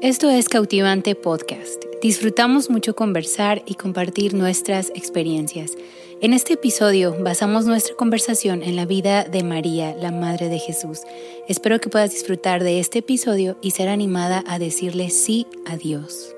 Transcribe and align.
Esto 0.00 0.30
es 0.30 0.48
Cautivante 0.48 1.16
Podcast. 1.16 1.82
Disfrutamos 2.00 2.70
mucho 2.70 2.94
conversar 2.94 3.64
y 3.66 3.74
compartir 3.74 4.32
nuestras 4.32 4.90
experiencias. 4.90 5.72
En 6.20 6.32
este 6.32 6.52
episodio 6.52 7.16
basamos 7.20 7.66
nuestra 7.66 7.96
conversación 7.96 8.62
en 8.62 8.76
la 8.76 8.86
vida 8.86 9.24
de 9.24 9.42
María, 9.42 9.96
la 9.96 10.12
Madre 10.12 10.48
de 10.50 10.60
Jesús. 10.60 11.00
Espero 11.48 11.80
que 11.80 11.88
puedas 11.88 12.12
disfrutar 12.12 12.62
de 12.62 12.78
este 12.78 13.00
episodio 13.00 13.58
y 13.60 13.72
ser 13.72 13.88
animada 13.88 14.44
a 14.46 14.60
decirle 14.60 15.10
sí 15.10 15.48
a 15.66 15.76
Dios. 15.76 16.32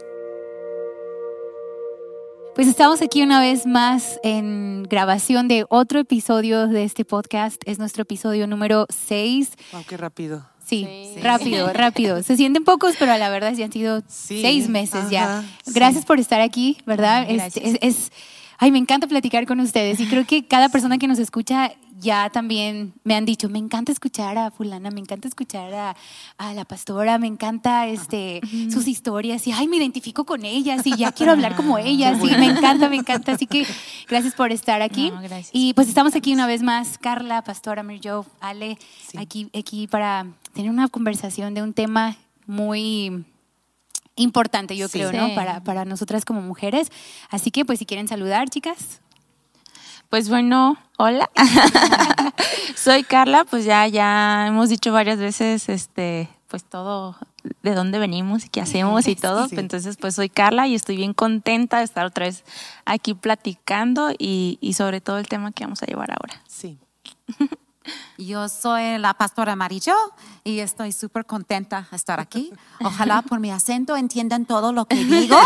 Pues 2.54 2.66
estamos 2.66 3.02
aquí 3.02 3.22
una 3.22 3.40
vez 3.40 3.66
más 3.66 4.18
en 4.22 4.84
grabación 4.84 5.48
de 5.48 5.66
otro 5.68 6.00
episodio 6.00 6.66
de 6.66 6.84
este 6.84 7.04
podcast. 7.04 7.60
Es 7.66 7.78
nuestro 7.78 8.04
episodio 8.04 8.46
número 8.46 8.86
6. 8.88 9.50
Wow, 9.72 9.82
rápido. 9.98 10.46
Sí, 10.70 10.86
rápido, 11.20 11.72
rápido. 11.74 12.22
Se 12.22 12.36
sienten 12.36 12.62
pocos, 12.62 12.94
pero 12.96 13.16
la 13.16 13.28
verdad 13.28 13.52
ya 13.54 13.64
han 13.64 13.72
sido 13.72 14.02
seis 14.06 14.68
meses 14.68 15.10
ya. 15.10 15.44
Gracias 15.66 16.04
por 16.04 16.20
estar 16.20 16.40
aquí, 16.40 16.78
¿verdad? 16.86 17.26
es, 17.28 18.12
ay, 18.60 18.70
me 18.70 18.78
encanta 18.78 19.08
platicar 19.08 19.46
con 19.46 19.58
ustedes 19.58 19.98
y 20.00 20.06
creo 20.06 20.26
que 20.26 20.46
cada 20.46 20.68
persona 20.68 20.98
que 20.98 21.08
nos 21.08 21.18
escucha 21.18 21.72
ya 21.98 22.30
también 22.30 22.92
me 23.04 23.14
han 23.14 23.24
dicho, 23.24 23.48
me 23.48 23.58
encanta 23.58 23.90
escuchar 23.90 24.36
a 24.38 24.50
fulana, 24.50 24.90
me 24.90 25.00
encanta 25.00 25.28
escuchar 25.28 25.72
a, 26.38 26.54
la 26.54 26.64
pastora, 26.64 27.18
me 27.18 27.26
encanta 27.26 27.86
este, 27.86 28.40
sus 28.70 28.86
historias 28.86 29.46
y, 29.46 29.52
ay, 29.52 29.66
me 29.66 29.76
identifico 29.76 30.24
con 30.24 30.44
ellas 30.44 30.86
y 30.86 30.96
ya 30.96 31.12
quiero 31.16 31.32
hablar 31.32 31.56
como 31.56 31.78
ellas 31.78 32.18
y 32.22 32.30
me 32.36 32.46
encanta, 32.46 32.88
me 32.88 32.96
encanta. 32.96 33.32
Así 33.32 33.46
que 33.46 33.66
gracias 34.08 34.34
por 34.34 34.52
estar 34.52 34.82
aquí. 34.82 35.12
y 35.52 35.74
pues 35.74 35.88
estamos 35.88 36.14
aquí 36.14 36.32
una 36.32 36.46
vez 36.46 36.62
más, 36.62 36.98
Carla, 36.98 37.42
pastora, 37.42 37.82
Mirjo, 37.82 38.26
Ale, 38.40 38.78
aquí, 39.18 39.50
aquí 39.58 39.86
para 39.86 40.26
tener 40.54 40.70
una 40.70 40.88
conversación 40.88 41.54
de 41.54 41.62
un 41.62 41.72
tema 41.72 42.16
muy 42.46 43.24
importante, 44.20 44.76
yo 44.76 44.88
creo, 44.88 45.12
¿no? 45.12 45.34
Para, 45.34 45.62
para 45.62 45.84
nosotras 45.84 46.24
como 46.24 46.40
mujeres. 46.40 46.90
Así 47.30 47.50
que, 47.50 47.64
pues, 47.64 47.78
si 47.78 47.86
quieren 47.86 48.08
saludar, 48.08 48.48
chicas. 48.48 49.00
Pues 50.08 50.28
bueno, 50.28 50.76
hola. 50.98 51.30
Soy 52.76 53.04
Carla, 53.04 53.44
pues 53.44 53.64
ya, 53.64 53.86
ya 53.86 54.46
hemos 54.48 54.68
dicho 54.68 54.92
varias 54.92 55.18
veces, 55.18 55.68
este, 55.68 56.28
pues 56.48 56.64
todo 56.64 57.16
de 57.62 57.74
dónde 57.74 57.98
venimos 57.98 58.44
y 58.44 58.48
qué 58.48 58.60
hacemos 58.60 59.06
y 59.06 59.14
todo. 59.16 59.46
Entonces, 59.52 59.96
pues 59.96 60.16
soy 60.16 60.28
Carla 60.28 60.66
y 60.66 60.74
estoy 60.74 60.96
bien 60.96 61.14
contenta 61.14 61.78
de 61.78 61.84
estar 61.84 62.04
otra 62.06 62.26
vez 62.26 62.44
aquí 62.84 63.14
platicando 63.14 64.10
y, 64.18 64.58
y 64.60 64.72
sobre 64.74 65.00
todo 65.00 65.18
el 65.18 65.28
tema 65.28 65.52
que 65.52 65.64
vamos 65.64 65.82
a 65.82 65.86
llevar 65.86 66.10
ahora. 66.10 66.42
Sí. 66.48 66.78
Yo 68.18 68.48
soy 68.48 68.98
la 68.98 69.14
pastora 69.14 69.52
Amarillo 69.52 69.94
y 70.44 70.58
estoy 70.58 70.92
súper 70.92 71.24
contenta 71.24 71.88
de 71.90 71.96
estar 71.96 72.20
aquí. 72.20 72.52
Ojalá 72.84 73.22
por 73.22 73.40
mi 73.40 73.50
acento 73.50 73.96
entiendan 73.96 74.44
todo 74.44 74.72
lo 74.72 74.84
que 74.84 74.96
digo. 74.96 75.38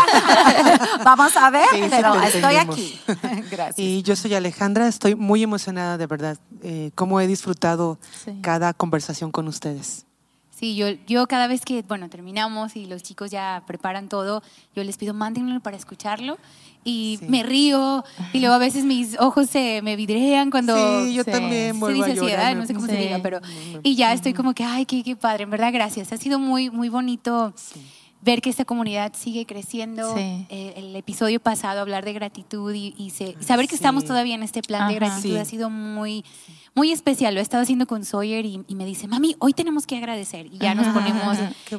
Vamos 1.05 1.37
a 1.37 1.49
ver, 1.49 1.67
pero 1.89 2.15
estoy 2.21 2.55
aquí. 2.55 2.99
Gracias. 3.49 3.79
Y 3.79 4.03
yo 4.03 4.15
soy 4.15 4.33
Alejandra, 4.33 4.87
estoy 4.87 5.15
muy 5.15 5.41
emocionada 5.43 5.97
de 5.97 6.07
verdad, 6.07 6.37
eh, 6.61 6.91
cómo 6.95 7.21
he 7.21 7.27
disfrutado 7.27 7.97
cada 8.41 8.73
conversación 8.73 9.31
con 9.31 9.47
ustedes. 9.47 10.05
Sí, 10.51 10.75
yo, 10.75 10.87
yo 11.05 11.27
cada 11.27 11.47
vez 11.47 11.65
que, 11.65 11.81
bueno, 11.81 12.09
terminamos 12.09 12.77
y 12.77 12.85
los 12.85 13.03
chicos 13.03 13.29
ya 13.29 13.63
preparan 13.67 14.07
todo, 14.07 14.41
yo 14.73 14.83
les 14.85 14.95
pido, 14.95 15.13
mándenlo 15.13 15.59
para 15.59 15.75
escucharlo 15.75 16.37
y 16.85 17.19
me 17.27 17.43
río 17.43 18.05
y 18.31 18.39
luego 18.39 18.55
a 18.55 18.59
veces 18.59 18.85
mis 18.85 19.19
ojos 19.19 19.49
se 19.49 19.81
me 19.81 19.95
vidrean 19.95 20.51
cuando 20.51 21.03
sí, 21.03 21.15
yo 21.15 21.25
también 21.25 21.77
se 21.79 21.91
dice 21.91 22.11
ansiedad, 22.11 22.55
no 22.55 22.65
sé 22.65 22.73
cómo 22.75 22.85
se 22.85 22.95
diga, 22.95 23.19
pero 23.21 23.41
y 23.83 23.95
ya 23.95 24.13
estoy 24.13 24.33
como 24.33 24.53
que, 24.53 24.63
ay, 24.63 24.85
qué, 24.85 25.03
qué 25.03 25.15
padre, 25.15 25.43
en 25.43 25.49
verdad, 25.49 25.73
gracias. 25.73 26.13
Ha 26.13 26.17
sido 26.17 26.39
muy, 26.39 26.69
muy 26.69 26.87
bonito 26.87 27.53
ver 28.21 28.41
que 28.41 28.49
esta 28.49 28.65
comunidad 28.65 29.13
sigue 29.15 29.45
creciendo. 29.45 30.15
Eh, 30.17 30.73
el 30.77 30.95
episodio 30.95 31.39
pasado, 31.39 31.81
hablar 31.81 32.05
de 32.05 32.13
gratitud 32.13 32.73
y, 32.73 33.11
saber 33.39 33.67
que 33.67 33.75
estamos 33.75 34.05
todavía 34.05 34.35
en 34.35 34.43
este 34.43 34.61
plan 34.61 34.87
de 34.87 34.95
gratitud 34.95 35.37
ha 35.37 35.45
sido 35.45 35.69
muy 35.69 36.23
muy 36.75 36.91
especial. 36.91 37.33
Lo 37.33 37.39
he 37.39 37.43
estado 37.43 37.63
haciendo 37.63 37.87
con 37.87 38.03
Sawyer 38.03 38.45
y, 38.45 38.63
me 38.75 38.85
dice, 38.85 39.07
mami, 39.07 39.35
hoy 39.39 39.53
tenemos 39.53 39.87
que 39.87 39.97
agradecer. 39.97 40.47
Y 40.47 40.57
ya 40.57 40.75
nos 40.75 40.87
ponemos. 40.87 41.37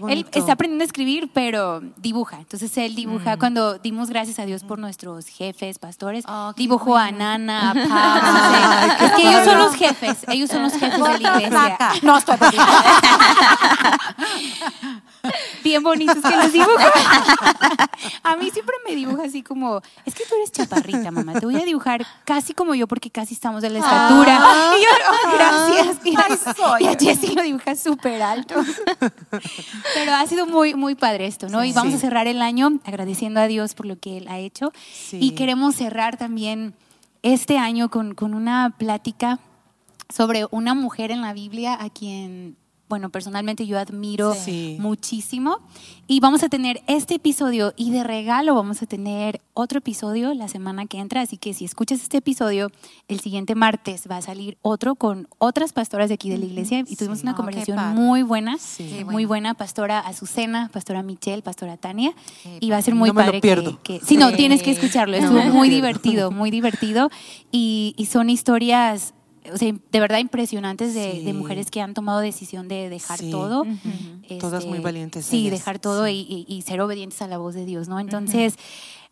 Él 0.09 0.27
está 0.33 0.53
aprendiendo 0.53 0.83
a 0.83 0.87
escribir, 0.87 1.31
pero 1.33 1.83
dibuja. 1.99 2.39
Entonces 2.39 2.77
él 2.79 2.95
dibuja. 2.95 3.37
Mm. 3.37 3.39
Cuando 3.39 3.79
dimos 3.79 4.09
gracias 4.09 4.39
a 4.39 4.47
Dios 4.47 4.65
por 4.65 4.79
nuestros 4.79 5.27
jefes, 5.27 5.79
pastores, 5.79 6.25
oh, 6.27 6.55
dibujó 6.57 6.97
a 6.97 7.11
Nana, 7.11 7.71
a 7.71 7.75
Pablo. 8.99 9.07
es 9.07 9.13
que 9.13 9.29
ellos 9.29 9.45
son 9.45 9.59
los 9.59 9.75
jefes. 9.75 10.17
Ellos 10.29 10.51
son 10.51 10.63
los 10.63 10.73
jefes 10.73 10.99
de 10.99 11.19
la 11.21 11.37
iglesia. 11.37 11.79
No 12.03 12.17
estoy 12.17 12.37
Bien 15.63 15.83
bonitos 15.83 16.23
que 16.23 16.37
los 16.37 16.53
dibuja. 16.53 16.93
a 18.23 18.37
mí 18.37 18.51
siempre 18.51 18.77
me 18.89 18.95
dibuja 18.95 19.25
así 19.25 19.43
como, 19.43 19.83
es 20.07 20.15
que 20.15 20.25
tú 20.25 20.37
eres 20.37 20.53
chaparrita, 20.53 21.11
mamá. 21.11 21.35
Te 21.35 21.45
voy 21.45 21.57
a 21.57 21.65
dibujar 21.65 22.07
casi 22.25 22.55
como 22.55 22.75
yo 22.75 22.87
porque 22.87 23.11
casi 23.11 23.35
estamos 23.35 23.61
de 23.61 23.69
la 23.71 23.81
estatura. 23.81 24.41
Y 24.81 24.86
Oh, 24.86 24.86
gracias. 25.35 25.99
Y, 26.81 26.87
a 26.87 26.97
Jessy 26.99 27.35
lo 27.35 27.43
dibuja 27.43 27.75
súper 27.77 28.23
alto. 28.23 28.55
Pero 29.95 30.15
ha 30.15 30.27
sido 30.27 30.47
muy, 30.47 30.75
muy 30.75 30.95
padre 30.95 31.27
esto, 31.27 31.49
¿no? 31.49 31.65
y 31.65 31.73
vamos 31.73 31.95
a 31.95 31.99
cerrar 31.99 32.27
el 32.27 32.43
año 32.43 32.81
agradeciendo 32.85 33.41
a 33.41 33.47
Dios 33.47 33.75
por 33.75 33.87
lo 33.87 33.99
que 33.99 34.19
Él 34.19 34.29
ha 34.29 34.39
hecho. 34.39 34.73
Y 35.13 35.33
queremos 35.33 35.77
cerrar 35.77 36.17
también 36.17 36.75
este 37.23 37.59
año 37.59 37.91
con, 37.91 38.15
con 38.15 38.35
una 38.35 38.75
plática 38.79 39.41
sobre 40.09 40.47
una 40.51 40.75
mujer 40.75 41.11
en 41.11 41.21
la 41.21 41.33
Biblia 41.33 41.77
a 41.81 41.91
quien 41.91 42.57
bueno, 42.89 43.11
personalmente 43.11 43.67
yo 43.67 43.79
admiro 43.79 44.35
muchísimo. 44.79 45.59
Y 46.07 46.21
vamos 46.21 46.45
a 46.45 46.49
tener 46.49 46.83
este 46.87 47.15
episodio 47.15 47.75
y 47.77 47.91
de 47.91 48.05
regalo 48.05 48.55
vamos 48.55 48.81
a 48.83 48.87
tener 48.87 49.41
otro 49.55 49.79
episodio 49.79 50.35
la 50.35 50.47
semana 50.47 50.87
que 50.87 50.99
entra. 50.99 51.23
Así 51.23 51.37
que 51.37 51.53
si 51.53 51.65
escuchas 51.65 52.01
este 52.03 52.19
episodio, 52.19 52.71
el 53.09 53.19
siguiente 53.19 53.55
martes 53.57 54.05
va 54.09 54.19
a 54.19 54.23
salir 54.23 54.57
otro 54.63 54.95
con 54.95 55.29
otras 55.39 55.73
pastoras 55.73 56.09
de 56.09 56.15
aquí 56.15 56.31
de 56.31 56.39
la 56.39 56.45
iglesia. 56.45 56.85
Y 56.87 56.95
tuvimos 56.97 57.23
una 57.23 57.33
oh, 57.33 57.37
conversación 57.37 57.95
muy 57.95 58.23
buena, 58.23 58.57
muy 59.07 59.25
buena. 59.25 59.55
Pastora 59.55 59.99
Azucena, 59.99 60.71
pastora 60.73 61.03
Michelle, 61.03 61.43
pastora 61.43 61.77
Tania. 61.77 62.15
y 62.61 62.71
va 62.71 62.77
a 62.77 62.83
ser 62.83 62.95
muy 62.95 63.11
padre. 63.11 63.41
Que, 63.41 64.01
sí, 64.05 64.17
no, 64.17 64.33
tienes 64.33 64.63
que 64.63 64.71
escucharlo. 64.71 65.17
Estuvo 65.17 65.43
muy 65.45 65.69
divertido, 65.69 66.31
muy 66.31 66.51
divertido. 66.51 67.11
Y, 67.51 67.95
y 67.97 68.07
son 68.07 68.31
historias 68.31 69.15
o 69.53 69.57
sea, 69.57 69.73
de 69.73 70.01
verdad 70.01 70.19
impresionantes 70.19 70.95
de, 70.95 71.33
mujeres 71.33 71.71
que 71.71 71.81
han 71.81 71.95
tomado 71.95 72.21
decisión 72.21 72.69
de 72.69 72.89
dejar 72.89 73.21
todo. 73.31 73.65
Todas 74.41 74.65
muy 74.65 74.79
este, 74.79 74.85
valientes. 74.85 75.27
Sí, 75.27 75.51
dejar 75.51 75.79
todo 75.79 76.09
y, 76.09 76.63
ser 76.67 76.81
obedientes 76.81 77.21
a 77.23 77.29
la 77.29 77.39
voz 77.39 77.55
de 77.55 77.65
Dios, 77.65 77.89
¿no? 77.89 78.01
Entonces, 78.01 78.55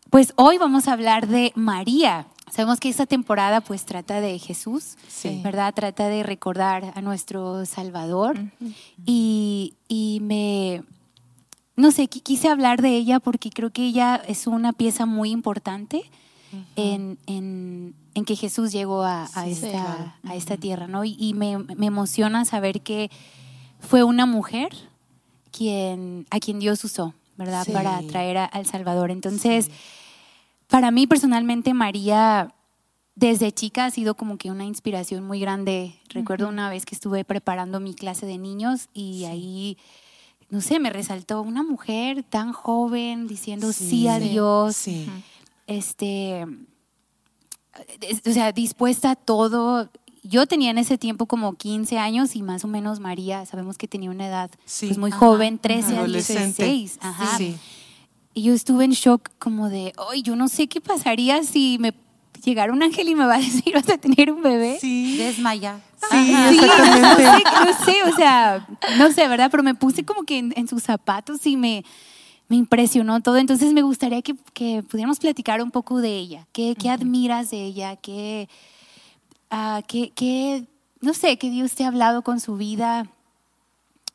pues 0.09 0.33
hoy 0.35 0.57
vamos 0.57 0.87
a 0.87 0.93
hablar 0.93 1.27
de 1.27 1.51
María. 1.55 2.27
Sabemos 2.51 2.79
que 2.79 2.89
esta 2.89 3.05
temporada 3.05 3.61
pues 3.61 3.85
trata 3.85 4.21
de 4.21 4.37
Jesús, 4.39 4.97
¿verdad? 5.43 5.73
Trata 5.73 6.07
de 6.07 6.23
recordar 6.23 6.93
a 6.95 7.01
nuestro 7.01 7.65
Salvador. 7.65 8.37
y, 9.05 9.73
y 9.87 10.19
me, 10.21 10.83
no 11.75 11.91
sé, 11.91 12.07
quise 12.07 12.49
hablar 12.49 12.81
de 12.81 12.95
ella 12.95 13.19
porque 13.19 13.49
creo 13.49 13.71
que 13.71 13.87
ella 13.87 14.21
es 14.27 14.47
una 14.47 14.73
pieza 14.73 15.05
muy 15.05 15.31
importante 15.31 16.03
en, 16.75 17.17
en, 17.25 17.95
en, 18.13 18.25
que 18.25 18.35
Jesús 18.35 18.71
llegó 18.71 19.03
a, 19.03 19.29
a 19.33 19.47
esta, 19.47 20.17
a 20.23 20.35
esta 20.35 20.57
tierra, 20.57 20.87
¿no? 20.87 21.03
Y, 21.03 21.33
me, 21.33 21.57
me, 21.57 21.87
emociona 21.87 22.45
saber 22.45 22.81
que 22.81 23.09
fue 23.79 24.03
una 24.03 24.25
mujer 24.25 24.69
quien, 25.51 26.25
a 26.29 26.39
quien 26.39 26.59
Dios 26.59 26.83
usó, 26.83 27.13
¿verdad? 27.37 27.65
Para 27.71 28.01
traer 28.03 28.37
al 28.37 28.65
Salvador. 28.65 29.11
Entonces, 29.11 29.69
para 30.67 30.91
mí 30.91 31.07
personalmente, 31.07 31.73
María 31.73 32.53
desde 33.15 33.51
chica 33.51 33.85
ha 33.85 33.91
sido 33.91 34.15
como 34.15 34.37
que 34.37 34.51
una 34.51 34.65
inspiración 34.65 35.25
muy 35.25 35.39
grande. 35.39 35.95
Recuerdo 36.09 36.49
una 36.49 36.69
vez 36.69 36.85
que 36.85 36.95
estuve 36.95 37.23
preparando 37.23 37.79
mi 37.79 37.93
clase 37.93 38.25
de 38.25 38.37
niños 38.37 38.89
y 38.93 39.25
ahí, 39.25 39.77
no 40.49 40.61
sé, 40.61 40.79
me 40.79 40.89
resaltó 40.89 41.41
una 41.41 41.63
mujer 41.63 42.23
tan 42.23 42.51
joven 42.51 43.27
diciendo 43.27 43.71
sí, 43.71 44.07
a 44.07 44.19
Dios. 44.19 44.75
Sí 44.75 45.09
este, 45.67 46.45
o 48.25 48.31
sea, 48.31 48.51
dispuesta 48.51 49.11
a 49.11 49.15
todo. 49.15 49.89
Yo 50.23 50.47
tenía 50.47 50.71
en 50.71 50.77
ese 50.77 50.97
tiempo 50.97 51.27
como 51.27 51.53
15 51.53 51.97
años 51.99 52.35
y 52.35 52.41
más 52.41 52.63
o 52.63 52.67
menos 52.67 52.99
María, 52.99 53.45
sabemos 53.45 53.77
que 53.77 53.87
tenía 53.87 54.09
una 54.09 54.27
edad 54.27 54.49
pues 54.79 54.97
muy 54.97 55.11
joven, 55.11 55.59
13 55.59 55.97
a 55.97 56.03
16. 56.05 56.97
Ajá. 57.01 57.37
Y 58.33 58.43
yo 58.43 58.53
estuve 58.53 58.85
en 58.85 58.91
shock 58.91 59.29
como 59.39 59.69
de, 59.69 59.93
ay, 60.11 60.21
yo 60.21 60.35
no 60.35 60.47
sé 60.47 60.67
qué 60.67 60.81
pasaría 60.81 61.43
si 61.43 61.77
me 61.79 61.93
llegara 62.43 62.73
un 62.73 62.83
ángel 62.83 63.07
y 63.07 63.15
me 63.15 63.25
va 63.25 63.35
a 63.35 63.39
decir, 63.39 63.73
vas 63.73 63.89
a 63.89 63.97
tener 63.97 64.31
un 64.31 64.41
bebé. 64.41 64.77
Sí. 64.81 65.17
Desmaya. 65.17 65.79
Sí, 66.11 66.31
no, 66.31 66.51
sé, 66.51 67.43
no 67.65 67.85
sé, 67.85 68.03
o 68.03 68.15
sea, 68.15 68.67
no 68.97 69.11
sé, 69.11 69.27
¿verdad? 69.27 69.49
Pero 69.49 69.63
me 69.63 69.73
puse 69.73 70.05
como 70.05 70.23
que 70.23 70.37
en 70.37 70.67
sus 70.67 70.83
zapatos 70.83 71.45
y 71.47 71.57
me 71.57 71.83
me 72.47 72.55
impresionó 72.55 73.21
todo. 73.21 73.37
Entonces 73.37 73.73
me 73.73 73.81
gustaría 73.81 74.21
que, 74.21 74.35
que 74.53 74.83
pudiéramos 74.83 75.19
platicar 75.19 75.61
un 75.61 75.71
poco 75.71 75.99
de 75.99 76.17
ella. 76.17 76.47
¿Qué, 76.51 76.75
qué 76.79 76.89
admiras 76.89 77.49
de 77.49 77.63
ella? 77.63 77.95
¿Qué, 77.95 78.47
uh, 79.51 79.81
qué, 79.87 80.11
qué, 80.15 80.65
no 81.01 81.13
sé, 81.13 81.37
qué 81.37 81.49
Dios 81.49 81.73
te 81.73 81.83
ha 81.83 81.87
hablado 81.87 82.21
con 82.21 82.39
su 82.39 82.57
vida? 82.57 83.07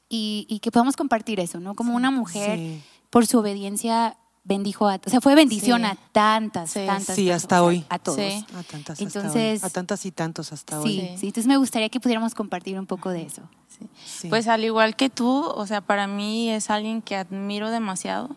Y, 0.09 0.47
y 0.49 0.59
que 0.59 0.73
podamos 0.73 0.97
compartir 0.97 1.38
eso, 1.38 1.61
¿no? 1.61 1.75
Como 1.75 1.94
una 1.94 2.11
mujer 2.11 2.81
por 3.11 3.27
su 3.27 3.38
obediencia 3.38 4.17
bendijo 4.50 4.88
a, 4.88 4.97
o 4.97 5.08
sea, 5.08 5.20
fue 5.20 5.37
bendición 5.37 5.85
a 5.85 5.94
tantas, 6.11 6.75
tantas. 6.75 7.14
Sí, 7.14 7.31
hasta 7.31 7.62
hoy. 7.62 7.87
A 7.88 8.00
todos. 8.00 8.19
A 8.19 8.62
tantas, 8.64 9.00
entonces, 9.00 9.62
a 9.62 9.70
tantas 9.70 10.05
y 10.05 10.11
tantos 10.11 10.52
hasta 10.52 10.81
hoy. 10.81 11.14
Sí, 11.17 11.29
entonces 11.29 11.47
me 11.47 11.56
gustaría 11.56 11.88
que 11.88 12.00
pudiéramos 12.00 12.35
compartir 12.35 12.76
un 12.76 12.87
poco 12.87 13.11
de 13.11 13.23
eso. 13.23 13.43
Pues 14.29 14.49
al 14.49 14.64
igual 14.64 14.97
que 14.97 15.08
tú, 15.08 15.44
o 15.44 15.67
sea, 15.69 15.81
para 15.81 16.08
mí 16.08 16.50
es 16.50 16.69
alguien 16.69 17.00
que 17.00 17.14
admiro 17.14 17.70
demasiado, 17.70 18.35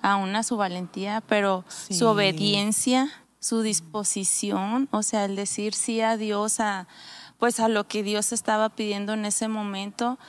aún 0.00 0.36
a 0.36 0.44
su 0.44 0.56
valentía, 0.56 1.22
pero 1.26 1.64
su 1.68 2.06
obediencia, 2.06 3.10
su 3.40 3.62
disposición, 3.62 4.88
o 4.92 5.02
sea, 5.02 5.24
el 5.24 5.34
decir 5.34 5.74
sí 5.74 6.00
a 6.00 6.16
Dios, 6.16 6.60
a, 6.60 6.86
pues 7.38 7.58
a 7.58 7.68
lo 7.68 7.88
que 7.88 8.04
Dios 8.04 8.32
estaba 8.32 8.68
pidiendo 8.68 9.12
en 9.14 9.26
ese 9.26 9.48
momento 9.48 10.20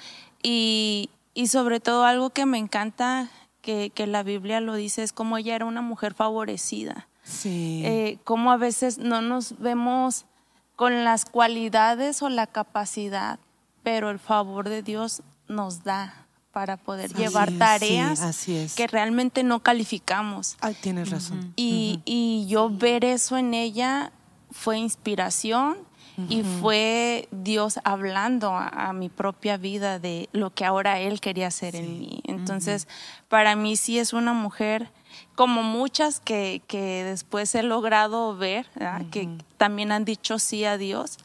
y, 0.41 1.11
y 1.35 1.47
sobre 1.47 1.79
todo 1.79 2.03
algo 2.03 2.31
que 2.31 2.47
me 2.47 2.57
encanta 2.57 3.29
que, 3.61 3.91
que, 3.93 4.07
la 4.07 4.23
Biblia 4.23 4.61
lo 4.61 4.75
dice 4.75 5.03
es 5.03 5.13
como 5.13 5.37
ella 5.37 5.55
era 5.55 5.65
una 5.65 5.81
mujer 5.81 6.13
favorecida. 6.13 7.07
Sí. 7.23 7.81
Eh, 7.85 8.19
como 8.23 8.51
a 8.51 8.57
veces 8.57 8.97
no 8.97 9.21
nos 9.21 9.59
vemos 9.59 10.25
con 10.75 11.03
las 11.03 11.25
cualidades 11.25 12.21
o 12.21 12.29
la 12.29 12.47
capacidad, 12.47 13.39
pero 13.83 14.09
el 14.09 14.19
favor 14.19 14.69
de 14.69 14.81
Dios 14.81 15.21
nos 15.47 15.83
da 15.83 16.27
para 16.51 16.77
poder 16.77 17.13
llevar 17.13 17.51
tareas 17.51 18.47
que 18.75 18.87
realmente 18.87 19.43
no 19.43 19.61
calificamos. 19.61 20.57
Ay, 20.61 20.75
tienes 20.81 21.09
razón. 21.09 21.53
Y, 21.55 22.01
y 22.05 22.47
yo 22.47 22.69
ver 22.69 23.05
eso 23.05 23.37
en 23.37 23.53
ella 23.53 24.11
fue 24.51 24.77
inspiración 24.77 25.88
y 26.27 26.43
fue 26.43 27.27
Dios 27.31 27.79
hablando 27.83 28.51
a, 28.53 28.91
mi 28.93 29.09
propia 29.09 29.57
vida 29.57 29.99
de 29.99 30.29
lo 30.31 30.51
que 30.51 30.65
ahora 30.65 30.99
Él 30.99 31.21
quería 31.21 31.47
hacer 31.47 31.75
en 31.75 31.99
mí. 31.99 32.21
Entonces, 32.25 32.87
para 33.27 33.55
mí 33.55 33.75
sí 33.75 33.99
es 33.99 34.13
una 34.13 34.33
mujer 34.33 34.91
como 35.35 35.63
muchas 35.63 36.19
que, 36.19 36.61
que 36.67 37.03
después 37.03 37.53
he 37.55 37.63
logrado 37.63 38.35
ver, 38.35 38.67
que 39.11 39.29
también 39.57 39.91
han 39.91 40.05
dicho 40.05 40.39
sí 40.39 40.65
a 40.65 40.77
Dios 40.77 41.17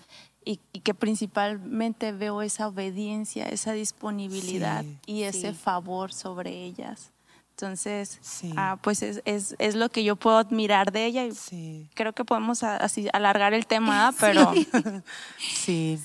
y, 0.45 0.57
que 0.57 0.95
principalmente 0.95 2.13
veo 2.13 2.43
esa 2.43 2.69
obediencia, 2.69 3.47
esa 3.47 3.73
disponibilidad 3.73 4.85
y 5.07 5.23
ese 5.23 5.55
favor 5.55 6.13
sobre 6.13 6.65
ellas. 6.65 7.14
Entonces, 7.57 8.19
ah, 8.57 8.79
pues 8.83 9.01
es, 9.03 9.23
es, 9.25 9.55
es, 9.61 9.77
lo 9.77 9.89
que 9.89 10.03
yo 10.03 10.17
puedo 10.17 10.39
admirar 10.39 10.91
de 10.91 11.07
ella 11.07 11.25
y 11.25 11.89
creo 11.95 12.13
que 12.13 12.25
podemos 12.25 12.65
así 12.65 13.09
alargar 13.13 13.55
el 13.55 13.65
tema, 13.65 14.13
pero... 14.21 14.53
sí. 15.39 16.01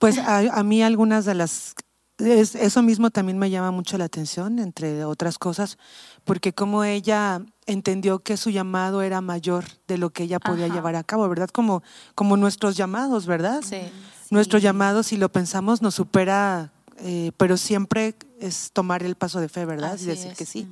Pues 0.00 0.18
a, 0.18 0.38
a, 0.38 0.62
mí 0.64 0.82
algunas 0.82 1.24
de 1.24 1.34
las... 1.34 1.76
eso 2.18 2.82
mismo 2.82 3.10
también 3.10 3.38
me 3.38 3.48
llama 3.48 3.70
mucho 3.70 3.96
la 3.96 4.06
atención, 4.06 4.58
entre 4.58 5.04
otras 5.04 5.38
cosas, 5.38 5.78
porque 6.24 6.52
como 6.52 6.82
ella 6.82 7.42
entendió 7.66 8.18
que 8.18 8.36
su 8.36 8.50
llamado 8.50 9.02
era 9.02 9.20
mayor 9.20 9.66
de 9.86 9.98
lo 9.98 10.10
que 10.10 10.24
ella 10.24 10.40
podía 10.40 10.66
llevar 10.66 10.96
a 10.96 11.04
cabo, 11.04 11.28
¿verdad? 11.28 11.48
Como, 11.50 11.84
como 12.16 12.36
nuestros 12.36 12.76
llamados, 12.76 13.26
¿verdad? 13.26 13.62
Sí. 13.62 13.82
Nuestro 14.30 14.58
llamado, 14.58 15.04
si 15.04 15.16
lo 15.16 15.30
pensamos, 15.30 15.80
nos 15.80 15.94
supera 15.94 16.72
eh, 16.98 17.32
pero 17.36 17.56
siempre 17.56 18.14
es 18.40 18.70
tomar 18.72 19.02
el 19.02 19.14
paso 19.14 19.40
de 19.40 19.48
fe, 19.48 19.64
¿verdad? 19.64 19.98
y 20.00 20.04
decir 20.04 20.34
que 20.34 20.46
sí. 20.46 20.68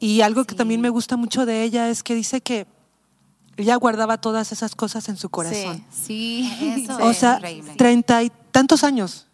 Y 0.00 0.20
algo 0.20 0.44
que 0.44 0.54
también 0.54 0.80
me 0.80 0.90
gusta 0.90 1.16
mucho 1.16 1.46
de 1.46 1.62
ella 1.62 1.88
es 1.88 2.02
que 2.02 2.14
dice 2.14 2.40
que 2.40 2.66
ella 3.56 3.74
guardaba 3.76 4.20
todas 4.20 4.52
esas 4.52 4.76
cosas 4.76 5.08
en 5.08 5.16
su 5.16 5.28
corazón. 5.30 5.84
Sí, 5.90 6.50
Eso 6.84 6.98
o 7.04 7.12
sea, 7.12 7.40
treinta 7.76 8.22
y 8.22 8.30
tantos 8.52 8.84
años. 8.84 9.24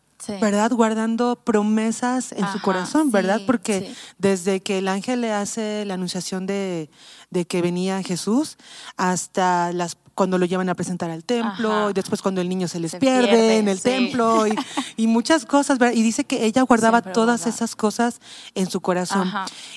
¿verdad? 0.40 0.70
Guardando 0.70 1.36
promesas 1.36 2.32
en 2.32 2.50
su 2.50 2.60
corazón, 2.62 3.10
¿verdad? 3.10 3.42
Porque 3.46 3.94
desde 4.16 4.60
que 4.60 4.78
el 4.78 4.88
ángel 4.88 5.20
le 5.20 5.32
hace 5.32 5.84
la 5.84 5.94
anunciación 5.94 6.46
de, 6.46 6.88
de, 7.28 7.44
que 7.44 7.60
venía 7.60 8.02
Jesús 8.02 8.56
hasta 8.96 9.72
las 9.72 9.98
cuando 10.14 10.38
lo 10.38 10.46
llevan 10.46 10.68
a 10.68 10.74
presentar 10.74 11.10
al 11.10 11.24
templo, 11.24 11.90
y 11.90 11.92
después 11.92 12.22
cuando 12.22 12.40
el 12.40 12.48
niño 12.48 12.68
se 12.68 12.80
les 12.80 12.94
pierde, 12.96 13.58
en 13.58 13.68
el 13.68 13.80
templo, 13.80 14.44
y, 14.96 15.06
muchas 15.06 15.44
cosas, 15.44 15.78
¿verdad? 15.78 15.94
Y 15.94 16.02
dice 16.02 16.24
que 16.24 16.44
ella 16.44 16.62
guardaba 16.62 17.02
todas 17.02 17.46
esas 17.46 17.76
cosas 17.76 18.20
en 18.54 18.70
su 18.70 18.80
corazón. 18.80 19.30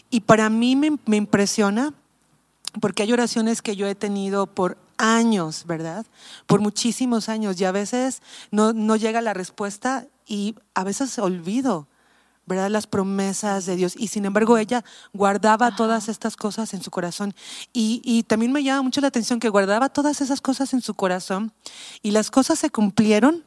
Y 0.10 0.22
para 0.22 0.50
mí 0.50 0.76
me, 0.76 0.98
me 1.06 1.18
impresiona, 1.18 1.94
porque 2.80 3.04
hay 3.04 3.14
oraciones 3.14 3.62
que 3.62 3.76
yo 3.76 3.88
he 3.88 3.96
tenido 3.96 4.48
por 4.48 4.78
años, 4.98 5.66
¿verdad? 5.66 6.06
Por 6.46 6.60
muchísimos 6.60 7.30
años, 7.30 7.60
y 7.60 7.66
a 7.66 7.72
veces 7.72 8.22
no, 8.52 8.74
no 8.74 8.96
llega 8.96 9.22
la 9.22 9.34
respuesta 9.34 10.08
y 10.26 10.56
a 10.74 10.84
veces 10.84 11.18
olvido. 11.20 11.88
¿Verdad? 12.48 12.72
Las 12.72 12.88
promesas 12.88 13.66
de 13.66 13.76
Dios. 13.76 13.94
Y 13.96 14.08
sin 14.08 14.26
embargo, 14.26 14.58
ella 14.58 14.84
guardaba 15.14 15.76
todas 15.76 16.10
estas 16.10 16.36
cosas 16.36 16.74
en 16.74 16.82
su 16.82 16.90
corazón. 16.90 17.36
Y, 17.74 18.02
y, 18.04 18.24
también 18.24 18.52
me 18.52 18.64
llama 18.64 18.82
mucho 18.82 19.02
la 19.02 19.10
atención 19.10 19.40
que 19.40 19.50
guardaba 19.50 19.90
todas 19.90 20.22
esas 20.22 20.42
cosas 20.42 20.74
en 20.74 20.82
su 20.82 20.96
corazón 20.96 21.54
y 22.02 22.12
las 22.12 22.32
cosas 22.32 22.58
se 22.58 22.70
cumplieron 22.70 23.44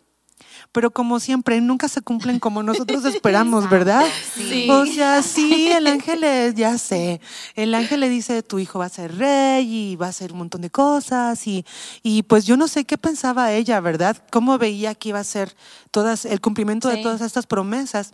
pero 0.73 0.91
como 0.93 1.19
siempre, 1.19 1.61
nunca 1.61 1.89
se 1.89 2.01
cumplen 2.01 2.39
como 2.39 2.63
nosotros 2.63 3.05
esperamos, 3.07 3.69
¿verdad? 3.69 4.07
Sí. 4.35 4.69
O 4.71 4.87
sea, 4.87 5.23
sí, 5.23 5.69
el 5.71 5.87
ángel, 5.87 6.21
le, 6.21 6.55
ya 6.55 6.79
sé, 6.79 7.21
el 7.55 7.75
ángel 7.75 8.01
le 8.01 8.09
dice, 8.09 8.43
tu 8.43 8.59
hijo 8.59 8.79
va 8.79 8.87
a 8.87 8.91
ser 8.91 9.17
rey 9.17 9.93
y 9.93 9.97
va 9.97 10.07
a 10.07 10.11
hacer 10.11 10.33
un 10.33 10.39
montón 10.39 10.61
de 10.61 10.71
cosas 10.71 11.47
y, 11.47 11.65
y 12.03 12.23
pues 12.23 12.45
yo 12.47 12.57
no 12.57 12.69
sé 12.69 12.85
qué 12.85 12.99
pensaba 12.99 13.53
ella, 13.53 13.81
¿verdad? 13.81 14.17
Cómo 14.31 14.59
veía 14.59 14.95
que 14.95 15.11
iba 15.11 15.19
a 15.19 15.25
ser 15.25 15.55
todas, 15.91 16.25
el 16.25 16.41
cumplimiento 16.41 16.89
de 16.89 16.99
todas 16.99 17.21
estas 17.21 17.47
promesas. 17.47 18.13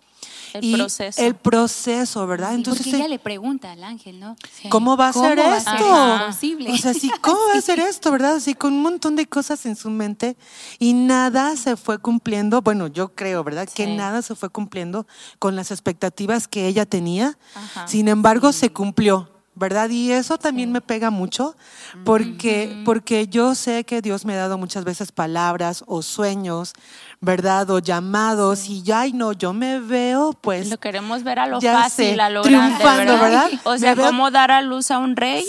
El 0.52 0.73
proceso. 0.73 1.23
El 1.23 1.34
proceso, 1.34 2.26
¿verdad? 2.26 2.55
Entonces, 2.55 2.87
porque 2.87 2.99
ella 2.99 3.08
le 3.08 3.19
pregunta 3.19 3.73
al 3.73 3.84
ángel, 3.84 4.20
¿no? 4.20 4.37
¿Cómo 4.69 4.96
va 4.96 5.08
a 5.08 5.12
ser 5.12 5.38
esto? 5.38 6.32
Ser 6.32 6.70
o 6.70 6.76
sea, 6.76 6.94
sí, 6.94 7.11
¿cómo 7.20 7.38
va 7.52 7.58
a 7.58 7.61
ser 7.61 7.78
esto, 7.81 8.11
verdad? 8.11 8.37
Así 8.37 8.55
con 8.55 8.73
un 8.73 8.82
montón 8.82 9.17
de 9.17 9.26
cosas 9.26 9.67
en 9.67 9.76
su 9.76 9.90
mente 9.90 10.37
y 10.78 10.94
nada 10.94 11.56
se 11.56 11.76
fue 11.76 11.99
cumpliendo. 11.99 12.62
Bueno, 12.62 12.87
yo 12.87 13.14
creo, 13.14 13.44
¿verdad? 13.44 13.69
Que 13.73 13.87
nada 13.87 14.23
se 14.23 14.34
fue 14.34 14.49
cumpliendo 14.49 15.06
con 15.38 15.56
las 15.56 15.70
expectativas 15.70 16.49
que 16.49 16.67
ella 16.67 16.87
tenía. 16.87 17.38
Sin 17.87 18.08
embargo, 18.08 18.52
se 18.52 18.70
cumplió. 18.70 19.36
¿Verdad? 19.56 19.88
Y 19.88 20.12
eso 20.12 20.37
también 20.37 20.70
me 20.70 20.82
pega 20.82 21.11
mucho 21.11 21.56
porque, 22.05 22.82
porque 22.85 23.26
yo 23.26 23.55
sé 23.55 23.85
que 23.85 24.03
Dios 24.03 24.26
me 24.26 24.35
ha 24.35 24.37
dado 24.37 24.58
muchas 24.58 24.85
veces 24.85 25.12
palabras 25.12 25.82
o 25.87 26.03
sueños, 26.03 26.75
¿verdad? 27.23 27.69
O 27.70 27.79
llamados 27.79 28.69
y 28.69 28.82
ya, 28.82 29.00
ay 29.00 29.14
no, 29.14 29.32
yo 29.32 29.55
me 29.55 29.81
veo 29.81 30.35
pues... 30.35 30.69
Lo 30.69 30.79
queremos 30.79 31.25
ver 31.25 31.39
a 31.39 31.46
lo 31.46 31.58
fácil, 31.60 32.20
a 32.20 32.29
lo 32.29 32.43
grande, 32.43 32.84
¿verdad? 32.84 33.51
O 33.65 33.79
sea, 33.79 33.96
cómo 33.96 34.31
dar 34.31 34.51
a 34.51 34.60
luz 34.60 34.91
a 34.91 34.98
un 34.98 35.17
rey 35.17 35.44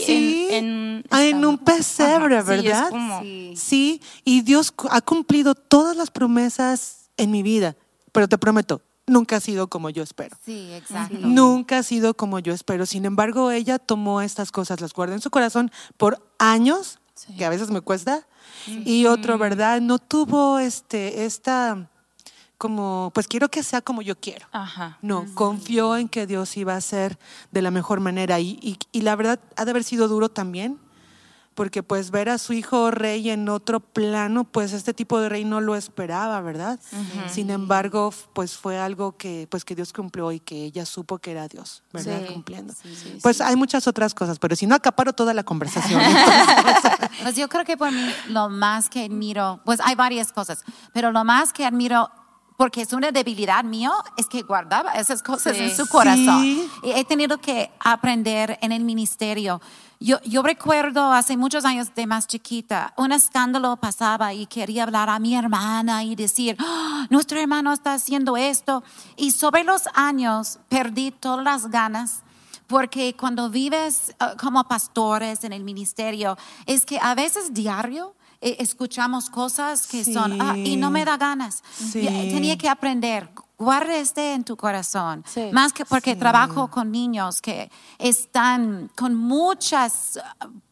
en, 0.50 1.04
en, 1.12 1.46
un 1.46 1.58
pesebre, 1.58 2.42
¿verdad? 2.44 2.90
sí, 3.56 4.02
y 4.24 4.42
Dios 4.42 4.74
ha 4.90 5.02
cumplido 5.02 5.54
todas 5.54 5.98
las 5.98 6.12
promesas 6.12 7.10
en 7.18 7.30
mi 7.30 7.44
vida, 7.44 7.76
pero 8.14 8.30
te 8.30 8.38
prometo, 8.38 8.82
nunca 9.08 9.38
ha 9.38 9.40
sido 9.40 9.68
como 9.68 9.90
yo 9.90 10.04
espero. 10.04 10.38
Sí, 10.46 10.72
exacto. 10.74 11.18
Nunca 11.20 11.80
ha 11.80 11.84
sido 11.84 12.14
como 12.14 12.40
yo 12.40 12.54
espero. 12.54 12.86
Sin 12.86 13.06
embargo, 13.06 13.52
ella 13.52 13.80
tomó 13.80 14.22
estas 14.22 14.52
cosas, 14.52 14.82
las 14.82 14.94
guardó 14.94 15.16
en 15.16 15.22
su 15.22 15.32
corazón 15.32 15.72
por 15.98 16.22
años, 16.38 17.00
que 17.38 17.46
a 17.46 17.50
veces 17.50 17.72
me 17.72 17.82
cuesta, 17.82 18.28
y 18.68 19.06
otro, 19.06 19.38
¿verdad? 19.38 19.82
No 19.82 19.98
tuvo 19.98 20.60
este, 20.60 21.26
esta 21.26 21.90
como, 22.58 23.12
pues 23.14 23.28
quiero 23.28 23.50
que 23.50 23.64
sea 23.64 23.82
como 23.82 24.02
yo 24.02 24.20
quiero. 24.20 24.48
Ajá. 24.52 24.98
No, 25.02 25.26
confió 25.36 25.96
en 25.96 26.10
que 26.10 26.28
Dios 26.28 26.58
iba 26.58 26.76
a 26.76 26.82
ser 26.82 27.18
de 27.52 27.62
la 27.62 27.72
mejor 27.72 28.00
manera. 28.00 28.40
Y, 28.40 28.60
y, 28.62 28.78
y, 28.92 29.02
la 29.02 29.16
verdad 29.16 29.40
ha 29.56 29.66
de 29.66 29.72
haber 29.72 29.84
sido 29.84 30.08
duro 30.08 30.30
también, 30.30 30.80
porque 31.58 31.82
pues 31.82 32.12
ver 32.12 32.30
a 32.30 32.38
su 32.38 32.54
hijo 32.54 32.92
rey 32.92 33.32
en 33.32 33.50
otro 33.50 33.80
plano, 33.80 34.44
pues 34.44 34.74
este 34.74 34.94
tipo 34.94 35.20
de 35.20 35.28
rey 35.28 35.44
no 35.44 35.60
lo 35.60 35.76
esperaba, 35.76 36.40
¿verdad? 36.40 36.80
Sin 37.28 37.50
embargo, 37.50 38.14
pues 38.34 38.56
fue 38.56 38.78
algo 38.78 39.18
que 39.18 39.48
pues 39.50 39.66
que 39.66 39.74
Dios 39.74 39.92
cumplió 39.92 40.32
y 40.32 40.40
que 40.40 40.66
ella 40.66 40.86
supo 40.86 41.18
que 41.18 41.32
era 41.32 41.48
Dios, 41.48 41.82
¿verdad? 41.92 42.28
Cumpliendo. 42.32 42.76
pues 43.24 43.42
hay 43.42 43.56
muchas 43.56 43.88
otras 43.88 44.14
cosas, 44.14 44.38
pero 44.38 44.56
si 44.56 44.68
no 44.68 44.76
acaparo 44.76 45.14
toda 45.14 45.34
la 45.34 45.42
conversación. 45.42 46.00
pues 47.24 47.36
yo 47.36 47.50
creo 47.50 47.66
que 47.66 47.76
por 47.76 47.92
mí 47.92 48.08
lo 48.28 48.50
más 48.50 48.88
que 48.88 49.06
admiro, 49.06 49.60
pues 49.66 49.80
hay 49.84 49.96
varias 49.96 50.32
cosas, 50.32 50.64
pero 50.94 51.12
lo 51.12 51.24
más 51.24 51.54
que 51.54 51.66
admiro 51.66 52.08
porque 52.56 52.82
es 52.82 52.92
una 52.92 53.12
debilidad 53.12 53.64
mío, 53.64 53.92
es 54.18 54.28
que 54.28 54.42
guardaba 54.42 54.94
esas 54.94 55.22
cosas 55.22 55.58
en 55.58 55.76
su 55.76 55.88
corazón. 55.88 56.44
Y 56.44 56.92
he 56.92 57.06
tenido 57.06 57.38
que 57.38 57.72
aprender 57.80 58.58
en 58.62 58.72
el 58.72 58.84
ministerio. 58.84 59.62
Yo, 60.00 60.22
yo 60.22 60.44
recuerdo 60.44 61.12
hace 61.12 61.38
muchos 61.38 61.66
años 61.66 61.94
de 61.96 62.06
más 62.06 62.28
chiquita, 62.28 62.94
un 62.98 63.12
escándalo 63.12 63.78
pasaba 63.78 64.34
y 64.34 64.46
quería 64.46 64.84
hablar 64.84 65.10
a 65.10 65.18
mi 65.18 65.36
hermana 65.36 66.04
y 66.04 66.16
decir, 66.16 66.56
¡Ah, 66.60 67.08
nuestro 67.10 67.40
hermano 67.40 67.74
está 67.74 67.94
haciendo 67.94 68.38
esto. 68.38 68.84
Y 69.16 69.32
sobre 69.32 69.64
los 69.64 69.84
años 69.96 70.60
perdí 70.70 71.12
todas 71.12 71.44
las 71.44 71.72
ganas 71.72 72.24
porque 72.68 73.16
cuando 73.16 73.50
vives 73.50 74.14
ah, 74.20 74.36
como 74.40 74.64
pastores 74.66 75.44
en 75.44 75.54
el 75.54 75.64
ministerio, 75.64 76.38
es 76.66 76.86
que 76.86 77.00
a 77.02 77.16
veces 77.16 77.54
diario 77.54 78.14
eh, 78.40 78.58
escuchamos 78.60 79.30
cosas 79.30 79.88
que 79.88 80.04
son, 80.04 80.40
ah, 80.40 80.56
y 80.56 80.78
no 80.78 80.92
me 80.92 81.06
da 81.06 81.18
ganas. 81.18 81.64
Tenía 81.92 82.58
que 82.58 82.70
aprender 82.70 83.30
guarda 83.58 83.96
este 83.98 84.34
en 84.34 84.44
tu 84.44 84.56
corazón. 84.56 85.24
Más 85.52 85.74
que 85.74 85.86
porque 85.86 86.16
trabajo 86.16 86.70
con 86.70 86.92
niños 86.92 87.42
que 87.42 87.72
están 87.98 88.90
con 88.96 89.16
muchas, 89.16 90.20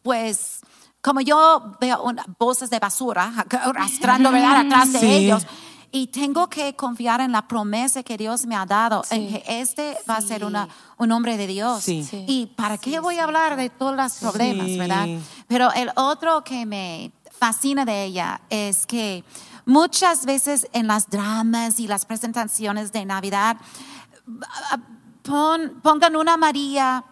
pues, 0.02 0.60
como 1.00 1.20
yo 1.20 1.76
veo 1.80 2.04
voces 2.38 2.70
de 2.70 2.78
basura 2.78 3.46
arrastrando 3.50 4.30
¿verdad? 4.30 4.66
atrás 4.66 4.92
de 4.92 5.16
ellos. 5.16 5.46
Y 5.92 6.08
tengo 6.08 6.48
que 6.48 6.74
confiar 6.74 7.20
en 7.20 7.32
la 7.32 7.48
promesa 7.48 8.02
que 8.02 8.18
Dios 8.18 8.44
me 8.44 8.54
ha 8.54 8.66
dado, 8.66 9.02
en 9.10 9.28
que 9.28 9.42
este 9.46 9.96
va 10.08 10.16
a 10.16 10.20
ser 10.20 10.44
una, 10.44 10.68
un 10.98 11.10
hombre 11.12 11.36
de 11.36 11.46
Dios. 11.46 11.88
Y 11.88 12.52
para 12.56 12.76
qué 12.76 13.00
voy 13.00 13.18
a 13.18 13.24
hablar 13.24 13.56
de 13.56 13.70
todos 13.70 13.96
los 13.96 14.12
problemas, 14.14 14.66
¿verdad? 14.76 15.06
Pero 15.46 15.72
el 15.72 15.90
otro 15.96 16.44
que 16.44 16.66
me 16.66 17.12
fascina 17.38 17.84
de 17.84 18.04
ella 18.04 18.40
es 18.50 18.86
que 18.86 19.24
Muchas 19.66 20.24
veces 20.24 20.68
en 20.72 20.86
las 20.86 21.10
dramas 21.10 21.80
y 21.80 21.88
las 21.88 22.06
presentaciones 22.06 22.92
de 22.92 23.04
Navidad 23.04 23.58
pongan 25.82 26.16
una 26.16 26.36
María 26.36 27.04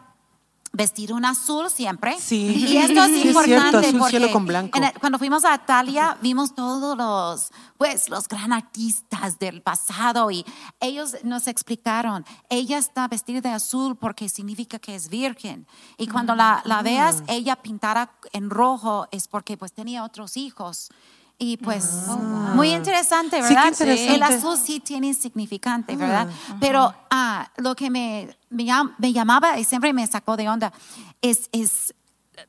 vestido 0.74 1.14
un 1.16 1.24
azul 1.24 1.70
siempre. 1.70 2.16
Sí. 2.18 2.66
Y 2.68 2.76
esto 2.76 3.04
es 3.04 3.24
importante 3.24 3.78
azul 3.78 3.98
porque 3.98 4.18
cielo 4.18 4.32
con 4.32 4.44
blanco. 4.44 4.78
cuando 5.00 5.18
fuimos 5.18 5.44
a 5.44 5.54
Italia 5.54 6.18
vimos 6.20 6.54
todos 6.54 6.96
los, 6.96 7.50
pues, 7.78 8.08
los 8.08 8.28
gran 8.28 8.52
artistas 8.52 9.38
del 9.38 9.62
pasado 9.62 10.30
y 10.30 10.44
ellos 10.80 11.16
nos 11.22 11.46
explicaron, 11.46 12.24
ella 12.48 12.78
está 12.78 13.06
vestida 13.08 13.40
de 13.40 13.50
azul 13.50 13.96
porque 13.96 14.28
significa 14.28 14.78
que 14.78 14.94
es 14.94 15.08
virgen. 15.08 15.66
Y 15.96 16.08
cuando 16.08 16.34
la, 16.34 16.60
la 16.64 16.82
veas, 16.82 17.22
ella 17.28 17.56
pintada 17.56 18.10
en 18.32 18.50
rojo 18.50 19.06
es 19.12 19.28
porque 19.28 19.56
pues 19.56 19.72
tenía 19.72 20.04
otros 20.04 20.36
hijos. 20.36 20.90
Y 21.38 21.56
pues, 21.56 22.04
ah. 22.08 22.52
muy 22.54 22.70
interesante, 22.70 23.42
¿verdad? 23.42 23.74
El 23.80 24.22
azul 24.22 24.56
sí 24.56 24.80
tiene 24.80 25.12
significante, 25.14 25.96
¿verdad? 25.96 26.28
Pero 26.60 26.94
ah, 27.10 27.50
lo 27.56 27.74
que 27.74 27.90
me, 27.90 28.36
me, 28.50 29.12
llamaba 29.12 29.58
y 29.58 29.64
siempre 29.64 29.92
me 29.92 30.06
sacó 30.06 30.36
de 30.36 30.48
onda 30.48 30.72
es, 31.20 31.48
es 31.52 31.94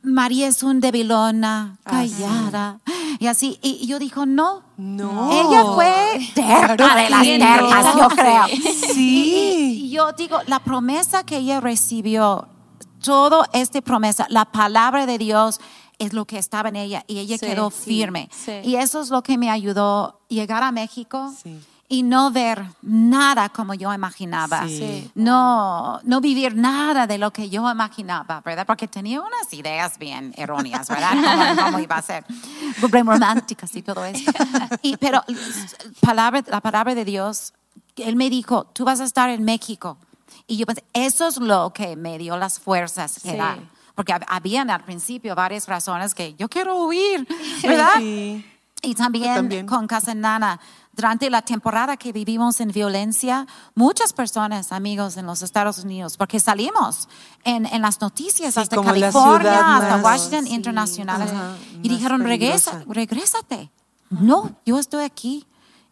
María 0.01 0.47
es 0.47 0.63
un 0.63 0.79
debilona, 0.79 1.77
ah, 1.83 1.89
callada. 1.89 2.79
Y 3.19 3.27
así, 3.27 3.59
y 3.61 3.87
yo 3.87 3.97
dijo, 3.97 4.25
no. 4.25 4.63
No. 4.77 5.31
Ella 5.31 5.63
fue 5.73 6.31
terca 6.33 6.95
de 6.95 7.09
las 7.09 7.23
tercas, 7.23 7.95
yo 7.95 8.07
creo. 8.09 8.47
Sí. 8.93 9.79
y, 9.83 9.89
yo 9.89 10.11
digo, 10.11 10.39
la 10.47 10.59
promesa 10.59 11.23
que 11.23 11.37
ella 11.37 11.59
recibió, 11.59 12.47
todo 13.03 13.45
esta 13.53 13.81
promesa, 13.81 14.25
la 14.29 14.45
palabra 14.45 15.05
de 15.05 15.17
Dios, 15.17 15.59
es 15.99 16.13
lo 16.13 16.25
que 16.25 16.37
estaba 16.37 16.69
en 16.69 16.75
ella 16.75 17.03
y 17.07 17.19
ella 17.19 17.37
quedó 17.37 17.69
firme. 17.69 18.29
Y 18.63 18.75
eso 18.75 19.01
es 19.01 19.09
lo 19.09 19.23
que 19.23 19.37
me 19.37 19.49
ayudó 19.49 20.21
llegar 20.27 20.63
a 20.63 20.71
México. 20.71 21.33
Y 21.87 22.01
no 22.01 22.31
ver 22.31 22.65
nada 22.81 23.49
como 23.49 23.75
yo 23.75 23.93
imaginaba. 23.93 24.65
No, 25.13 25.99
no 26.03 26.19
vivir 26.19 26.55
nada 26.55 27.05
de 27.05 27.19
lo 27.19 27.31
que 27.31 27.47
yo 27.47 27.69
imaginaba, 27.69 28.41
¿verdad? 28.41 28.65
Porque 28.65 28.87
tenía 28.87 29.21
unas 29.21 29.53
ideas 29.53 29.99
bien 29.99 30.33
erróneas, 30.35 30.87
¿verdad? 30.89 31.55
Cómo, 31.65 31.79
iba 31.79 31.97
a 31.97 32.01
ser. 32.01 32.25
románticas 32.81 33.75
y 33.75 33.83
todo 33.83 34.03
eso. 34.03 34.31
Y, 34.81 34.97
pero 34.97 35.21
palabra, 36.01 36.43
la 36.47 36.59
palabra 36.59 36.95
de 36.95 37.05
Dios, 37.05 37.53
Él 37.97 38.15
me 38.15 38.31
dijo, 38.31 38.65
tú 38.73 38.83
vas 38.83 38.99
a 38.99 39.03
estar 39.03 39.29
en 39.29 39.43
México. 39.43 39.99
Y 40.47 40.57
yo 40.57 40.65
pensé, 40.65 40.83
eso 40.93 41.27
es 41.27 41.37
lo 41.37 41.71
que 41.71 41.95
me 41.95 42.17
dio 42.17 42.35
las 42.35 42.59
fuerzas 42.59 43.19
que 43.21 43.37
dar 43.37 43.74
porque 43.95 44.13
habían 44.27 44.69
al 44.69 44.83
principio 44.83 45.33
varias 45.35 45.67
razones 45.67 46.13
que 46.13 46.35
yo 46.35 46.47
quiero 46.49 46.75
huir, 46.85 47.27
¿verdad? 47.63 47.99
Y 48.81 48.93
también, 48.93 49.65
con 49.65 49.87
Casa 49.87 50.13
Nana, 50.13 50.59
durante 50.91 51.29
la 51.29 51.41
temporada 51.41 51.97
que 51.97 52.11
vivimos 52.11 52.59
en 52.61 52.69
violencia, 52.69 53.47
muchas 53.73 54.13
personas, 54.13 54.71
amigos 54.71 55.17
en 55.17 55.25
los 55.25 55.41
Estados 55.41 55.79
Unidos, 55.79 56.17
porque 56.17 56.39
salimos 56.39 57.09
en, 57.43 57.65
en 57.65 57.81
las 57.81 57.99
noticias 57.99 58.57
hasta 58.57 58.81
California, 58.81 59.77
hasta 59.77 59.97
Washington 59.97 60.47
internacionales, 60.47 61.31
y 61.81 61.89
dijeron, 61.89 62.21
regresa, 62.23 62.83
regrésate. 62.87 63.71
No, 64.09 64.55
yo 64.65 64.77
estoy 64.77 65.03
aquí. 65.03 65.47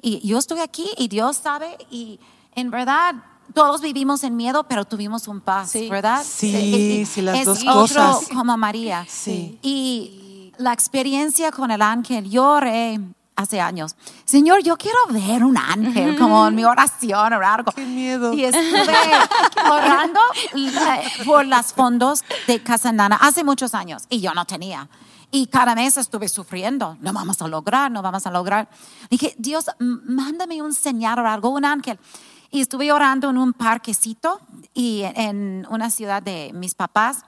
Y 0.06 0.20
yo 0.28 0.38
estoy 0.38 0.60
aquí 0.60 0.90
y 0.98 1.08
Dios 1.08 1.38
sabe 1.38 1.78
y 1.90 2.20
en 2.56 2.70
verdad 2.72 3.16
todos 3.54 3.82
vivimos 3.82 4.24
en 4.24 4.36
miedo, 4.36 4.64
pero 4.64 4.86
tuvimos 4.86 5.28
un 5.28 5.42
paz, 5.42 5.74
¿verdad? 5.90 6.24
Sí, 6.26 7.06
sí, 7.06 7.22
las 7.22 7.46
dos 7.46 7.64
cosas. 7.64 8.28
como 8.34 8.58
María. 8.58 9.06
Sí. 9.08 9.60
Y 9.62 10.52
la 10.58 10.74
experiencia 10.74 11.52
con 11.52 11.72
el 11.72 11.82
ángel, 11.82 12.30
lloré 12.30 13.00
hace 13.36 13.60
años. 13.60 13.96
Señor, 14.26 14.62
yo 14.64 14.78
quiero 14.78 14.98
ver 15.10 15.44
un 15.44 15.58
ángel, 15.58 16.18
como 16.18 16.48
en 16.48 16.56
mi 16.56 16.64
oración 16.64 17.34
o 17.34 17.46
algo. 17.46 17.72
Qué 17.72 17.86
miedo. 17.86 18.34
Y 18.34 18.46
estuve 18.46 18.94
orando 19.70 20.20
por 21.26 21.46
los 21.46 21.74
fondos 21.74 22.24
de 22.48 22.62
Casa 22.62 22.92
Nana 22.92 23.18
hace 23.22 23.44
muchos 23.44 23.74
años 23.74 24.04
y 24.10 24.22
yo 24.22 24.34
no 24.34 24.46
tenía. 24.46 24.88
Y 25.32 25.48
cada 25.48 25.74
mes 25.74 25.98
estuve 25.98 26.30
sufriendo. 26.30 26.96
No 27.02 27.12
vamos 27.12 27.42
a 27.42 27.48
lograr, 27.48 27.90
no 27.90 28.04
vamos 28.04 28.28
a 28.28 28.32
lograr. 28.32 28.70
Dije, 29.10 29.34
Dios, 29.40 29.66
mándame 29.80 30.62
un 30.62 30.76
señal 30.76 31.20
o 31.20 31.28
algo, 31.28 31.50
un 31.50 31.66
ángel. 31.66 32.00
Y 32.54 32.62
estuve 32.62 32.92
orando 32.92 33.32
en 33.32 33.40
un 33.40 33.52
parquecito 33.52 34.40
y 34.76 35.02
en 35.16 35.66
una 35.72 35.90
ciudad 35.90 36.22
de 36.22 36.52
mis 36.54 36.76
papás, 36.76 37.26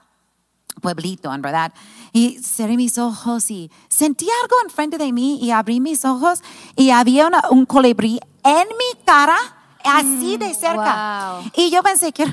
pueblito, 0.80 1.34
en 1.34 1.42
verdad. 1.42 1.74
Y 2.12 2.38
cerré 2.38 2.76
mis 2.76 2.96
ojos 2.96 3.50
y 3.50 3.68
sentí 3.88 4.28
algo 4.42 4.54
enfrente 4.62 4.98
de 4.98 5.12
mí 5.12 5.40
y 5.42 5.50
abrí 5.50 5.80
mis 5.80 6.04
ojos 6.04 6.44
y 6.76 6.90
había 6.90 7.28
un 7.50 7.66
colibrí 7.66 8.20
en 8.44 8.68
mi 8.68 9.04
cara, 9.04 9.36
así 9.84 10.36
de 10.36 10.54
cerca. 10.54 11.40
Y 11.56 11.70
yo 11.70 11.82
pensé 11.82 12.12
que 12.12 12.24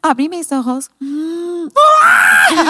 abrí 0.00 0.30
mis 0.30 0.50
ojos. 0.50 0.90
¿Qué 0.98 1.04
es 2.54 2.62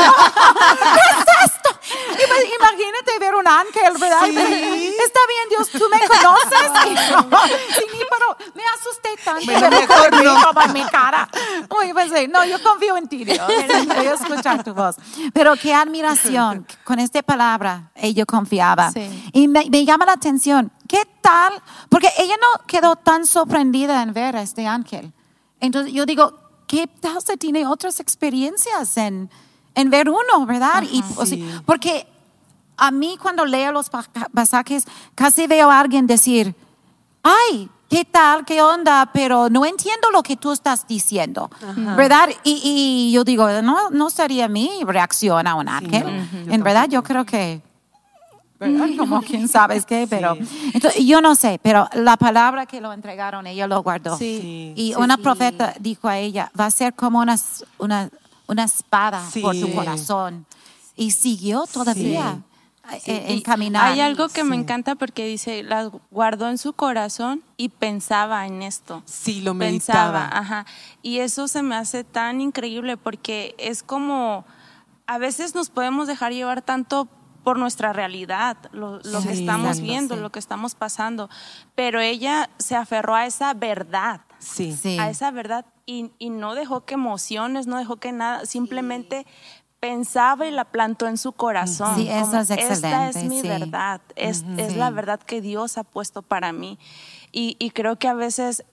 esto? 1.44 1.67
Imagínate 1.90 3.18
ver 3.20 3.34
un 3.34 3.46
ángel, 3.46 3.92
¿verdad? 3.98 4.28
Está 4.28 5.20
bien, 5.28 5.48
Dios, 5.50 5.68
tú 5.70 5.84
me 5.90 6.00
conoces. 6.06 7.58
sí, 7.76 7.84
pero 8.10 8.36
me 8.54 8.62
asusté 8.66 9.10
tanto. 9.24 9.44
Pero 9.46 9.70
mejor 9.70 10.12
no. 10.24 10.62
en 10.62 10.72
mi 10.72 10.84
cara. 10.84 11.28
Uy, 11.80 11.92
pensé, 11.92 12.28
no, 12.28 12.44
yo 12.44 12.62
confío 12.62 12.96
en 12.96 13.08
ti, 13.08 13.24
Dios. 13.24 13.46
Voy 13.46 14.06
a 14.06 14.14
escuchar 14.14 14.64
tu 14.64 14.74
voz. 14.74 14.96
Pero 15.32 15.54
qué 15.56 15.74
admiración. 15.74 16.66
Con 16.84 16.98
esta 16.98 17.22
palabra, 17.22 17.90
ella 17.94 18.24
confiaba. 18.24 18.92
Y 19.32 19.48
me, 19.48 19.68
me 19.70 19.84
llama 19.84 20.06
la 20.06 20.12
atención. 20.12 20.72
¿Qué 20.88 21.06
tal? 21.20 21.62
Porque 21.88 22.10
ella 22.18 22.34
no 22.36 22.66
quedó 22.66 22.96
tan 22.96 23.26
sorprendida 23.26 24.02
en 24.02 24.12
ver 24.12 24.36
a 24.36 24.42
este 24.42 24.66
ángel. 24.66 25.12
Entonces 25.60 25.92
yo 25.92 26.06
digo, 26.06 26.32
¿qué 26.66 26.86
tal 26.86 27.20
se 27.22 27.36
tiene 27.36 27.66
otras 27.66 28.00
experiencias 28.00 28.96
en, 28.96 29.30
en 29.78 29.90
ver 29.90 30.08
uno, 30.10 30.44
verdad? 30.46 30.82
y, 30.90 31.02
porque 31.64 32.06
a 32.76 32.90
mí 32.90 33.16
cuando 33.20 33.44
leo 33.44 33.72
los 33.72 33.90
pasajes, 34.32 34.84
casi 35.14 35.46
veo 35.46 35.70
a 35.70 35.80
alguien 35.80 36.06
decir, 36.06 36.54
ay, 37.22 37.68
¿qué 37.88 38.04
tal? 38.04 38.44
¿Qué 38.44 38.62
onda? 38.62 39.10
Pero 39.12 39.48
no 39.50 39.64
entiendo 39.64 40.10
lo 40.10 40.22
que 40.22 40.36
tú 40.36 40.52
estás 40.52 40.86
diciendo, 40.86 41.50
¿verdad? 41.96 42.28
Y, 42.44 43.10
yo 43.12 43.24
digo, 43.24 43.48
no, 43.62 43.90
no 43.90 44.10
sería 44.10 44.48
mi 44.48 44.70
reacción 44.84 45.46
a 45.46 45.54
un 45.54 45.68
ángel. 45.68 46.06
en 46.48 46.62
verdad, 46.62 46.88
yo 46.88 47.02
creo 47.02 47.24
que 47.24 47.62
¿verdad? 48.58 48.88
Como 48.98 49.22
quién 49.22 49.48
sabe 49.48 49.80
qué, 49.82 50.06
pero 50.10 50.36
entonces, 50.72 51.04
yo 51.04 51.20
no 51.20 51.34
sé, 51.34 51.60
pero 51.62 51.88
la 51.94 52.16
palabra 52.16 52.66
que 52.66 52.80
lo 52.80 52.92
entregaron, 52.92 53.46
ella 53.46 53.66
lo 53.66 53.82
guardó. 53.82 54.16
Sí. 54.16 54.72
Y 54.76 54.94
una 54.96 55.16
profeta 55.16 55.74
dijo 55.78 56.08
a 56.08 56.18
ella, 56.18 56.50
va 56.58 56.66
a 56.66 56.70
ser 56.70 56.94
como 56.94 57.20
una, 57.20 57.36
una, 57.78 58.10
una 58.48 58.64
espada 58.64 59.22
por 59.40 59.54
tu 59.54 59.72
corazón. 59.72 60.46
Y 60.96 61.12
siguió 61.12 61.64
todavía. 61.72 62.42
En 63.04 63.42
caminar. 63.42 63.92
Hay 63.92 64.00
algo 64.00 64.30
que 64.30 64.44
me 64.44 64.56
encanta 64.56 64.94
porque 64.94 65.26
dice, 65.26 65.62
la 65.62 65.90
guardó 66.10 66.48
en 66.48 66.56
su 66.56 66.72
corazón 66.72 67.42
y 67.58 67.68
pensaba 67.68 68.46
en 68.46 68.62
esto. 68.62 69.02
Sí, 69.04 69.42
lo 69.42 69.52
meditaba. 69.52 70.22
Pensaba, 70.22 70.38
ajá. 70.38 70.66
Y 71.02 71.18
eso 71.18 71.48
se 71.48 71.62
me 71.62 71.76
hace 71.76 72.02
tan 72.02 72.40
increíble 72.40 72.96
porque 72.96 73.54
es 73.58 73.82
como, 73.82 74.46
a 75.06 75.18
veces 75.18 75.54
nos 75.54 75.68
podemos 75.68 76.06
dejar 76.08 76.32
llevar 76.32 76.62
tanto 76.62 77.08
por 77.44 77.58
nuestra 77.58 77.92
realidad, 77.92 78.56
lo, 78.72 79.00
que 79.00 79.32
estamos 79.32 79.80
viendo, 79.80 80.16
lo 80.16 80.30
que 80.30 80.38
estamos 80.38 80.74
pasando. 80.74 81.30
Pero 81.74 82.00
ella 82.00 82.50
se 82.58 82.76
aferró 82.76 83.14
a 83.14 83.26
esa 83.26 83.54
verdad, 83.54 84.20
sí. 84.48 84.98
a 84.98 85.10
esa 85.10 85.30
verdad 85.30 85.66
y, 85.86 86.10
no 86.30 86.54
dejó 86.54 86.84
que 86.84 86.94
emociones, 86.94 87.66
no 87.66 87.78
dejó 87.78 87.96
que 87.96 88.12
nada, 88.12 88.44
simplemente 88.46 89.26
pensaba 89.80 90.46
y 90.46 90.50
la 90.50 90.64
plantó 90.66 91.06
en 91.06 91.16
su 91.16 91.32
corazón. 91.32 91.96
Sí, 91.96 92.08
eso 92.08 92.38
es 92.38 92.50
excelente. 92.50 92.74
Esta 92.74 93.08
es 93.08 93.24
mi 93.24 93.42
verdad, 93.42 94.00
es, 94.16 94.44
es 94.56 94.76
la 94.76 94.90
verdad 94.90 95.20
que 95.20 95.40
Dios 95.40 95.78
ha 95.78 95.84
puesto 95.84 96.22
para 96.22 96.52
mí. 96.52 96.78
Y, 97.32 97.56
y 97.58 97.70
creo 97.70 97.96
que 97.96 98.08
a 98.08 98.14
veces 98.14 98.64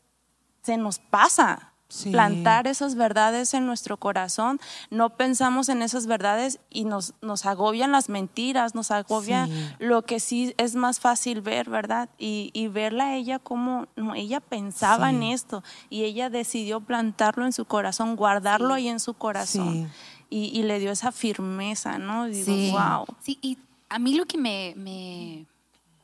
se 0.63 0.77
nos 0.77 1.00
pasa 1.00 1.75
plantar 2.12 2.68
esas 2.68 2.96
verdades 2.96 3.54
en 3.54 3.65
nuestro 3.65 3.98
corazón, 3.98 4.60
no 4.89 5.12
pensamos 5.12 5.70
en 5.70 5.82
esas 5.82 6.08
verdades 6.08 6.60
y 6.70 6.84
nos, 6.84 7.13
nos 7.22 7.46
agobian 7.46 7.92
las 7.92 8.10
mentiras, 8.10 8.74
nos 8.75 8.92
agobia 8.92 9.48
lo 9.80 10.01
que 10.01 10.20
sí 10.20 10.56
es 10.58 10.75
más 10.75 11.00
fácil 11.00 11.42
ver, 11.42 11.70
¿verdad? 11.70 12.10
Y, 12.18 12.50
y 12.54 12.68
verla 12.68 13.06
a 13.06 13.15
ella 13.15 13.39
como 13.39 13.88
ella 14.15 14.39
pensaba 14.39 15.10
en 15.10 15.24
esto 15.24 15.63
y 15.89 16.04
ella 16.04 16.30
decidió 16.30 16.82
plantarlo 16.82 17.46
en 17.46 17.54
su 17.54 17.65
corazón, 17.65 18.15
guardarlo 18.15 18.74
ahí 18.74 18.88
en 18.88 19.00
su 19.00 19.13
corazón. 19.13 19.92
Y, 20.30 20.63
le 20.63 20.80
dio 20.80 20.92
esa 20.92 21.13
firmeza, 21.13 21.98
¿no? 21.98 22.25
Digo, 22.25 22.51
wow. 22.77 23.06
Sí, 23.22 23.38
y 23.42 23.58
a 23.88 24.00
mí 24.00 24.15
lo 24.15 24.25
que 24.25 24.38
me, 24.38 24.74
me, 24.75 25.46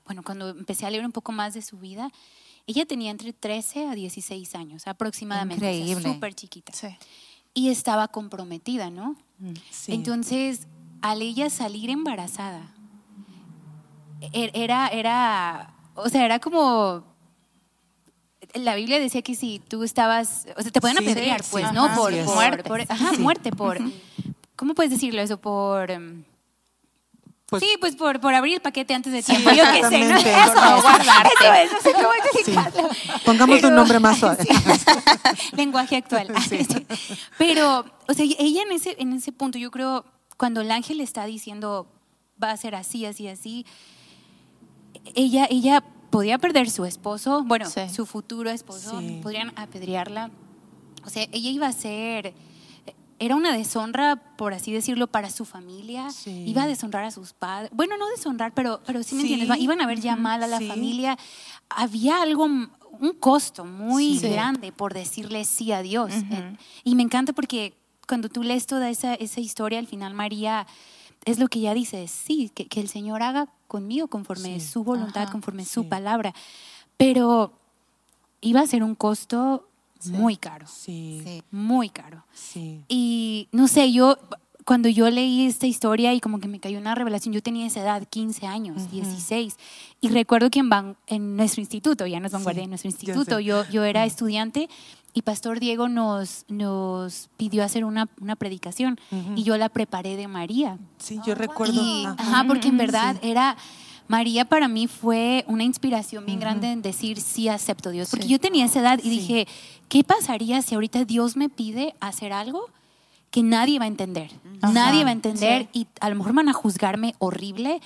bueno, 0.05 0.23
cuando 0.23 0.49
empecé 0.49 0.85
a 0.85 0.89
leer 0.89 1.03
un 1.03 1.11
poco 1.11 1.33
más 1.33 1.53
de 1.53 1.61
su 1.61 1.77
vida, 1.77 2.09
ella 2.67 2.85
tenía 2.85 3.11
entre 3.11 3.33
13 3.33 3.87
a 3.87 3.95
16 3.95 4.55
años 4.55 4.87
aproximadamente. 4.87 5.73
Increíble. 5.73 6.13
Súper 6.13 6.33
chiquita. 6.33 6.73
Sí. 6.73 6.87
Y 7.53 7.69
estaba 7.69 8.07
comprometida, 8.07 8.89
¿no? 8.89 9.15
Mm, 9.39 9.53
sí. 9.69 9.93
Entonces, 9.93 10.67
al 11.01 11.21
ella 11.21 11.49
salir 11.49 11.89
embarazada, 11.89 12.73
er, 14.31 14.51
era, 14.53 14.87
era, 14.87 15.73
o 15.95 16.09
sea, 16.09 16.25
era 16.25 16.39
como 16.39 17.03
la 18.53 18.75
Biblia 18.75 18.99
decía 18.99 19.21
que 19.21 19.35
si 19.35 19.59
tú 19.59 19.83
estabas, 19.83 20.47
o 20.57 20.61
sea, 20.61 20.71
te 20.71 20.81
pueden 20.81 20.97
apedrear, 20.97 21.41
pues, 21.49 21.71
¿no? 21.73 21.93
por, 21.95 22.13
muerte. 22.13 22.85
ajá, 22.89 23.13
muerte, 23.19 23.51
por, 23.51 23.79
¿cómo 24.55 24.73
puedes 24.73 24.91
decirlo 24.91 25.21
eso? 25.21 25.39
Por... 25.39 25.91
Em, 25.91 26.23
pues, 27.51 27.63
sí, 27.63 27.75
pues 27.81 27.97
por, 27.97 28.21
por 28.21 28.33
abrir 28.33 28.53
el 28.53 28.61
paquete 28.61 28.93
antes 28.93 29.11
de 29.11 29.21
tiempo. 29.21 29.49
Yo 29.49 29.65
qué 29.73 29.83
sé, 29.83 30.05
¿no? 30.05 30.15
Eso, 30.15 30.81
guardarte. 30.81 31.31
Eso, 31.65 31.89
eso, 31.89 32.71
cómo 32.73 32.89
Pongamos 33.25 33.61
un 33.63 33.75
nombre 33.75 33.99
más 33.99 34.19
suave. 34.19 34.45
Lenguaje 35.57 35.97
actual. 35.97 36.33
Pero, 37.37 37.85
o 38.07 38.13
sea, 38.13 38.23
ella 38.23 38.61
en 38.61 38.71
ese, 38.71 38.95
en 38.99 39.11
ese 39.11 39.33
punto, 39.33 39.57
yo 39.57 39.69
creo, 39.69 40.05
cuando 40.37 40.61
el 40.61 40.71
ángel 40.71 41.01
está 41.01 41.25
diciendo 41.25 41.91
va 42.41 42.51
a 42.51 42.57
ser 42.57 42.73
así, 42.73 43.05
así, 43.05 43.27
así, 43.27 43.65
ella, 45.13 45.45
ella 45.51 45.83
podía 46.09 46.37
perder 46.37 46.69
su 46.69 46.85
esposo, 46.85 47.43
bueno, 47.43 47.69
su 47.93 48.05
futuro 48.05 48.49
esposo, 48.49 49.01
podrían 49.21 49.51
apedrearla. 49.57 50.31
O 51.03 51.09
sea, 51.09 51.27
ella 51.33 51.49
iba 51.49 51.67
a 51.67 51.73
ser 51.73 52.33
era 53.21 53.35
una 53.35 53.55
deshonra, 53.55 54.15
por 54.35 54.51
así 54.51 54.71
decirlo, 54.71 55.05
para 55.05 55.29
su 55.29 55.45
familia. 55.45 56.07
Iba 56.25 56.63
a 56.63 56.67
deshonrar 56.67 57.05
a 57.05 57.11
sus 57.11 57.33
padres. 57.33 57.69
Bueno, 57.71 57.95
no 57.95 58.09
deshonrar, 58.09 58.51
pero, 58.51 58.81
pero 58.83 59.03
sí 59.03 59.13
me 59.13 59.21
entiendes. 59.21 59.59
Iban 59.59 59.79
a 59.79 59.85
ver 59.85 60.01
ya 60.01 60.15
mal 60.15 60.41
a 60.41 60.47
la 60.47 60.59
familia. 60.59 61.15
Había 61.69 62.23
algo, 62.23 62.45
un 62.45 63.13
costo 63.19 63.63
muy 63.63 64.17
grande 64.17 64.71
por 64.71 64.95
decirle 64.95 65.45
sí 65.45 65.71
a 65.71 65.83
Dios. 65.83 66.11
Eh, 66.31 66.57
y 66.83 66.95
me 66.95 67.03
encanta 67.03 67.31
porque 67.31 67.75
cuando 68.07 68.27
tú 68.27 68.41
lees 68.41 68.65
toda 68.65 68.89
esa, 68.89 69.13
esa 69.13 69.39
historia, 69.39 69.77
al 69.77 69.87
final 69.87 70.15
María 70.15 70.65
es 71.23 71.37
lo 71.37 71.47
que 71.47 71.59
ella 71.59 71.75
dice, 71.75 72.07
sí, 72.07 72.49
que, 72.55 72.65
que 72.65 72.81
el 72.81 72.89
Señor 72.89 73.21
haga 73.21 73.49
conmigo 73.67 74.07
conforme 74.07 74.59
su 74.59 74.83
voluntad, 74.83 75.29
conforme 75.29 75.63
su 75.65 75.87
palabra. 75.87 76.33
Pero 76.97 77.53
iba 78.41 78.61
a 78.61 78.67
ser 78.67 78.81
un 78.81 78.95
costo 78.95 79.67
muy 80.07 80.37
caro. 80.37 80.67
Sí. 80.67 81.43
Muy 81.51 81.89
caro. 81.89 82.23
Sí. 82.33 82.81
Y 82.87 83.47
no 83.51 83.67
sé, 83.67 83.91
yo 83.91 84.17
cuando 84.65 84.89
yo 84.89 85.09
leí 85.09 85.45
esta 85.45 85.67
historia 85.67 86.13
y 86.13 86.19
como 86.19 86.39
que 86.39 86.47
me 86.47 86.59
cayó 86.59 86.77
una 86.77 86.95
revelación, 86.95 87.33
yo 87.33 87.41
tenía 87.41 87.65
esa 87.65 87.81
edad, 87.81 88.07
15 88.07 88.47
años, 88.47 88.91
16, 88.91 89.57
y 90.01 90.09
recuerdo 90.09 90.49
que 90.49 90.59
en, 90.59 90.69
en 91.07 91.35
nuestro 91.35 91.61
instituto, 91.61 92.05
ya 92.05 92.19
no 92.19 92.27
es 92.27 92.31
vanguardia, 92.31 92.63
en 92.63 92.69
nuestro 92.69 92.89
instituto, 92.89 93.39
yo, 93.39 93.67
yo, 93.69 93.83
era 93.83 94.05
estudiante 94.05 94.69
y 95.13 95.23
Pastor 95.23 95.59
Diego 95.59 95.89
nos, 95.89 96.45
nos 96.47 97.29
pidió 97.37 97.63
hacer 97.63 97.83
una, 97.83 98.09
una 98.21 98.35
predicación 98.35 98.99
y 99.35 99.43
yo 99.43 99.57
la 99.57 99.69
preparé 99.69 100.15
de 100.15 100.27
María. 100.27 100.77
Sí, 100.99 101.19
yo 101.25 101.35
recuerdo. 101.35 101.81
ajá, 102.17 102.45
porque 102.47 102.69
en 102.69 102.77
verdad 102.77 103.17
era 103.21 103.57
María 104.11 104.43
para 104.43 104.67
mí 104.67 104.87
fue 104.87 105.45
una 105.47 105.63
inspiración 105.63 106.25
bien 106.25 106.41
grande 106.41 106.69
en 106.69 106.81
decir 106.81 107.21
sí 107.21 107.47
acepto 107.47 107.87
a 107.87 107.91
Dios, 107.93 108.09
porque 108.09 108.27
yo 108.27 108.41
tenía 108.41 108.65
esa 108.65 108.81
edad 108.81 108.99
y 109.01 109.09
dije, 109.09 109.47
¿qué 109.87 110.03
pasaría 110.03 110.61
si 110.61 110.75
ahorita 110.75 111.05
Dios 111.05 111.37
me 111.37 111.47
pide 111.47 111.95
hacer 112.01 112.33
algo 112.33 112.65
que 113.29 113.41
nadie 113.41 113.79
va 113.79 113.85
a 113.85 113.87
entender? 113.87 114.29
nadie 114.73 115.05
va 115.05 115.11
a 115.11 115.13
entender 115.13 115.69
y 115.71 115.87
a 116.01 116.09
lo 116.09 116.17
mejor 116.17 116.33
van 116.33 116.49
a 116.49 116.53
juzgarme 116.53 117.15
horrible 117.19 117.79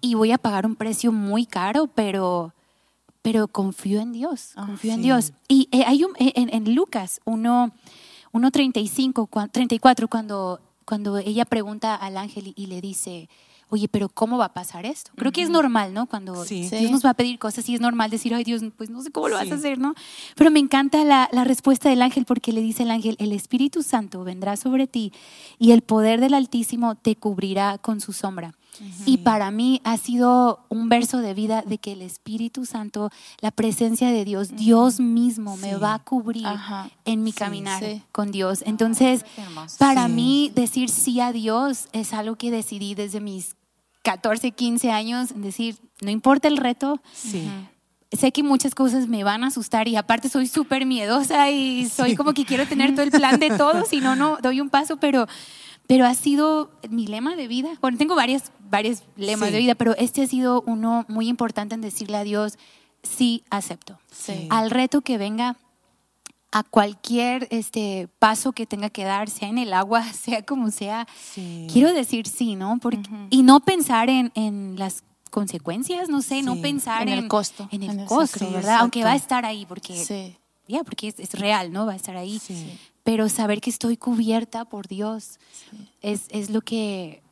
y 0.00 0.14
voy 0.14 0.32
a 0.32 0.38
pagar 0.38 0.66
un 0.66 0.74
precio 0.74 1.12
muy 1.12 1.46
caro, 1.46 1.86
pero 1.86 2.52
pero 3.22 3.46
confío 3.46 4.00
en 4.00 4.12
Dios, 4.12 4.54
ah, 4.56 4.66
confío 4.66 4.94
en 4.94 5.02
Dios. 5.02 5.32
Y 5.46 5.68
eh, 5.70 5.84
hay 5.86 6.02
un, 6.02 6.10
eh, 6.18 6.32
en, 6.34 6.74
Lucas 6.74 7.20
1, 7.24 7.70
35, 8.50 9.28
34, 9.52 10.08
cuando, 10.08 10.60
cuando 10.84 11.18
ella 11.18 11.44
pregunta 11.44 11.94
al 11.94 12.16
ángel 12.16 12.52
y 12.56 12.66
le 12.66 12.80
dice, 12.80 13.28
oye, 13.70 13.88
pero 13.88 14.08
¿cómo 14.08 14.38
va 14.38 14.46
a 14.46 14.52
pasar 14.52 14.86
esto? 14.86 15.10
Creo 15.16 15.32
que 15.32 15.42
es 15.42 15.50
normal, 15.50 15.92
¿no? 15.94 16.06
Cuando 16.06 16.44
Dios 16.44 16.90
nos 16.90 17.04
va 17.04 17.10
a 17.10 17.14
pedir 17.14 17.38
cosas 17.38 17.68
y 17.68 17.74
es 17.74 17.80
normal 17.80 18.10
decir, 18.10 18.34
ay 18.34 18.44
Dios, 18.44 18.62
pues 18.76 18.90
no 18.90 19.02
sé 19.02 19.10
cómo 19.10 19.28
lo 19.28 19.36
vas 19.36 19.50
a 19.50 19.54
hacer, 19.54 19.78
¿no? 19.78 19.94
Pero 20.34 20.50
me 20.50 20.60
encanta 20.60 21.04
la, 21.04 21.28
respuesta 21.44 21.88
del 21.88 22.02
ángel 22.02 22.24
porque 22.24 22.52
le 22.52 22.60
dice 22.60 22.82
el 22.82 22.90
ángel, 22.90 23.16
el 23.18 23.32
Espíritu 23.32 23.82
Santo 23.82 24.22
vendrá 24.24 24.56
sobre 24.56 24.86
ti 24.86 25.12
y 25.58 25.72
el 25.72 25.82
poder 25.82 26.20
del 26.20 26.34
Altísimo 26.34 26.94
te 26.94 27.16
cubrirá 27.16 27.78
con 27.78 28.00
su 28.00 28.12
sombra. 28.12 28.54
Y 29.06 29.18
para 29.18 29.50
mí 29.50 29.80
ha 29.84 29.96
sido 29.96 30.60
un 30.68 30.88
verso 30.88 31.18
de 31.18 31.34
vida 31.34 31.62
de 31.66 31.78
que 31.78 31.92
el 31.92 32.02
Espíritu 32.02 32.64
Santo, 32.64 33.10
la 33.40 33.50
presencia 33.50 34.10
de 34.10 34.24
Dios, 34.24 34.54
Dios 34.54 35.00
mismo 35.00 35.56
me 35.56 35.76
va 35.76 35.94
a 35.94 35.98
cubrir 35.98 36.46
en 37.04 37.22
mi 37.22 37.32
caminar 37.32 37.82
con 38.12 38.30
Dios. 38.30 38.62
Entonces, 38.66 39.24
para 39.78 40.08
mí 40.08 40.52
decir 40.54 40.90
sí 40.90 41.20
a 41.20 41.32
Dios 41.32 41.88
es 41.92 42.12
algo 42.12 42.36
que 42.36 42.50
decidí 42.50 42.94
desde 42.94 43.20
mis 43.20 43.56
14, 44.02 44.52
15 44.52 44.90
años, 44.90 45.30
decir, 45.34 45.76
no 46.00 46.10
importa 46.10 46.48
el 46.48 46.56
reto. 46.56 47.00
Sé 48.10 48.32
que 48.32 48.42
muchas 48.42 48.74
cosas 48.74 49.06
me 49.06 49.22
van 49.22 49.44
a 49.44 49.48
asustar 49.48 49.86
y 49.86 49.96
aparte 49.96 50.30
soy 50.30 50.46
súper 50.46 50.86
miedosa 50.86 51.50
y 51.50 51.88
soy 51.88 52.16
como 52.16 52.32
que 52.32 52.46
quiero 52.46 52.66
tener 52.66 52.92
todo 52.92 53.02
el 53.02 53.10
plan 53.10 53.38
de 53.38 53.50
todo, 53.50 53.84
si 53.84 54.00
no, 54.00 54.16
no 54.16 54.38
doy 54.42 54.62
un 54.62 54.70
paso, 54.70 54.96
pero, 54.96 55.26
pero 55.86 56.06
ha 56.06 56.14
sido 56.14 56.70
mi 56.88 57.06
lema 57.06 57.36
de 57.36 57.48
vida. 57.48 57.68
Bueno, 57.82 57.98
tengo 57.98 58.14
varias, 58.14 58.50
varios 58.70 59.02
lemas 59.16 59.52
de 59.52 59.58
vida, 59.58 59.74
pero 59.74 59.94
este 59.96 60.22
ha 60.22 60.26
sido 60.26 60.62
uno 60.66 61.04
muy 61.08 61.28
importante 61.28 61.74
en 61.74 61.82
decirle 61.82 62.16
a 62.16 62.24
Dios, 62.24 62.58
sí 63.02 63.44
acepto. 63.50 63.98
Al 64.48 64.70
reto 64.70 65.02
que 65.02 65.18
venga, 65.18 65.56
a 66.50 66.62
cualquier 66.62 67.46
este 67.50 68.08
paso 68.18 68.52
que 68.52 68.66
tenga 68.66 68.88
que 68.90 69.04
dar, 69.04 69.28
sea 69.28 69.48
en 69.48 69.58
el 69.58 69.72
agua, 69.72 70.02
sea 70.12 70.44
como 70.44 70.70
sea, 70.70 71.06
quiero 71.34 71.92
decir 71.92 72.26
sí, 72.26 72.56
¿no? 72.56 72.78
Porque, 72.80 73.08
Y 73.30 73.42
no 73.42 73.60
pensar 73.60 74.08
en, 74.08 74.32
en, 74.34 74.76
las 74.78 75.04
consecuencias, 75.30 76.08
no 76.08 76.22
sé, 76.22 76.42
no 76.42 76.56
pensar 76.56 77.02
en, 77.08 77.18
el 77.18 77.28
costo. 77.28 77.68
En 77.70 77.82
el 77.82 78.06
costo, 78.06 78.50
¿verdad? 78.50 78.78
Aunque 78.80 79.04
va 79.04 79.12
a 79.12 79.16
estar 79.16 79.44
ahí, 79.44 79.66
porque, 79.66 80.34
ya, 80.66 80.84
porque 80.84 81.14
es, 81.16 81.32
real, 81.34 81.72
¿no? 81.72 81.86
Va 81.86 81.92
a 81.92 81.96
estar 81.96 82.16
ahí. 82.16 82.40
Pero 83.04 83.28
saber 83.28 83.60
que 83.60 83.70
estoy 83.70 83.96
cubierta 83.96 84.64
por 84.64 84.86
Dios 84.86 85.38
es, 86.00 86.26
es, 86.30 86.50
lo 86.50 86.60
que, 86.60 87.22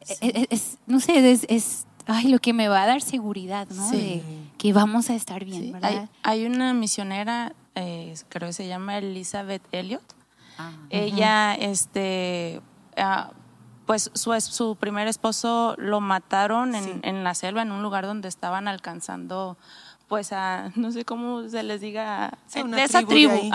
es, 0.00 0.18
e, 0.20 0.46
es, 0.50 0.78
no 0.86 1.00
sé, 1.00 1.30
es, 1.30 1.46
es 1.48 1.86
ay, 2.06 2.28
lo 2.28 2.38
que 2.38 2.52
me 2.52 2.68
va 2.68 2.82
a 2.82 2.86
dar 2.86 3.02
seguridad, 3.02 3.68
¿no? 3.70 3.90
De 3.90 4.22
que 4.58 4.72
vamos 4.72 5.10
a 5.10 5.14
estar 5.14 5.44
bien, 5.44 5.72
¿verdad? 5.72 6.08
Hay, 6.22 6.40
hay, 6.40 6.46
una 6.46 6.74
misionera 6.74 7.54
eh, 7.74 8.14
creo 8.28 8.48
que 8.48 8.52
se 8.52 8.66
llama 8.66 8.98
Elizabeth 8.98 9.62
Elliot. 9.72 10.02
Ah, 10.58 10.72
Ella, 10.90 11.54
este, 11.54 12.60
ah, 12.96 13.30
pues 13.86 14.10
su, 14.14 14.38
su 14.40 14.76
primer 14.76 15.08
esposo 15.08 15.74
lo 15.78 16.00
mataron 16.00 16.74
en, 16.74 17.24
la 17.24 17.34
selva, 17.34 17.62
en 17.62 17.72
un 17.72 17.82
lugar 17.82 18.06
donde 18.06 18.28
estaban 18.28 18.68
alcanzando, 18.68 19.58
pues 20.08 20.32
a, 20.32 20.70
no 20.76 20.92
sé 20.92 21.04
cómo 21.04 21.48
se 21.48 21.62
les 21.62 21.80
diga, 21.80 22.38
de 22.52 22.82
esa 22.82 23.02
tribu. 23.04 23.34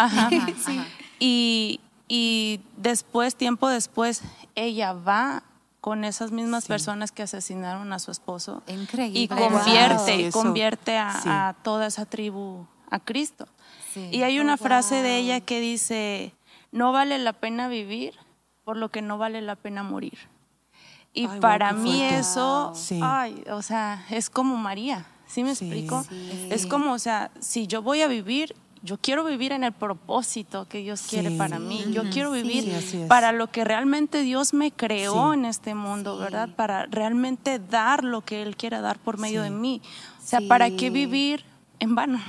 Y, 1.22 1.82
y 2.08 2.62
después, 2.78 3.36
tiempo 3.36 3.68
después, 3.68 4.22
ella 4.56 4.94
va 4.94 5.44
con 5.82 6.06
esas 6.06 6.32
mismas 6.32 6.66
personas 6.66 7.12
que 7.12 7.24
asesinaron 7.24 7.92
a 7.92 8.00
su 8.00 8.12
esposo. 8.12 8.64
Increíble. 8.68 9.20
Y 9.20 9.28
convierte, 9.28 10.30
convierte 10.32 10.98
a, 10.98 11.50
a, 11.50 11.54
toda 11.56 11.88
esa 11.88 12.06
tribu 12.06 12.66
a 12.90 13.00
Cristo. 13.00 13.50
Y 14.12 14.24
hay 14.24 14.40
una 14.40 14.58
frase 14.58 15.02
de 15.02 15.18
ella 15.18 15.42
que 15.42 15.60
dice, 15.60 16.34
no 16.72 16.92
vale 16.92 17.18
la 17.18 17.34
pena 17.34 17.68
vivir 17.68 18.14
por 18.64 18.78
lo 18.78 18.90
que 18.90 19.02
no 19.02 19.18
vale 19.18 19.42
la 19.42 19.56
pena 19.56 19.84
morir. 19.84 20.18
Y 21.14 21.28
para 21.28 21.74
mí 21.74 22.04
eso, 22.04 22.74
ay, 23.02 23.44
o 23.52 23.62
sea, 23.62 24.06
es 24.10 24.30
como 24.30 24.58
María, 24.58 25.06
¿sí 25.26 25.44
me 25.44 25.52
explico? 25.52 26.06
Es 26.50 26.66
como, 26.68 26.94
o 26.94 27.00
sea, 27.00 27.32
si 27.40 27.66
yo 27.66 27.82
voy 27.82 28.02
a 28.02 28.08
vivir, 28.08 28.56
yo 28.82 28.98
quiero 28.98 29.26
vivir 29.26 29.52
en 29.52 29.64
el 29.64 29.74
propósito 29.74 30.68
que 30.70 30.78
Dios 30.80 31.02
quiere 31.10 31.32
para 31.32 31.60
mí. 31.60 31.84
Yo 31.92 32.04
quiero 32.12 32.32
vivir 32.32 32.72
para 33.08 33.32
lo 33.32 33.48
que 33.48 33.64
realmente 33.64 34.22
Dios 34.22 34.54
me 34.54 34.72
creó 34.72 35.34
en 35.34 35.46
este 35.46 35.74
mundo, 35.76 36.18
¿verdad? 36.18 36.50
Para 36.56 36.86
realmente 36.86 37.60
dar 37.60 38.04
lo 38.04 38.22
que 38.22 38.42
Él 38.42 38.56
quiere 38.56 38.80
dar 38.80 39.00
por 39.00 39.18
medio 39.18 39.42
de 39.42 39.50
mí. 39.50 39.82
O 40.24 40.28
sea, 40.28 40.42
¿para 40.48 40.70
qué 40.70 40.90
vivir 40.90 41.44
en 41.80 41.96
vano? 41.96 42.20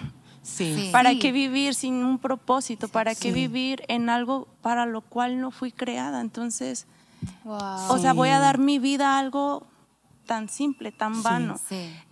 ¿Para 0.93 1.15
qué 1.19 1.33
vivir 1.33 1.75
sin 1.75 2.05
un 2.05 2.19
propósito? 2.19 2.89
¿Para 2.89 3.15
qué 3.15 3.33
vivir 3.33 3.83
en 3.89 4.09
algo 4.09 4.49
para 4.63 4.87
lo 4.87 5.03
cual 5.03 5.41
no 5.41 5.51
fui 5.51 5.71
creada? 5.71 6.21
Entonces, 6.21 6.87
o 7.45 7.99
sea, 7.99 8.13
voy 8.13 8.31
a 8.31 8.39
dar 8.39 8.59
mi 8.59 8.79
vida 8.79 9.15
a 9.15 9.19
algo 9.19 9.67
tan 10.27 10.49
simple, 10.49 10.93
tan 10.93 11.23
vano. 11.23 11.61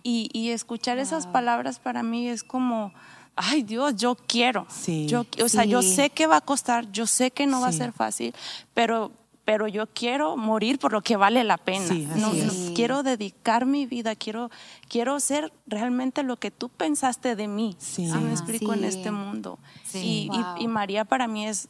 Y, 0.03 0.49
escuchar 0.49 0.99
esas 0.99 1.25
palabras 1.25 1.79
para 1.79 2.03
mí 2.03 2.27
es 2.27 2.43
como, 2.43 2.93
ay 3.35 3.63
Dios, 3.63 3.95
yo 3.95 4.15
quiero. 4.15 4.67
Yo, 5.07 5.25
o 5.43 5.49
sea, 5.49 5.65
yo 5.65 5.81
sé 5.81 6.09
que 6.09 6.27
va 6.27 6.37
a 6.37 6.41
costar, 6.41 6.91
yo 6.91 7.07
sé 7.07 7.31
que 7.31 7.47
no 7.47 7.61
va 7.61 7.69
a 7.69 7.71
ser 7.71 7.93
fácil, 7.93 8.33
pero 8.73 9.11
pero 9.49 9.67
yo 9.67 9.87
quiero 9.87 10.37
morir 10.37 10.77
por 10.77 10.91
lo 10.91 11.01
que 11.01 11.17
vale 11.17 11.43
la 11.43 11.57
pena. 11.57 11.91
no, 12.17 12.31
quiero 12.75 13.01
dedicar 13.01 13.65
mi 13.65 13.87
vida, 13.87 14.15
quiero, 14.15 14.51
quiero 14.87 15.19
ser 15.19 15.51
realmente 15.65 16.21
lo 16.21 16.37
que 16.37 16.51
tú 16.51 16.69
pensaste 16.69 17.35
de 17.35 17.47
mí. 17.47 17.75
Sí. 17.79 18.05
me 18.05 18.29
explico 18.29 18.75
en 18.75 18.83
este 18.83 19.09
mundo. 19.09 19.57
Y, 19.91 20.29
y, 20.59 20.67
María 20.67 21.03
para 21.03 21.27
mí 21.27 21.47
es, 21.47 21.67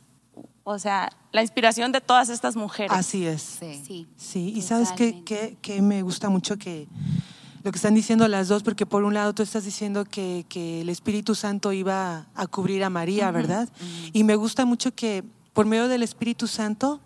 o 0.65 0.77
sea, 0.77 1.09
la 1.31 1.41
inspiración 1.41 1.93
de 1.93 2.01
todas 2.01 2.27
estas 2.27 2.57
mujeres. 2.57 2.91
Así 2.91 3.25
es. 3.25 3.41
Sí. 3.41 4.09
Sí. 4.17 4.53
Y 4.53 4.61
sabes 4.61 4.91
que, 4.91 5.23
que, 5.61 5.81
me 5.81 6.01
gusta 6.01 6.27
mucho 6.27 6.57
que 6.57 6.85
lo 7.63 7.71
que 7.71 7.77
están 7.77 7.95
diciendo 7.95 8.27
las 8.27 8.49
dos, 8.49 8.61
porque 8.61 8.85
por 8.85 9.05
un 9.05 9.13
lado 9.13 9.31
tú 9.31 9.41
estás 9.41 9.63
diciendo 9.63 10.03
que, 10.03 10.45
que 10.49 10.81
el 10.81 10.89
Espíritu 10.89 11.33
Santo 11.33 11.71
iba 11.71 12.27
a 12.35 12.47
cubrir 12.47 12.83
a 12.83 12.89
María, 12.89 13.31
¿verdad? 13.31 13.69
Y 14.11 14.25
me 14.25 14.35
gusta 14.35 14.65
mucho 14.65 14.93
que 14.93 15.23
por 15.53 15.65
medio 15.65 15.87
del 15.87 16.03
Espíritu 16.03 16.45
Santo 16.45 16.99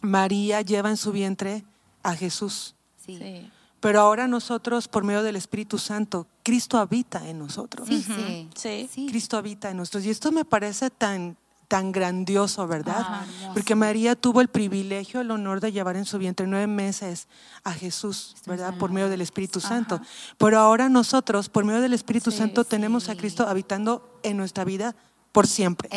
María 0.00 0.60
lleva 0.62 0.90
en 0.90 0.96
su 0.96 1.12
vientre 1.12 1.64
a 2.02 2.14
Jesús. 2.14 2.74
Sí. 3.04 3.50
Pero 3.80 4.00
ahora 4.00 4.26
nosotros, 4.26 4.88
por 4.88 5.04
medio 5.04 5.22
del 5.22 5.36
Espíritu 5.36 5.78
Santo, 5.78 6.26
Cristo 6.42 6.78
habita 6.78 7.28
en 7.28 7.38
nosotros. 7.38 7.86
Sí, 7.86 8.48
sí. 8.54 9.06
Cristo 9.08 9.36
habita 9.36 9.70
en 9.70 9.76
nosotros. 9.76 10.04
Y 10.04 10.10
esto 10.10 10.32
me 10.32 10.44
parece 10.44 10.90
tan, 10.90 11.36
tan 11.68 11.92
grandioso, 11.92 12.66
¿verdad? 12.66 13.04
Ah, 13.06 13.24
Porque 13.52 13.74
María 13.74 14.16
tuvo 14.16 14.40
el 14.40 14.48
privilegio, 14.48 15.20
el 15.20 15.30
honor 15.30 15.60
de 15.60 15.72
llevar 15.72 15.96
en 15.96 16.04
su 16.04 16.18
vientre 16.18 16.46
nueve 16.46 16.66
meses 16.66 17.28
a 17.64 17.72
Jesús, 17.72 18.34
¿verdad? 18.46 18.76
Por 18.78 18.90
medio 18.90 19.08
del 19.08 19.20
Espíritu 19.20 19.60
Santo. 19.60 20.00
Pero 20.38 20.58
ahora 20.58 20.88
nosotros, 20.88 21.48
por 21.48 21.64
medio 21.64 21.80
del 21.80 21.92
Espíritu 21.92 22.30
Santo, 22.30 22.64
tenemos 22.64 23.08
a 23.08 23.16
Cristo 23.16 23.46
habitando 23.46 24.18
en 24.22 24.36
nuestra 24.36 24.64
vida 24.64 24.96
por 25.36 25.46
siempre. 25.46 25.90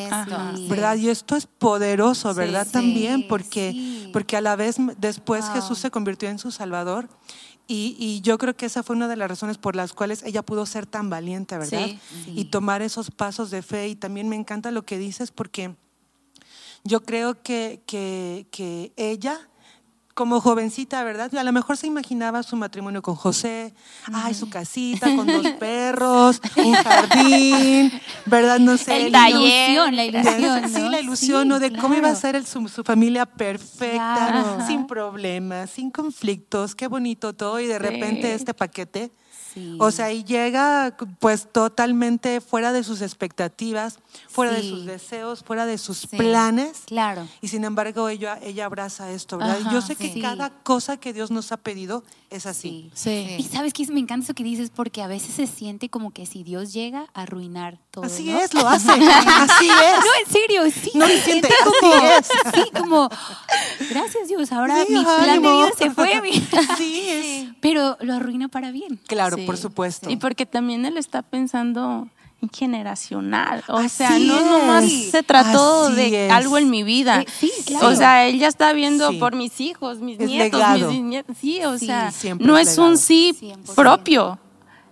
¿Verdad? 0.67 0.97
Y 0.97 1.07
esto 1.07 1.37
es 1.37 1.47
poderoso, 1.47 2.33
¿verdad? 2.33 2.67
También 2.69 3.25
porque, 3.29 4.09
porque 4.11 4.35
a 4.35 4.41
la 4.41 4.57
vez 4.57 4.75
después 4.97 5.45
Jesús 5.53 5.79
se 5.79 5.89
convirtió 5.89 6.27
en 6.27 6.39
su 6.39 6.51
Salvador. 6.51 7.07
Y, 7.65 8.19
yo 8.21 8.37
creo 8.37 8.57
que 8.57 8.65
esa 8.65 8.83
fue 8.83 8.97
una 8.97 9.07
de 9.07 9.15
las 9.15 9.29
razones 9.29 9.57
por 9.57 9.77
las 9.77 9.93
cuales 9.93 10.23
ella 10.23 10.43
pudo 10.43 10.65
ser 10.65 10.85
tan 10.85 11.09
valiente, 11.09 11.57
¿verdad? 11.57 11.87
Y 12.27 12.45
tomar 12.45 12.81
esos 12.81 13.11
pasos 13.11 13.49
de 13.49 13.61
fe. 13.61 13.87
Y 13.87 13.95
también 13.95 14.27
me 14.27 14.35
encanta 14.35 14.71
lo 14.71 14.83
que 14.83 14.97
dices 14.97 15.31
porque 15.31 15.73
yo 16.83 17.03
creo 17.03 17.41
que, 17.41 17.81
que, 17.85 18.45
que 18.51 18.91
ella 18.97 19.48
como 20.19 20.41
jovencita, 20.41 21.01
¿verdad? 21.05 21.33
A 21.33 21.43
lo 21.45 21.53
mejor 21.53 21.77
se 21.77 21.87
imaginaba 21.87 22.43
su 22.43 22.57
matrimonio 22.57 23.01
con 23.01 23.15
José, 23.15 23.73
ay, 24.11 24.33
su 24.33 24.49
casita 24.49 25.15
con 25.15 25.25
dos 25.25 25.47
perros, 25.61 26.41
un 26.57 26.73
jardín, 26.73 27.89
¿verdad? 28.25 28.59
No 28.59 28.75
sé. 28.75 29.09
la 29.09 29.29
ilusión, 29.29 29.95
la 29.95 30.03
ilusión. 30.03 30.69
Sí, 30.69 30.89
la 30.89 30.99
ilusión, 30.99 31.47
¿no? 31.47 31.59
De 31.61 31.71
cómo 31.71 31.95
iba 31.95 32.09
a 32.09 32.15
ser 32.15 32.45
su, 32.45 32.67
familia 32.83 33.25
perfecta, 33.25 34.65
sin 34.67 34.87
problemas, 34.87 35.69
sin 35.69 35.89
conflictos, 35.89 36.75
qué 36.75 36.87
bonito 36.87 37.31
todo, 37.31 37.57
y 37.61 37.67
de 37.67 37.79
repente 37.79 38.33
este 38.33 38.53
paquete 38.53 39.13
o 39.79 39.91
sea, 39.91 40.11
y 40.11 40.23
llega 40.23 40.95
pues 41.19 41.47
totalmente 41.51 42.41
fuera 42.41 42.71
de 42.71 42.83
sus 42.83 43.01
expectativas, 43.01 43.99
fuera 44.27 44.53
de 44.53 44.63
sus 44.63 44.85
deseos, 44.85 45.43
fuera 45.43 45.65
de 45.65 45.77
sus 45.77 46.05
planes. 46.05 46.83
Claro. 46.85 47.27
Y 47.41 47.47
sin 47.47 47.63
embargo 47.63 48.09
ella, 48.09 48.39
ella 48.41 48.65
abraza 48.65 49.11
esto, 49.11 49.37
¿verdad? 49.37 49.59
y 49.65 49.73
yo 49.73 49.81
sé 49.81 49.95
que 49.95 50.08
cada 50.21 50.49
cosa 50.63 50.97
que 50.97 51.13
Dios 51.13 51.31
nos 51.31 51.51
ha 51.51 51.57
pedido 51.57 52.03
es 52.29 52.45
así. 52.45 52.91
Sí. 52.93 53.35
Y 53.37 53.43
sabes 53.43 53.73
que 53.73 53.85
me 53.87 53.99
encanta 53.99 54.25
eso 54.25 54.33
que 54.33 54.43
dices 54.43 54.71
porque 54.73 55.01
a 55.01 55.07
veces 55.07 55.33
se 55.33 55.47
siente 55.47 55.89
como 55.89 56.11
que 56.11 56.25
si 56.25 56.43
Dios 56.43 56.73
llega 56.73 57.07
a 57.13 57.23
arruinar 57.23 57.79
todo. 57.91 58.05
Así 58.05 58.29
es, 58.29 58.53
lo 58.53 58.67
hace. 58.67 58.91
así 58.91 59.67
es. 59.67 59.99
No, 59.99 60.11
en 60.25 60.31
serio, 60.31 60.63
sí. 60.71 60.91
No 60.95 61.07
se 61.07 61.21
siente 61.21 61.49
como, 61.63 61.93
Sí, 62.53 62.71
como 62.77 63.09
gracias 63.89 64.27
Dios, 64.27 64.51
ahora 64.51 64.83
mi 64.87 65.03
plan 65.03 65.25
de 65.25 65.39
vida 65.39 65.69
se 65.77 65.91
fue. 65.91 66.21
Sí, 66.77 67.05
es. 67.09 67.49
Pero 67.61 67.97
lo 68.01 68.13
arruina 68.13 68.47
para 68.47 68.71
bien. 68.71 68.99
Claro, 69.07 69.37
por 69.45 69.57
supuesto. 69.57 70.09
Y 70.09 70.17
porque 70.17 70.45
también 70.45 70.85
él 70.85 70.97
está 70.97 71.21
pensando 71.21 72.01
en 72.01 72.18
generacional. 72.53 73.63
O 73.67 73.87
sea, 73.89 74.17
no 74.17 74.41
nomás 74.45 74.85
se 74.89 75.23
trató 75.23 75.89
de 75.89 76.29
algo 76.29 76.57
en 76.57 76.69
mi 76.69 76.83
vida. 76.83 77.21
Eh, 77.21 77.25
o 77.81 77.95
sea, 77.95 78.27
él 78.27 78.39
ya 78.39 78.47
está 78.47 78.73
viendo 78.73 79.17
por 79.19 79.35
mis 79.35 79.59
hijos, 79.59 79.99
mis 79.99 80.19
nietos, 80.19 80.61
mis 80.73 81.01
nietos. 81.01 81.35
Sí, 81.39 81.63
o 81.63 81.77
sea, 81.77 82.11
no 82.39 82.57
es 82.57 82.77
un 82.77 82.97
sí 82.97 83.37
propio 83.75 84.39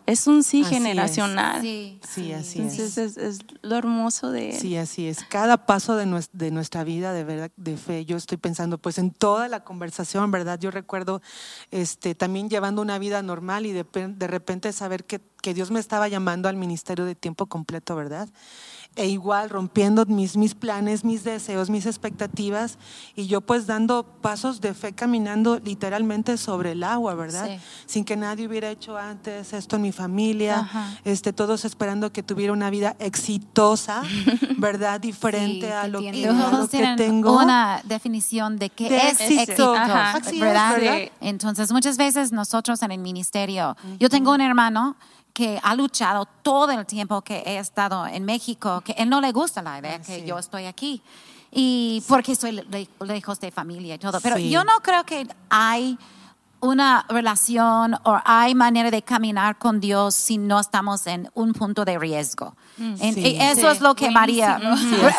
es 0.08 0.26
un 0.26 0.41
sí 0.41 0.63
generacional. 0.63 1.62
Sí, 1.62 2.00
sí, 2.02 2.32
así 2.32 2.60
Entonces 2.60 2.98
es. 2.98 3.17
es. 3.17 3.39
lo 3.62 3.76
hermoso 3.76 4.32
de 4.32 4.52
él. 4.52 4.60
Sí, 4.60 4.78
así 4.78 5.06
es. 5.06 5.26
Cada 5.26 5.65
paso 5.65 5.98
de, 5.98 6.06
nuestra, 6.06 6.86
vida 6.86 7.12
de 7.12 7.26
verdad, 7.26 7.52
de 7.58 7.76
fe, 7.76 8.06
yo 8.06 8.15
estoy 8.15 8.38
pensando 8.38 8.78
pues 8.78 9.00
en 9.00 9.12
toda 9.12 9.50
la 9.50 9.65
conversación, 9.65 10.32
¿verdad? 10.32 10.60
Yo 10.60 10.72
recuerdo 10.72 11.22
este, 11.72 12.15
también 12.15 12.50
llevando 12.50 12.82
una 12.82 12.98
vida 13.00 13.22
normal 13.22 13.65
y 13.65 13.74
de, 13.74 13.84
de 13.84 14.28
repente 14.28 14.72
saber 14.72 15.04
que, 15.04 15.20
que 15.41 15.54
Dios 15.54 15.72
me 15.72 15.82
estaba 15.82 16.08
llamando 16.08 16.48
al 16.48 16.56
ministerio 16.56 17.04
de 17.04 17.13
tiempo 17.13 17.48
completo, 17.48 17.93
¿verdad? 17.98 18.30
E 18.97 19.07
igual 19.07 19.49
rompiendo 19.49 20.05
mis, 20.07 20.36
mis 20.36 20.55
planes, 20.55 21.05
mis 21.05 21.23
deseos, 21.23 21.69
mis 21.69 21.86
expectativas 21.86 22.77
y 23.15 23.27
yo 23.27 23.41
pues 23.41 23.67
dando 23.67 24.03
pasos 24.21 24.60
de 24.60 24.73
fe 24.73 24.93
caminando 24.93 25.60
literalmente 25.60 26.38
sobre 26.38 26.71
el 26.71 26.83
agua, 26.83 27.13
¿verdad? 27.15 27.60
Sin 27.86 28.03
que 28.03 28.17
nadie 28.17 28.47
hubiera 28.47 28.69
hecho 28.69 28.97
antes 28.97 29.53
esto 29.53 29.75
en 29.75 29.83
mi 29.83 29.91
familia, 29.91 30.67
este, 31.05 31.31
todos 31.31 31.63
esperando 31.63 32.12
que 32.12 32.23
tuviera 32.23 32.51
una 32.51 32.69
vida 32.69 32.95
exitosa, 32.99 34.01
¿verdad? 34.57 34.99
Diferente 34.99 35.71
a 35.71 35.88
lo, 35.88 35.99
que, 35.99 36.27
a 36.27 36.95
tengo. 36.95 37.38
Una 37.38 37.81
definición 37.83 38.57
de 38.57 38.69
qué 38.71 39.10
es 39.10 39.21
éxito, 39.21 39.73
¿verdad? 39.73 41.12
Entonces 41.21 41.71
muchas 41.71 41.97
veces 41.97 42.31
nosotros 42.31 42.81
en 42.81 42.91
el 42.91 42.99
ministerio, 42.99 43.77
yo 43.99 44.10
tengo 44.10 44.33
un 44.33 44.41
hermano 44.41 44.95
que 45.38 45.60
ha 45.62 45.76
luchado 45.76 46.28
todo 46.41 46.71
el 46.71 46.84
tiempo 46.88 47.21
que 47.21 47.43
he 47.45 47.60
estado 47.60 48.08
en 48.08 48.26
México, 48.26 48.82
que 48.82 48.93
él 48.93 49.08
no 49.08 49.21
le 49.21 49.32
gusta 49.32 49.62
la 49.62 49.78
idea 49.78 50.02
que 50.02 50.26
yo 50.26 50.39
estoy 50.39 50.65
aquí. 50.65 51.00
Y 51.52 52.04
porque 52.08 52.36
soy 52.36 52.60
lejos 53.02 53.39
de 53.39 53.52
familia 53.52 53.93
y 53.93 53.97
todo. 54.00 54.19
Pero 54.19 54.39
yo 54.39 54.63
no 54.63 54.82
creo 54.82 55.04
que 55.04 55.28
hay 55.52 55.95
una 56.60 57.06
relación 57.08 57.93
o 58.04 58.19
hay 58.26 58.56
manera 58.56 58.89
de 58.89 59.04
caminar 59.04 59.60
con 59.60 59.80
Dios 59.80 60.15
si 60.15 60.39
no 60.39 60.60
estamos 60.60 61.06
en 61.06 61.30
un 61.36 61.54
punto 61.54 61.86
de 61.86 62.00
riesgo. 62.00 62.56
Mm. 62.78 62.95
eso 63.00 63.69
es 63.69 63.80
lo 63.80 63.93
que 63.93 64.10
María 64.10 64.60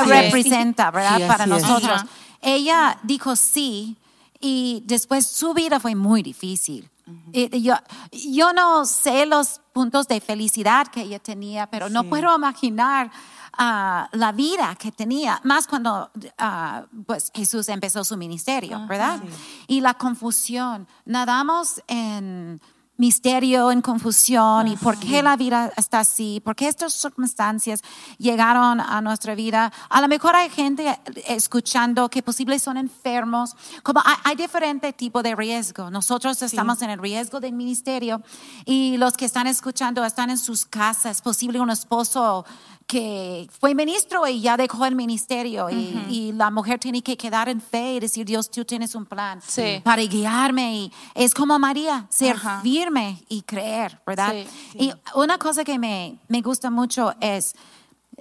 representa, 0.05 0.91
¿verdad? 0.91 1.29
Para 1.29 1.47
nosotros. 1.47 2.03
Ella 2.43 2.99
dijo 3.05 3.37
sí 3.37 3.97
y 4.41 4.83
después 4.85 5.29
su 5.29 5.55
vida 5.55 5.79
fue 5.79 5.95
muy 5.95 6.25
difícil. 6.25 6.91
Yo, 7.33 7.75
yo 8.13 8.53
no 8.53 8.85
sé 8.85 9.27
los 9.27 9.61
puntos 9.73 10.09
de 10.09 10.21
felicidad 10.21 10.89
que 10.89 11.03
ella 11.03 11.19
tenía, 11.19 11.69
pero 11.69 11.89
no 11.89 12.05
puedo 12.05 12.35
imaginar 12.35 13.11
ah, 13.57 14.09
la 14.13 14.33
vida 14.33 14.75
que 14.77 14.93
tenía, 14.93 15.41
más 15.45 15.67
cuando 15.67 16.11
ah, 16.39 16.85
pues 17.07 17.31
Jesús 17.35 17.69
empezó 17.69 18.05
su 18.05 18.17
ministerio, 18.17 18.87
¿verdad? 18.87 19.21
Y 19.67 19.81
la 19.81 19.95
confusión. 19.95 20.89
Nadamos 21.05 21.83
en 21.87 22.61
misterio, 22.99 23.71
en 23.71 23.81
confusión 23.81 24.69
y 24.69 24.77
por 24.77 24.99
qué 24.99 25.23
la 25.23 25.37
vida 25.37 25.73
está 25.77 26.01
así, 26.01 26.41
por 26.45 26.55
qué 26.55 26.69
estas 26.69 26.93
circunstancias 26.93 27.81
llegaron 28.19 28.81
a 28.81 29.01
nuestra 29.01 29.35
vida. 29.35 29.73
A 29.89 30.01
lo 30.01 30.09
mejor 30.09 30.35
hay 30.35 30.51
gente 30.51 30.99
escuchando 31.27 32.09
que 32.11 32.23
posibles 32.23 32.63
son 32.63 32.77
enfermos, 32.77 33.55
como 33.83 34.03
hay, 34.25 34.37
diferente 34.37 34.93
tipo 34.93 35.23
de 35.23 35.35
riesgo. 35.35 35.91
Nosotros 35.91 36.43
estamos 36.43 36.83
en 36.83 36.91
el 36.91 36.99
riesgo 36.99 37.41
del 37.41 37.53
ministerio 37.53 38.21
y 38.65 38.97
los 38.99 39.17
que 39.17 39.25
están 39.25 39.47
escuchando 39.47 40.05
están 40.05 40.31
en 40.31 40.39
sus 40.39 40.67
casas, 40.67 41.23
posible 41.23 41.61
un 41.61 41.71
esposo 41.71 42.45
que 42.89 43.47
fue 43.61 43.75
ministro 43.75 44.27
y 44.27 44.41
ya 44.41 44.57
dejó 44.57 44.87
el 44.87 44.97
ministerio 44.97 45.69
y, 45.71 46.33
la 46.33 46.51
mujer 46.51 46.79
tiene 46.79 47.03
que 47.03 47.17
quedar 47.17 47.49
en 47.49 47.61
fe 47.61 47.95
y 47.95 48.01
decir, 48.01 48.25
Dios, 48.25 48.51
tú 48.51 48.65
tienes 48.65 48.95
un 48.95 49.05
plan 49.05 49.41
para 49.83 50.03
guiarme. 50.03 50.75
Y 50.75 50.93
es 51.15 51.35
como 51.35 51.59
María, 51.59 52.07
ser 52.09 52.37
firme 52.63 53.23
y 53.29 53.43
creer, 53.43 54.01
¿verdad? 54.07 54.35
Y 54.75 54.93
una 55.15 55.39
cosa 55.39 55.65
que 55.65 55.79
me, 55.79 56.19
me 56.29 56.41
gusta 56.41 56.71
mucho 56.71 57.15
es, 57.21 57.55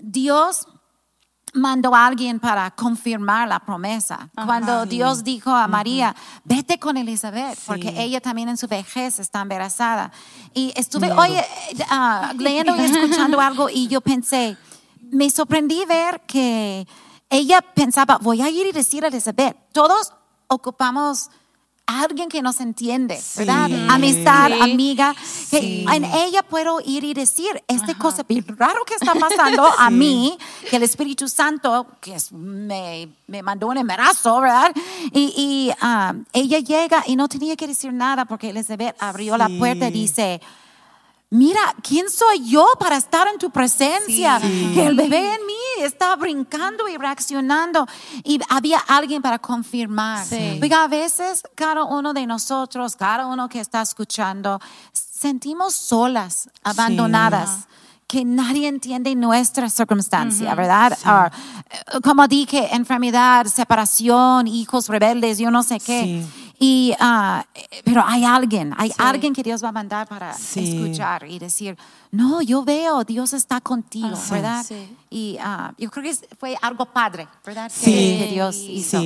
Dios 0.01 0.67
mandó 1.53 1.95
a 1.95 2.05
alguien 2.05 2.39
para 2.39 2.71
confirmar 2.71 3.47
la 3.47 3.59
promesa. 3.59 4.29
Cuando 4.45 4.85
Dios 4.85 5.23
dijo 5.23 5.51
a 5.51 5.67
María, 5.67 6.15
vete 6.43 6.79
con 6.79 6.97
Elizabeth, 6.97 7.57
porque 7.65 7.93
ella 7.97 8.21
también 8.21 8.49
en 8.49 8.57
su 8.57 8.67
vejez 8.67 9.19
está 9.19 9.41
embarazada. 9.41 10.11
Y 10.53 10.73
estuve 10.75 11.11
hoy 11.11 11.31
ah, 11.89 12.33
leyendo 12.37 12.75
y 12.75 12.81
escuchando 12.81 13.39
algo 13.39 13.69
y 13.69 13.87
yo 13.87 14.01
pensé, 14.01 14.57
me 15.11 15.29
sorprendí 15.29 15.85
ver 15.85 16.21
que 16.21 16.87
ella 17.29 17.61
pensaba, 17.61 18.17
voy 18.17 18.41
a 18.41 18.49
ir 18.49 18.67
y 18.67 18.71
decir 18.71 19.03
a 19.03 19.07
Elizabeth, 19.07 19.57
todos 19.71 20.13
ocupamos 20.47 21.29
alguien 21.87 22.27
que 22.27 22.41
nos 22.41 22.59
entiende, 22.59 23.19
¿verdad? 23.37 23.69
Amistad, 23.89 24.51
amiga, 24.61 25.15
que 25.49 25.83
en 25.83 26.03
ella 26.03 26.43
puedo 26.43 26.79
ir 26.85 27.05
y 27.05 27.13
decir, 27.13 27.63
este 27.67 27.95
cosa 27.95 28.23
bien 28.27 28.45
raro 28.57 28.83
que 28.85 28.93
está 28.93 29.13
pasando 29.19 29.65
a 29.65 29.89
mí, 29.89 30.37
que 30.69 30.75
el 30.75 30.83
Espíritu 30.83 31.27
Santo, 31.29 31.87
que 32.01 32.17
me, 32.31 33.09
me, 33.27 33.41
mandó 33.41 33.67
un 33.67 33.77
embarazo, 33.77 34.41
¿verdad? 34.41 34.71
Y, 35.13 35.33
y 35.37 35.71
ah, 35.81 36.13
ella 36.33 36.59
llega 36.59 37.03
y 37.07 37.15
no 37.15 37.29
tenía 37.29 37.55
que 37.55 37.67
decir 37.67 37.93
nada 37.93 38.25
porque 38.25 38.49
Elizabeth 38.49 38.95
abrió 38.99 39.37
la 39.37 39.49
puerta 39.57 39.87
y 39.87 39.91
dice, 39.91 40.41
mira, 41.29 41.59
¿quién 41.81 42.09
soy 42.09 42.47
yo 42.47 42.65
para 42.79 42.97
estar 42.97 43.27
en 43.27 43.37
tu 43.37 43.49
presencia? 43.49 44.39
Que 44.39 44.85
el 44.85 44.95
bebé 44.95 45.33
en 45.35 45.45
mí 45.45 45.83
está 45.83 46.15
brincando 46.15 46.87
y 46.87 46.97
reaccionando. 46.97 47.85
Y 48.23 48.39
había 48.49 48.79
alguien 48.79 49.21
para 49.21 49.39
confirmar. 49.39 50.25
Porque 50.59 50.73
a 50.73 50.87
veces 50.87 51.43
cada 51.55 51.83
uno 51.83 52.13
de 52.13 52.25
nosotros, 52.25 52.95
cada 52.95 53.27
uno 53.27 53.49
que 53.49 53.59
está 53.59 53.81
escuchando, 53.81 54.59
sentimos 54.93 55.73
solas, 55.75 56.49
abandonadas. 56.63 57.67
que 58.07 58.23
nadie 58.23 58.69
entiende 58.69 59.13
nuestra 59.15 59.69
circunstancia, 59.69 60.55
¿verdad? 60.55 60.97
Ah, 61.03 61.29
como 62.01 62.25
dije, 62.25 62.73
enfermedad, 62.73 63.45
separación, 63.47 64.47
hijos 64.47 64.87
rebeldes, 64.87 65.37
yo 65.39 65.51
no 65.51 65.61
sé 65.61 65.81
qué. 65.81 66.23
Y, 66.59 66.93
uh, 66.99 67.43
pero 67.83 68.03
hay 68.03 68.25
alguien, 68.25 68.73
hay 68.77 68.91
alguien 68.97 69.33
que 69.33 69.43
Dios 69.43 69.63
va 69.63 69.69
a 69.69 69.71
mandar 69.71 70.07
para 70.07 70.31
escuchar 70.31 71.27
y 71.29 71.37
decir, 71.37 71.77
no, 72.11 72.41
yo 72.41 72.63
veo, 72.63 73.03
Dios 73.03 73.33
está 73.33 73.61
contigo, 73.61 74.17
¿verdad? 74.31 74.65
Y 75.09 75.37
uh, 75.39 75.73
yo 75.77 75.91
creo 75.91 76.03
que 76.03 76.35
fue 76.35 76.57
algo 76.61 76.85
padre, 76.85 77.27
¿verdad? 77.45 77.71
Sí. 77.73 78.17
Que, 78.19 78.29
Dios 78.31 78.55
hizo. 78.55 78.99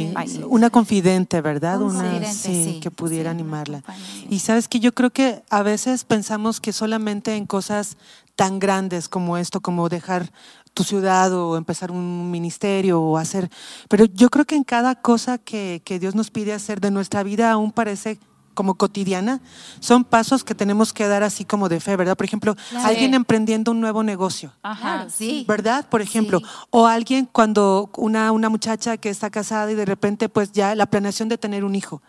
Una 0.47 0.69
confidente, 0.69 1.41
¿verdad? 1.41 1.81
Una 1.81 2.23
sí, 2.31 2.79
que 2.81 2.89
pudiera 2.89 3.31
animarla. 3.31 3.83
Y 4.29 4.39
sabes 4.39 4.69
que 4.69 4.79
yo 4.79 4.93
creo 4.93 5.09
que 5.09 5.43
a 5.49 5.61
veces 5.61 6.05
pensamos 6.05 6.61
que 6.61 6.71
solamente 6.71 7.35
en 7.35 7.45
cosas 7.45 7.97
tan 8.35 8.59
grandes 8.59 9.09
como 9.09 9.37
esto, 9.37 9.59
como 9.59 9.89
dejar 9.89 10.31
tu 10.73 10.83
ciudad 10.83 11.33
o 11.33 11.57
empezar 11.57 11.91
un 11.91 12.31
ministerio 12.31 13.01
o 13.01 13.17
hacer, 13.17 13.49
pero 13.89 14.05
yo 14.05 14.29
creo 14.29 14.45
que 14.45 14.55
en 14.55 14.63
cada 14.63 14.95
cosa 14.95 15.37
que, 15.37 15.81
que 15.83 15.99
Dios 15.99 16.15
nos 16.15 16.31
pide 16.31 16.53
hacer 16.53 16.79
de 16.79 16.91
nuestra 16.91 17.23
vida 17.23 17.51
aún 17.51 17.71
parece 17.71 18.19
como 18.53 18.75
cotidiana, 18.75 19.41
son 19.79 20.03
pasos 20.03 20.43
que 20.43 20.55
tenemos 20.55 20.93
que 20.93 21.07
dar 21.07 21.23
así 21.23 21.45
como 21.45 21.69
de 21.69 21.79
fe, 21.79 21.95
¿verdad? 21.95 22.15
Por 22.17 22.25
ejemplo, 22.25 22.55
alguien 22.83 23.13
emprendiendo 23.13 23.71
un 23.71 23.81
nuevo 23.81 24.03
negocio, 24.03 24.53
Ajá, 24.61 25.07
sí. 25.09 25.45
¿verdad? 25.47 25.87
Por 25.89 26.01
ejemplo, 26.01 26.41
o 26.69 26.85
alguien 26.85 27.27
cuando 27.31 27.89
una, 27.97 28.31
una 28.31 28.49
muchacha 28.49 28.97
que 28.97 29.09
está 29.09 29.29
casada 29.29 29.71
y 29.71 29.75
de 29.75 29.85
repente 29.85 30.29
pues 30.29 30.51
ya 30.51 30.75
la 30.75 30.85
planeación 30.85 31.29
de 31.29 31.37
tener 31.37 31.63
un 31.63 31.75
hijo. 31.75 32.01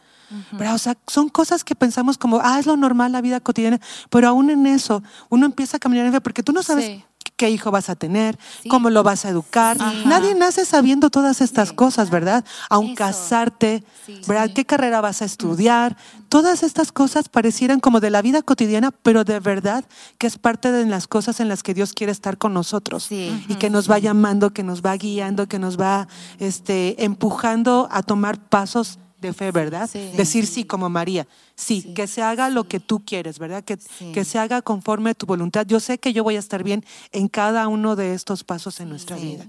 O 0.59 0.79
sea, 0.79 0.97
son 1.07 1.29
cosas 1.29 1.63
que 1.63 1.75
pensamos 1.75 2.17
como, 2.17 2.41
ah, 2.43 2.59
es 2.59 2.65
lo 2.65 2.75
normal, 2.77 3.13
la 3.13 3.21
vida 3.21 3.39
cotidiana, 3.41 3.79
pero 4.09 4.29
aún 4.29 4.49
en 4.49 4.67
eso 4.67 5.03
uno 5.29 5.45
empieza 5.45 5.77
a 5.77 5.81
caminar 5.81 6.07
en 6.07 6.13
fe, 6.13 6.23
porque 6.23 6.43
tú 6.43 6.53
no 6.53 6.63
sabes 6.63 7.03
qué 7.43 7.51
hijo 7.51 7.73
vas 7.73 7.91
a 7.91 7.97
tener, 7.97 8.39
cómo 8.71 8.89
lo 8.89 9.03
vas 9.03 9.25
a 9.25 9.29
educar. 9.29 9.77
Nadie 10.07 10.33
nace 10.37 10.65
sabiendo 10.65 11.11
todas 11.11 11.41
estas 11.41 11.73
cosas, 11.73 12.09
¿verdad? 12.09 12.45
Aún 12.71 12.95
casarte, 12.95 13.83
¿verdad? 14.29 14.53
¿Qué 14.55 14.65
carrera 14.65 15.01
vas 15.01 15.23
a 15.23 15.25
estudiar? 15.25 15.97
Todas 16.29 16.63
estas 16.63 16.93
cosas 16.93 17.29
parecieran 17.29 17.81
como 17.81 17.99
de 17.99 18.11
la 18.11 18.23
vida 18.23 18.43
cotidiana, 18.43 18.93
pero 18.93 19.25
de 19.25 19.41
verdad 19.41 19.85
que 20.19 20.29
es 20.29 20.39
parte 20.39 20.71
de 20.71 20.87
las 20.87 21.09
cosas 21.09 21.41
en 21.41 21.49
las 21.49 21.65
que 21.65 21.75
Dios 21.75 21.95
quiere 21.95 22.13
estar 22.13 22.39
con 22.39 22.55
nosotros 22.55 23.11
y 23.11 23.57
que 23.59 23.71
nos 23.71 23.91
va 23.91 23.99
llamando, 23.99 24.53
que 24.53 24.63
nos 24.63 24.81
va 24.81 24.95
guiando, 24.97 25.49
que 25.49 25.59
nos 25.59 25.81
va 25.81 26.07
este, 26.39 27.03
empujando 27.03 27.89
a 27.91 28.05
tomar 28.05 28.39
pasos 28.39 29.01
de 29.23 29.33
fe, 29.33 29.51
¿verdad? 29.51 29.89
Decir 30.15 30.47
sí 30.47 30.65
como 30.65 30.91
María. 30.91 31.27
Sí, 31.55 31.95
que 31.95 32.07
se 32.07 32.21
haga 32.21 32.51
lo 32.51 32.65
que 32.65 32.81
tú 32.81 33.03
quieres, 33.05 33.39
¿verdad? 33.39 33.65
Que, 33.65 33.79
que 34.13 34.25
se 34.27 34.39
haga 34.39 34.61
conforme 34.61 35.11
a 35.11 35.15
tu 35.15 35.25
voluntad. 35.25 35.67
Yo 35.67 35.81
sé 35.81 35.99
que 35.99 36.13
yo 36.13 36.23
voy 36.23 36.37
a 36.37 36.41
estar 36.41 36.63
bien 36.63 36.85
en 37.13 37.29
cada 37.29 37.69
uno 37.69 37.97
de 37.97 38.13
estos 38.13 38.45
pasos 38.45 38.81
en 38.81 38.91
nuestra 38.91 39.17
vida. 39.17 39.47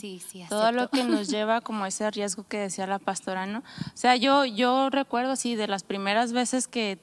Sí, 0.00 0.20
sí, 0.26 0.44
Todo 0.48 0.72
lo 0.72 0.88
que 0.88 1.04
nos 1.04 1.28
lleva 1.28 1.60
como 1.60 1.86
ese 1.86 2.10
riesgo 2.10 2.44
que 2.48 2.58
decía 2.58 2.86
la 2.86 2.98
pastora, 2.98 3.46
¿no? 3.46 3.58
O 3.58 3.62
sea, 3.96 4.16
yo, 4.16 4.44
yo 4.44 4.90
recuerdo 4.90 5.32
así 5.32 5.54
de 5.54 5.68
las 5.68 5.84
primeras 5.84 6.32
veces 6.32 6.66
que, 6.66 6.98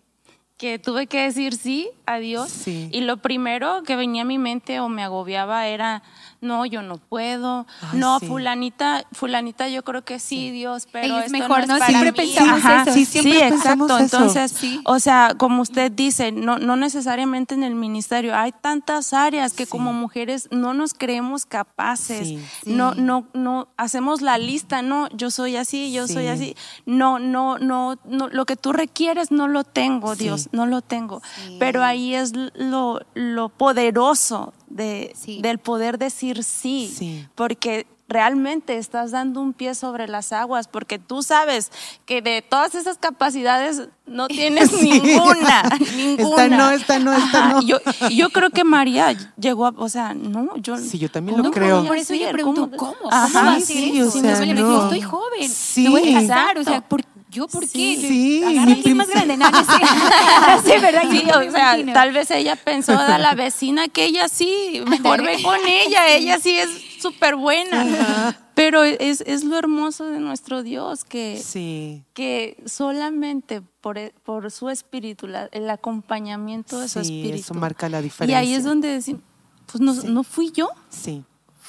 que 0.57 0.79
tuve 0.79 1.07
que 1.07 1.23
decir 1.23 1.55
sí 1.55 1.89
a 2.05 2.17
Dios. 2.17 2.67
Y 2.67 3.01
lo 3.01 3.17
primero 3.17 3.83
que 3.83 3.95
venía 3.95 4.21
a 4.21 4.25
mi 4.25 4.37
mente 4.37 4.79
o 4.79 4.89
me 4.89 5.03
agobiaba 5.03 5.67
era 5.67 6.03
no, 6.43 6.65
yo 6.65 6.81
no 6.81 6.97
puedo, 6.97 7.65
no, 7.93 8.19
fulanita, 8.19 9.05
fulanita 9.13 9.69
yo 9.69 9.83
creo 9.83 10.03
que 10.03 10.19
sí, 10.19 10.51
Dios, 10.51 10.87
pero 10.91 11.19
es 11.19 11.31
mejor, 11.31 11.67
no, 11.67 11.79
siempre 11.79 12.13
pensamos 12.13 12.59
eso. 12.59 12.93
Sí, 12.93 13.05
siempre 13.05 13.47
exacto. 13.47 13.97
Entonces, 13.97 14.53
o 14.83 14.99
sea, 14.99 15.35
como 15.37 15.61
usted 15.61 15.91
dice, 15.91 16.31
no, 16.31 16.59
no 16.59 16.75
necesariamente 16.75 17.55
en 17.55 17.63
el 17.63 17.75
ministerio, 17.75 18.35
hay 18.35 18.51
tantas 18.51 19.13
áreas 19.13 19.53
que 19.53 19.65
como 19.65 19.93
mujeres 19.93 20.49
no 20.51 20.73
nos 20.73 20.93
creemos 20.93 21.45
capaces, 21.45 22.37
no, 22.65 22.93
no, 22.93 23.27
no, 23.33 23.69
hacemos 23.77 24.21
la 24.21 24.37
lista, 24.37 24.81
no, 24.81 25.07
yo 25.09 25.31
soy 25.31 25.55
así, 25.55 25.93
yo 25.93 26.07
soy 26.07 26.27
así, 26.27 26.55
no, 26.85 27.19
no, 27.19 27.57
no, 27.57 27.97
no, 28.03 28.27
lo 28.27 28.45
que 28.45 28.57
tú 28.57 28.73
requieres 28.73 29.31
no 29.31 29.47
lo 29.47 29.63
tengo, 29.63 30.15
Dios, 30.15 30.42
no 30.51 30.65
lo 30.65 30.81
tengo, 30.81 31.21
pero 31.59 31.83
ahí 31.83 32.15
es 32.15 32.33
lo, 32.35 33.01
lo 33.13 33.49
poderoso 33.49 34.53
de, 34.67 35.15
del 35.41 35.59
poder 35.59 35.97
decir 35.97 36.43
sí, 36.43 37.27
porque 37.35 37.87
realmente 38.07 38.77
estás 38.77 39.11
dando 39.11 39.41
un 39.41 39.53
pie 39.53 39.75
sobre 39.75 40.07
las 40.07 40.31
aguas, 40.31 40.67
porque 40.67 40.99
tú 40.99 41.23
sabes 41.23 41.71
que 42.05 42.21
de 42.21 42.41
todas 42.41 42.75
esas 42.75 42.97
capacidades 42.97 43.89
no 44.05 44.27
tienes 44.27 44.71
ninguna, 44.81 45.63
ninguna. 45.95 46.43
Esta 46.43 46.47
no, 46.47 46.69
esta 46.69 46.99
no, 46.99 47.13
esta 47.13 47.47
no. 47.49 47.61
Yo, 47.61 47.77
yo, 48.11 48.29
creo 48.29 48.49
que 48.49 48.63
María 48.63 49.15
llegó 49.37 49.65
a, 49.65 49.73
o 49.77 49.89
sea, 49.89 50.13
no, 50.13 50.55
yo. 50.57 50.77
Sí, 50.77 50.99
yo 50.99 51.09
también 51.09 51.41
lo 51.41 51.51
creo. 51.51 51.85
Por 51.85 51.97
eso 51.97 52.13
yo 52.13 52.29
pregunto, 52.31 52.69
¿cómo? 52.77 52.93
¿Cómo, 52.93 53.11
Ajá, 53.11 53.59
sí, 53.59 53.99
o 54.01 54.11
sea, 54.11 54.39
no. 54.39 54.53
yo 54.53 54.83
estoy 54.83 55.01
joven, 55.01 55.49
sí. 55.49 55.83
me 55.83 55.89
voy 55.89 56.13
a 56.13 56.21
casar, 56.21 56.57
o 56.57 56.63
sea, 56.63 56.81
¿por 56.81 57.03
¿Yo 57.33 57.47
por 57.47 57.63
qué? 57.63 57.97
Sí, 57.97 58.43
mi 58.85 58.93
más 58.93 59.09
grande, 59.09 59.37
no, 59.37 59.45
sí, 60.63 60.71
¿verdad? 60.79 61.03
Sí, 61.09 61.23
o 61.31 61.51
sea, 61.51 61.93
tal 61.93 62.13
vez 62.13 62.29
ella 62.29 62.55
pensó 62.55 62.97
a 62.97 63.17
la 63.17 63.33
vecina 63.35 63.87
que 63.87 64.05
ella 64.05 64.29
sí, 64.29 64.83
mejor 64.87 65.23
ve 65.23 65.41
con 65.41 65.59
ella, 65.67 66.07
ella 66.09 66.39
sí 66.39 66.57
es 66.57 66.69
súper 67.01 67.35
buena. 67.35 68.37
Pero 68.53 68.83
es, 68.83 69.21
es, 69.21 69.43
lo 69.43 69.57
hermoso 69.57 70.05
de 70.05 70.19
nuestro 70.19 70.61
Dios, 70.61 71.05
que, 71.05 71.41
sí. 71.43 72.03
que 72.13 72.61
solamente 72.67 73.63
por, 73.81 73.97
e, 73.97 74.13
por 74.23 74.51
su 74.51 74.69
espíritu, 74.69 75.27
el 75.51 75.69
acompañamiento 75.71 76.79
de 76.79 76.87
su 76.87 76.99
espíritu. 76.99 77.37
Eso 77.37 77.53
marca 77.55 77.89
la 77.89 77.99
diferencia. 77.99 78.43
Y 78.43 78.45
ahí 78.45 78.53
es 78.53 78.63
donde 78.63 78.89
decimos, 78.89 79.23
pues 79.65 79.81
no, 79.81 79.93
no 80.03 80.23
fui 80.23 80.51
yo. 80.51 80.69
Sí 80.91 81.23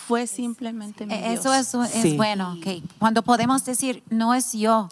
fue 0.06 0.26
simplemente 0.26 1.06
mi 1.06 1.14
Eso 1.14 1.52
es, 1.54 1.74
es 1.74 2.16
bueno, 2.16 2.58
que 2.62 2.82
cuando 2.98 3.22
podemos 3.22 3.64
decir, 3.64 4.02
no 4.10 4.34
es 4.34 4.52
yo. 4.52 4.88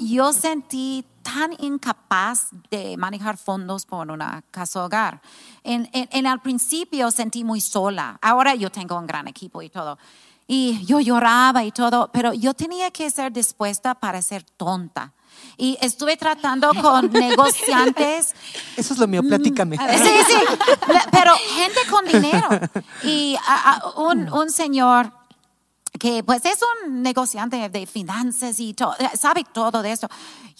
Yo 0.00 0.32
sentí 0.32 1.04
tan 1.22 1.54
incapaz 1.58 2.48
de 2.70 2.96
manejar 2.96 3.36
fondos 3.36 3.86
por 3.86 4.10
una 4.10 4.42
casa 4.50 4.84
hogar. 4.84 5.20
En, 5.64 5.88
en, 5.92 6.08
en 6.12 6.26
al 6.26 6.40
principio 6.40 7.10
sentí 7.10 7.44
muy 7.44 7.60
sola. 7.60 8.18
Ahora 8.20 8.54
yo 8.54 8.70
tengo 8.70 8.98
un 8.98 9.06
gran 9.06 9.28
equipo 9.28 9.62
y 9.62 9.70
todo. 9.70 9.98
Y 10.46 10.84
yo 10.84 11.00
lloraba 11.00 11.64
y 11.64 11.70
todo, 11.70 12.10
pero 12.12 12.32
yo 12.32 12.54
tenía 12.54 12.90
que 12.90 13.08
ser 13.10 13.32
dispuesta 13.32 13.94
para 13.94 14.20
ser 14.20 14.42
tonta 14.42 15.12
y 15.60 15.78
estuve 15.80 16.16
tratando 16.16 16.72
con 16.74 17.12
negociantes. 17.12 18.34
Eso 18.76 18.94
es 18.94 18.98
lo 18.98 19.06
mío, 19.06 19.22
platícame. 19.22 19.76
Mm, 19.76 20.02
sí, 20.02 20.12
sí, 20.26 20.34
pero 21.12 21.32
gente 21.54 21.80
con 21.90 22.04
dinero. 22.06 22.48
Y 23.04 23.36
un, 23.96 24.32
un 24.32 24.50
señor 24.50 25.12
que 25.98 26.24
pues 26.24 26.44
es 26.46 26.58
un 26.86 27.02
negociante 27.02 27.68
de 27.68 27.86
finanzas 27.86 28.58
y 28.58 28.72
todo, 28.74 28.94
sabe 29.18 29.44
todo 29.52 29.82
de 29.82 29.92
esto. 29.92 30.08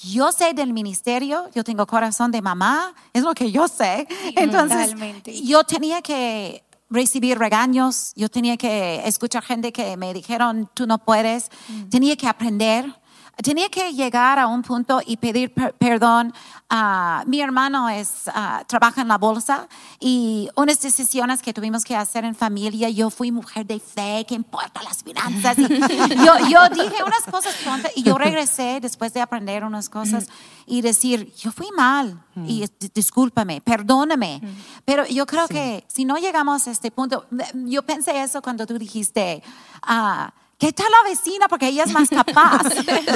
Yo 0.03 0.33
sé 0.33 0.53
del 0.55 0.73
ministerio, 0.73 1.49
yo 1.55 1.65
tengo 1.65 1.87
corazón 1.87 2.31
de 2.31 2.43
mamá, 2.43 2.95
es 3.13 3.23
lo 3.23 3.33
que 3.33 3.51
yo 3.51 3.69
sé. 3.69 4.07
Entonces, 4.37 4.95
yo 5.43 5.65
tenía 5.65 6.03
que 6.03 6.63
recibir 6.91 7.39
regaños, 7.39 8.13
yo 8.17 8.29
tenía 8.29 8.57
que 8.57 9.01
escuchar 9.07 9.45
gente 9.45 9.73
que 9.73 9.97
me 9.97 10.13
dijeron, 10.13 10.69
tú 10.75 10.87
no 10.87 10.99
puedes, 10.99 11.49
mm. 11.69 11.89
tenía 11.89 12.17
que 12.17 12.27
aprender 12.27 13.00
tenía 13.43 13.69
que 13.69 13.93
llegar 13.93 14.39
a 14.39 14.47
un 14.47 14.63
punto 14.63 15.01
y 15.05 15.17
pedir 15.17 15.53
perdón. 15.79 16.33
a 16.69 17.25
mi 17.27 17.41
hermano 17.41 17.89
es, 17.89 18.25
trabaja 18.67 19.03
en 19.03 19.09
la 19.09 19.19
bolsa 19.19 19.69
y 19.99 20.49
unas 20.57 20.81
decisiones 20.81 21.43
que 21.43 21.53
tuvimos 21.53 21.85
que 21.85 21.97
hacer 21.97 22.25
en 22.25 22.35
familia, 22.35 22.89
yo 22.91 23.11
fui 23.11 23.33
mujer 23.33 23.67
de 23.67 23.81
fe, 23.81 24.25
que 24.27 24.35
importa 24.35 24.83
las 24.83 25.03
finanzas. 25.03 25.57
yo, 25.59 26.49
yo 26.49 26.69
dije 26.71 27.03
unas 27.05 27.25
cosas 27.31 27.55
tontas 27.65 27.93
y 27.97 28.03
yo 28.03 28.17
regresé 28.17 28.79
después 28.81 29.13
de 29.13 29.21
aprender 29.21 29.65
unas 29.65 29.89
cosas 29.89 30.29
y 30.67 30.83
decir, 30.83 31.33
yo 31.35 31.51
fui 31.51 31.69
mal 31.77 32.23
y 32.47 32.65
discúlpame, 32.95 33.61
perdóname. 33.61 34.41
Pero 34.85 35.07
yo 35.07 35.27
creo 35.27 35.49
que 35.49 35.85
si 35.89 36.05
no 36.05 36.17
llegamos 36.19 36.67
a 36.69 36.71
este 36.71 36.91
punto, 36.91 37.27
yo 37.55 37.83
pensé 37.83 38.23
eso 38.23 38.41
cuando 38.43 38.67
tú 38.67 38.79
dijiste, 38.79 39.43
ah, 39.83 40.33
¿qué 40.61 40.73
tal 40.73 40.87
la 40.91 41.09
vecina? 41.09 41.49
Porque 41.49 41.69
ella 41.69 41.85
es 41.85 41.93
más 41.93 42.09
capaz. 42.21 42.63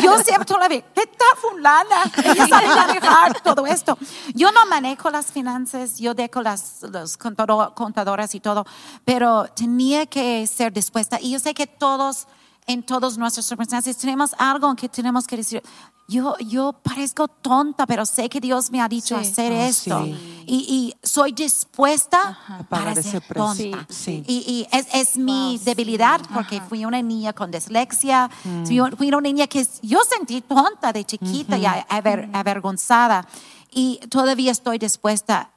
Yo 0.02 0.18
siempre 0.18 0.56
la 0.58 0.66
veo, 0.66 0.82
¿qué 0.94 1.06
tal 1.06 1.36
fulana? 1.40 2.10
Ella 2.24 2.48
sabe 2.48 2.66
manejar 2.66 3.40
todo 3.42 3.66
esto. 3.66 3.96
Yo 4.34 4.50
no 4.50 4.66
manejo 4.66 5.10
las 5.10 5.26
finanzas, 5.26 5.98
yo 5.98 6.14
dejo 6.14 6.42
las 6.42 6.82
los 6.82 7.16
contadoras 7.16 8.34
y 8.34 8.40
todo, 8.40 8.64
pero 9.04 9.46
tenía 9.54 10.06
que 10.06 10.46
ser 10.46 10.72
dispuesta. 10.72 11.20
Y 11.20 11.30
yo 11.32 11.38
sé 11.38 11.54
que 11.54 11.66
todos, 11.66 12.26
en 12.66 12.82
todas 12.82 13.18
nuestras 13.18 13.46
circunstancias, 13.46 13.96
tenemos 13.96 14.34
algo 14.38 14.70
en 14.70 14.76
que 14.76 14.88
tenemos 14.88 15.26
que 15.26 15.36
decir, 15.36 15.62
yo, 16.06 16.36
yo 16.38 16.72
parezco 16.72 17.28
tonta, 17.28 17.86
pero 17.86 18.04
sé 18.04 18.28
que 18.28 18.40
Dios 18.40 18.70
me 18.70 18.80
ha 18.80 18.88
dicho 18.88 19.16
hacer 19.16 19.52
ah, 19.52 19.66
esto. 19.66 20.04
Y, 20.06 20.14
y, 20.46 20.94
soy 21.02 21.32
dispuesta 21.32 22.38
a 22.46 22.62
pagar 22.62 22.98
ese 22.98 23.20
precio. 23.20 23.86
Sí, 23.88 24.22
y, 24.26 24.66
y, 24.70 24.76
es, 24.76 24.86
es 24.92 25.16
mi 25.16 25.58
debilidad 25.64 26.20
porque 26.32 26.60
fui 26.60 26.84
una 26.84 27.00
niña 27.00 27.32
con 27.32 27.50
dislexia, 27.50 28.30
mm. 28.44 28.66
fui, 28.96 29.08
una 29.08 29.20
niña 29.20 29.46
que 29.46 29.66
yo 29.82 30.00
sentí 30.04 30.42
tonta 30.42 30.92
de 30.92 31.04
chiquita 31.04 31.56
y 31.56 31.64
avergonzada. 31.66 33.26
Y 33.70 33.98
todavía 34.08 34.52
estoy 34.52 34.78
dispuesta. 34.78 35.50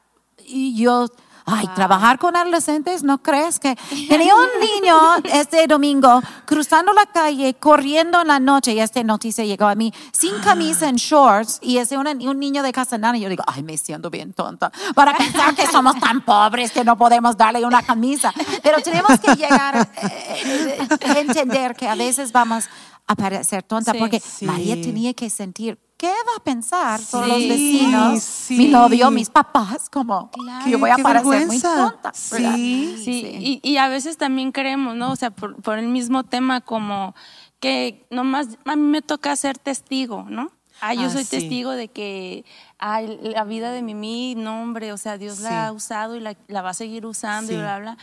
Y 0.46 0.76
yo 0.76 1.08
Ay, 1.50 1.66
trabajar 1.76 2.20
con 2.20 2.36
adolescentes, 2.36 3.04
¿no 3.04 3.20
crees 3.20 3.58
que? 3.58 3.78
Tenía 4.10 4.36
un 4.36 4.50
niño 4.60 4.96
este 5.32 5.66
domingo 5.66 6.22
cruzando 6.46 6.92
la 6.92 7.06
calle, 7.06 7.54
corriendo 7.54 8.22
en 8.22 8.28
la 8.28 8.40
noche, 8.40 8.74
y 8.74 8.82
esta 8.82 9.02
noticia 9.02 9.46
llegó 9.46 9.66
a 9.66 9.76
mí, 9.76 9.94
sin 10.12 10.36
ah. 10.36 10.42
camisa, 10.44 10.90
en 10.90 10.98
shorts, 10.98 11.60
y 11.62 11.78
es 11.78 11.92
un 11.94 12.40
niño 12.40 12.64
de 12.64 12.74
Casanana. 12.74 13.18
Y 13.18 13.22
yo 13.22 13.30
digo, 13.30 13.46
ay, 13.48 13.64
me 13.64 13.78
siento 13.78 14.10
bien 14.10 14.34
tonta, 14.34 14.74
para 14.94 15.16
pensar 15.16 15.56
que 15.56 15.66
somos 15.68 15.98
tan 16.00 16.20
pobres 16.26 16.74
que 16.74 16.84
no 16.84 16.98
podemos 16.98 17.38
darle 17.38 17.66
una 17.66 17.82
camisa. 17.82 18.34
Pero 18.62 18.82
tenemos 18.82 19.18
que 19.18 19.34
llegar 19.36 19.78
a 19.78 19.82
eh, 19.82 20.78
eh, 20.80 20.88
entender 21.16 21.76
que 21.76 21.88
a 21.88 21.96
veces 21.96 22.34
vamos 22.34 22.66
a 23.08 23.16
parecer 23.16 23.64
tonta, 23.64 23.94
porque 23.94 24.22
María 24.42 24.76
tenía 24.76 25.14
que 25.14 25.30
sentir 25.30 25.80
¿qué 26.08 26.30
va 26.30 26.36
a 26.38 26.44
pensar 26.44 27.00
todos 27.12 27.28
los 27.28 27.38
vecinos, 27.38 28.46
mi 28.50 28.68
novio, 28.68 29.12
mis 29.12 29.30
papás, 29.30 29.90
como 29.90 30.32
que 30.32 30.72
yo 30.72 30.80
voy 30.80 30.90
a 30.90 30.98
parecer 30.98 31.48
muy 31.48 31.60
tonta? 31.60 32.12
Sí, 32.14 32.96
sí. 33.04 33.60
Y, 33.64 33.78
a 33.78 33.88
veces 33.90 34.18
también 34.18 34.52
creemos, 34.52 34.96
¿no? 34.96 35.12
O 35.12 35.16
sea, 35.16 35.32
por, 35.32 35.78
el 35.78 35.88
mismo 35.88 36.24
tema 36.24 36.62
como 36.62 37.14
que 37.60 38.08
nomás 38.10 38.58
a 38.66 38.76
mí 38.76 38.84
me 38.84 39.02
toca 39.02 39.36
ser 39.36 39.58
testigo, 39.58 40.26
¿no? 40.30 40.52
Ah, 40.82 40.94
yo 40.94 41.08
ah, 41.08 41.10
soy 41.10 41.26
testigo 41.26 41.72
de 41.72 41.88
que 41.88 42.46
ay, 42.78 43.20
la 43.22 43.44
vida 43.44 43.72
de 43.72 43.82
Mimi, 43.82 44.36
no 44.36 44.62
hombre, 44.62 44.94
o 44.94 44.98
sea, 44.98 45.18
Dios 45.18 45.40
la 45.40 45.68
ha 45.68 45.72
usado 45.72 46.16
y 46.16 46.20
la, 46.20 46.62
va 46.62 46.70
a 46.70 46.74
seguir 46.74 47.06
usando 47.06 47.54
y 47.54 47.58
bla, 47.58 47.80
bla 47.80 47.98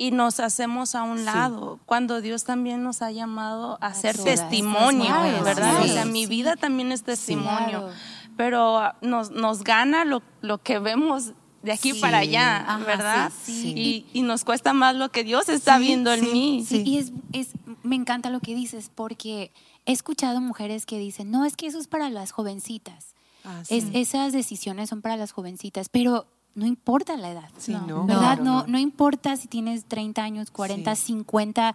y 0.00 0.12
nos 0.12 0.38
hacemos 0.38 0.94
a 0.94 1.02
un 1.02 1.24
lado, 1.24 1.80
cuando 1.84 2.20
Dios 2.20 2.44
también 2.44 2.84
nos 2.84 3.02
ha 3.02 3.10
llamado 3.10 3.78
a 3.80 3.92
ser 3.94 4.16
testimonio, 4.16 5.12
¿verdad? 5.42 5.82
o 5.82 5.88
sea, 5.88 6.04
mi 6.04 6.26
vida 6.26 6.54
también 6.54 6.92
es 6.92 7.02
testimonio, 7.02 7.90
pero 8.36 8.94
nos, 9.02 9.32
nos 9.32 9.64
gana 9.64 10.04
lo, 10.04 10.22
lo 10.40 10.62
que 10.62 10.78
vemos 10.78 11.32
de 11.64 11.72
aquí 11.72 11.94
para 11.94 12.18
allá, 12.18 12.78
¿verdad? 12.86 13.32
Y, 13.48 14.06
y, 14.12 14.22
nos 14.22 14.44
cuesta 14.44 14.72
más 14.72 14.94
lo 14.94 15.10
que 15.10 15.24
Dios 15.24 15.48
está 15.48 15.78
viendo 15.78 16.12
en 16.12 16.32
mí. 16.32 16.64
Sí, 16.66 16.84
y 16.86 16.98
es, 16.98 17.12
es, 17.32 17.48
me 17.82 17.96
encanta 17.96 18.30
lo 18.30 18.38
que 18.38 18.54
dices, 18.54 18.92
porque 18.94 19.50
he 19.88 19.92
escuchado 19.92 20.42
mujeres 20.42 20.84
que 20.84 20.98
dicen, 20.98 21.30
no, 21.30 21.46
es 21.46 21.56
que 21.56 21.66
eso 21.66 21.78
es 21.78 21.88
para 21.88 22.10
las 22.10 22.30
jovencitas. 22.30 23.14
Ah, 23.42 23.62
es, 23.70 23.86
esas 23.94 24.34
decisiones 24.34 24.90
son 24.90 25.00
para 25.00 25.16
las 25.16 25.32
jovencitas, 25.32 25.88
pero 25.88 26.26
no 26.54 26.66
importa 26.66 27.16
la 27.16 27.30
edad. 27.30 27.50
no, 27.86 28.04
¿Verdad? 28.06 28.38
No, 28.40 28.66
no, 28.66 28.78
importa 28.78 29.34
si 29.38 29.48
tienes 29.48 29.86
30 29.86 30.22
años, 30.22 30.50
40, 30.50 30.94
50. 30.94 31.74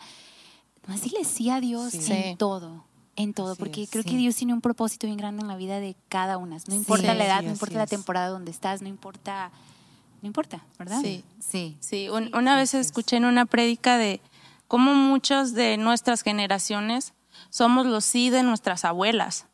Más 0.88 1.02
dile 1.02 1.24
sí 1.26 1.50
a 1.50 1.60
Dios 1.60 1.96
en 2.08 2.38
todo. 2.38 2.86
En 3.16 3.34
todo, 3.34 3.56
porque 3.56 3.88
creo 3.88 4.04
que 4.04 4.18
Dios 4.18 4.36
tiene 4.36 4.54
un 4.54 4.62
propósito 4.62 5.08
bien 5.08 5.18
grande 5.18 5.42
en 5.42 5.48
la 5.48 5.56
vida 5.56 5.80
de 5.80 5.96
cada 6.08 6.38
una. 6.38 6.58
No 6.68 6.76
importa 6.76 7.16
la 7.16 7.26
edad, 7.26 7.42
no 7.42 7.50
importa 7.50 7.78
la 7.78 7.88
temporada 7.88 8.28
donde 8.28 8.52
estás, 8.52 8.82
no 8.82 8.88
importa, 8.88 9.52
no 10.22 10.28
importa, 10.28 10.64
¿verdad? 10.78 11.02
Sí, 11.02 11.24
sí. 11.40 11.78
Sí, 11.80 12.10
una 12.10 12.56
vez 12.56 12.76
escuché 12.76 13.18
en 13.18 13.26
una 13.26 13.46
prédica 13.46 13.98
de 13.98 14.20
cómo 14.68 14.94
muchos 14.94 15.54
de 15.54 15.78
nuestras 15.78 16.22
generaciones 16.22 17.14
somos 17.54 17.86
los 17.86 18.04
sí 18.04 18.32
de 18.32 18.42
nuestras 18.42 18.84
abuelas. 18.84 19.46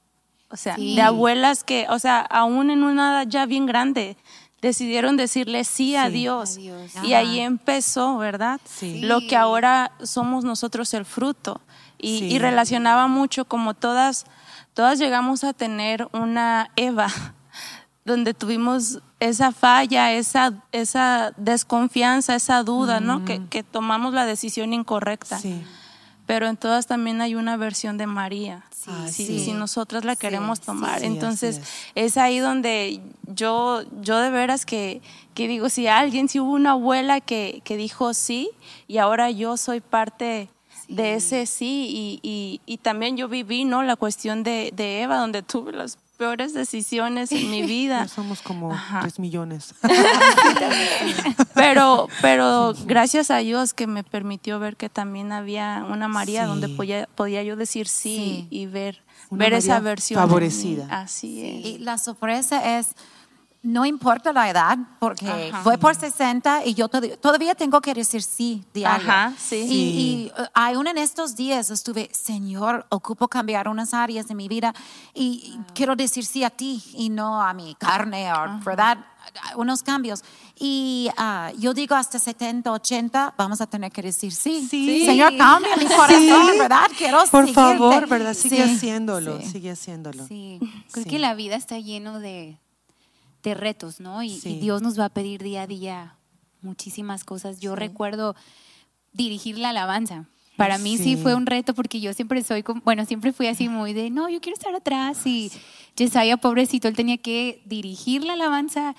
O 0.50 0.56
sea, 0.56 0.78
de 0.78 1.02
abuelas 1.02 1.66
que, 1.66 1.86
o 1.90 2.00
sea, 2.00 2.22
aún 2.22 2.70
en 2.70 2.84
una 2.84 3.12
edad 3.12 3.28
ya 3.28 3.46
bien 3.46 3.66
grande, 3.66 4.16
decidieron 4.62 5.18
decirle 5.18 5.66
sí, 5.66 5.98
a 5.98 6.10
Dios. 6.10 6.58
Y 7.04 7.14
ahí 7.14 7.40
empezó, 7.40 8.18
¿verdad? 8.18 8.62
Lo 9.02 9.20
que 9.20 9.36
ahora 9.36 9.92
somos 10.02 10.46
nosotros 10.46 10.94
el 10.94 11.04
fruto. 11.04 11.60
Y, 11.98 12.40
relacionaba 12.40 13.08
mucho 13.08 13.44
como 13.44 13.74
todas, 13.74 14.26
todas 14.74 14.98
llegamos 14.98 15.44
a 15.44 15.52
tener 15.52 16.08
una 16.14 16.72
Eva, 16.78 17.10
donde 18.06 18.34
tuvimos 18.34 19.02
esa 19.20 19.52
falla, 19.52 20.14
esa, 20.14 20.54
esa 20.72 21.34
desconfianza, 21.36 22.36
esa 22.36 22.64
duda, 22.64 23.02
¿no? 23.02 23.26
Que, 23.26 23.46
que, 23.50 23.62
tomamos 23.62 24.14
la 24.14 24.26
decisión 24.26 24.72
incorrecta. 24.72 25.38
Pero 26.30 26.48
en 26.48 26.58
todas 26.58 26.86
también 26.86 27.22
hay 27.22 27.34
una 27.34 27.58
versión 27.58 27.98
de 27.98 28.06
María 28.06 28.63
si, 29.10 29.39
si, 29.39 29.52
nosotras 29.52 30.06
la 30.06 30.15
queremos 30.15 30.62
tomar. 30.62 31.04
Entonces 31.04 31.60
es. 31.96 32.18
ahí 32.18 32.38
donde 32.38 33.02
yo, 33.26 33.82
yo 34.04 34.20
de 34.20 34.30
veras 34.30 34.63
que, 34.63 35.02
que, 35.34 35.48
digo, 35.48 35.70
si 35.70 35.88
alguien, 35.88 36.30
si 36.30 36.39
hubo 36.39 36.52
una 36.52 36.74
abuela 36.74 37.20
que, 37.20 37.62
que 37.63 37.78
dijo 37.78 38.13
sí 38.13 38.52
y 38.88 39.00
ahora 39.00 39.32
yo 39.32 39.58
soy 39.58 39.82
parte 39.82 40.50
de 40.88 41.15
ese 41.15 41.48
sí 41.48 41.88
y, 41.89 42.20
y, 42.22 42.62
y, 42.68 42.78
también 42.78 43.18
yo 43.18 43.28
viví 43.28 43.65
no 43.65 43.82
la 43.82 43.96
cuestión 43.96 44.44
de, 44.44 44.72
de 44.76 45.02
Eva 45.02 45.18
donde 45.18 45.42
tuve 45.42 45.72
las 45.72 45.98
peores 46.19 46.53
decisiones 46.53 47.32
en 47.32 47.49
mi 47.49 47.62
vida. 47.75 48.08
somos 48.10 48.41
como 48.41 48.77
tres 49.01 49.17
millones. 49.19 49.73
pero, 51.55 52.10
pero 52.21 52.73
gracias 52.86 53.32
a 53.32 53.38
Dios 53.38 53.73
que 53.73 53.88
me 53.88 54.03
permitió 54.03 54.60
ver 54.60 54.75
que 54.75 54.89
también 54.89 55.32
había 55.32 55.86
una 55.89 56.10
María 56.10 56.45
donde 56.45 56.67
podía, 56.67 57.08
podía 57.15 57.41
yo 57.41 57.55
decir 57.55 57.88
sí, 57.88 58.47
y 58.49 58.65
ver, 58.65 59.01
ver 59.32 59.53
esa 59.53 59.79
versión. 59.79 60.19
Favorecida. 60.19 60.88
Así 60.91 61.41
es. 61.45 61.65
Y 61.65 61.77
la 61.79 61.97
sorpresa 61.97 62.77
es 62.77 62.95
no 63.62 63.86
importa 63.86 64.32
la 64.32 64.50
edad, 64.50 64.78
porque 65.00 65.52
fue 65.63 65.78
por 65.78 65.93
60 65.93 66.65
y 66.65 66.76
yo 66.76 66.88
todavía 66.88 67.56
tengo 67.56 67.82
que 67.82 67.93
decir 67.93 68.22
sí 68.22 68.63
diario. 68.74 69.10
Ajá, 69.10 69.34
sí. 69.38 69.65
Y, 69.69 70.32
uh, 70.39 70.45
aún 70.54 70.88
en 70.88 70.98
estos 70.98 71.36
días 71.36 71.69
estuve, 71.69 72.10
Señor, 72.13 72.86
ocupo 72.89 73.28
cambiar 73.28 73.67
unas 73.67 73.93
áreas 73.93 74.30
de 74.30 74.36
mi 74.36 74.48
vida 74.48 74.74
y 75.13 75.60
quiero 75.74 75.98
decir 75.98 76.26
sí 76.26 76.45
a 76.45 76.50
ti 76.50 76.82
y 76.93 77.10
no 77.10 77.41
a 77.41 77.54
mi 77.54 77.76
carne, 77.76 78.32
o, 78.32 78.60
¿verdad? 78.63 78.98
Unos 79.58 79.84
cambios. 79.84 80.24
Y 80.58 81.10
uh, 81.17 81.60
yo 81.60 81.74
digo 81.74 81.95
hasta 81.95 82.17
70, 82.17 82.72
80, 82.72 83.34
vamos 83.38 83.60
a 83.60 83.67
tener 83.67 83.91
que 83.91 84.02
decir 84.02 84.32
sí. 84.32 84.65
sí. 84.69 85.06
Señor, 85.06 85.36
cambia 85.36 85.76
mi 85.76 85.86
corazón, 85.86 86.58
¿verdad? 86.58 86.89
Quiero 86.98 87.26
Por 87.30 87.50
favor, 87.50 88.08
¿verdad? 88.08 88.34
Sigue 88.34 88.63
haciéndolo, 88.63 89.41
sigue 89.41 89.72
haciéndolo. 89.72 90.26
Sí, 90.28 90.62
creo 90.91 91.06
que 91.06 91.19
la 91.19 91.34
vida 91.34 91.58
está 91.58 91.78
lleno 91.78 92.19
de 92.19 92.58
de 93.43 93.54
retos, 93.54 93.99
¿no? 93.99 94.23
Y, 94.23 94.39
Dios 94.39 94.82
nos 94.82 94.99
va 94.99 95.06
a 95.06 95.10
pedir 95.10 95.41
día 95.43 95.63
a 95.63 95.67
día 95.67 96.15
muchísimas 96.62 97.23
cosas. 97.23 97.60
Yo 97.60 97.75
recuerdo 97.75 98.36
dirigir 99.13 99.58
la 99.58 99.69
alabanza. 99.69 100.25
Para 100.58 100.78
mí 100.78 100.97
sí. 100.97 101.15
fue 101.15 101.36
un 101.36 101.45
reto 101.45 101.73
porque 101.73 102.02
yo 102.02 102.13
siempre 102.13 102.43
soy, 102.43 102.65
bueno, 102.84 103.06
siempre 103.06 103.32
fui 103.32 103.47
así 103.47 103.69
muy 103.69 103.93
de, 103.93 104.10
no, 104.10 104.28
yo 104.28 104.41
quiero 104.41 104.58
estar 104.58 104.75
atrás 104.75 105.25
y 105.25 105.49
Yesaya, 105.95 106.36
pobrecito, 106.36 106.89
él 106.89 106.97
tenía 106.97 107.17
que 107.17 107.62
dirigir 107.65 108.25
la 108.25 108.34
alabanza 108.34 108.93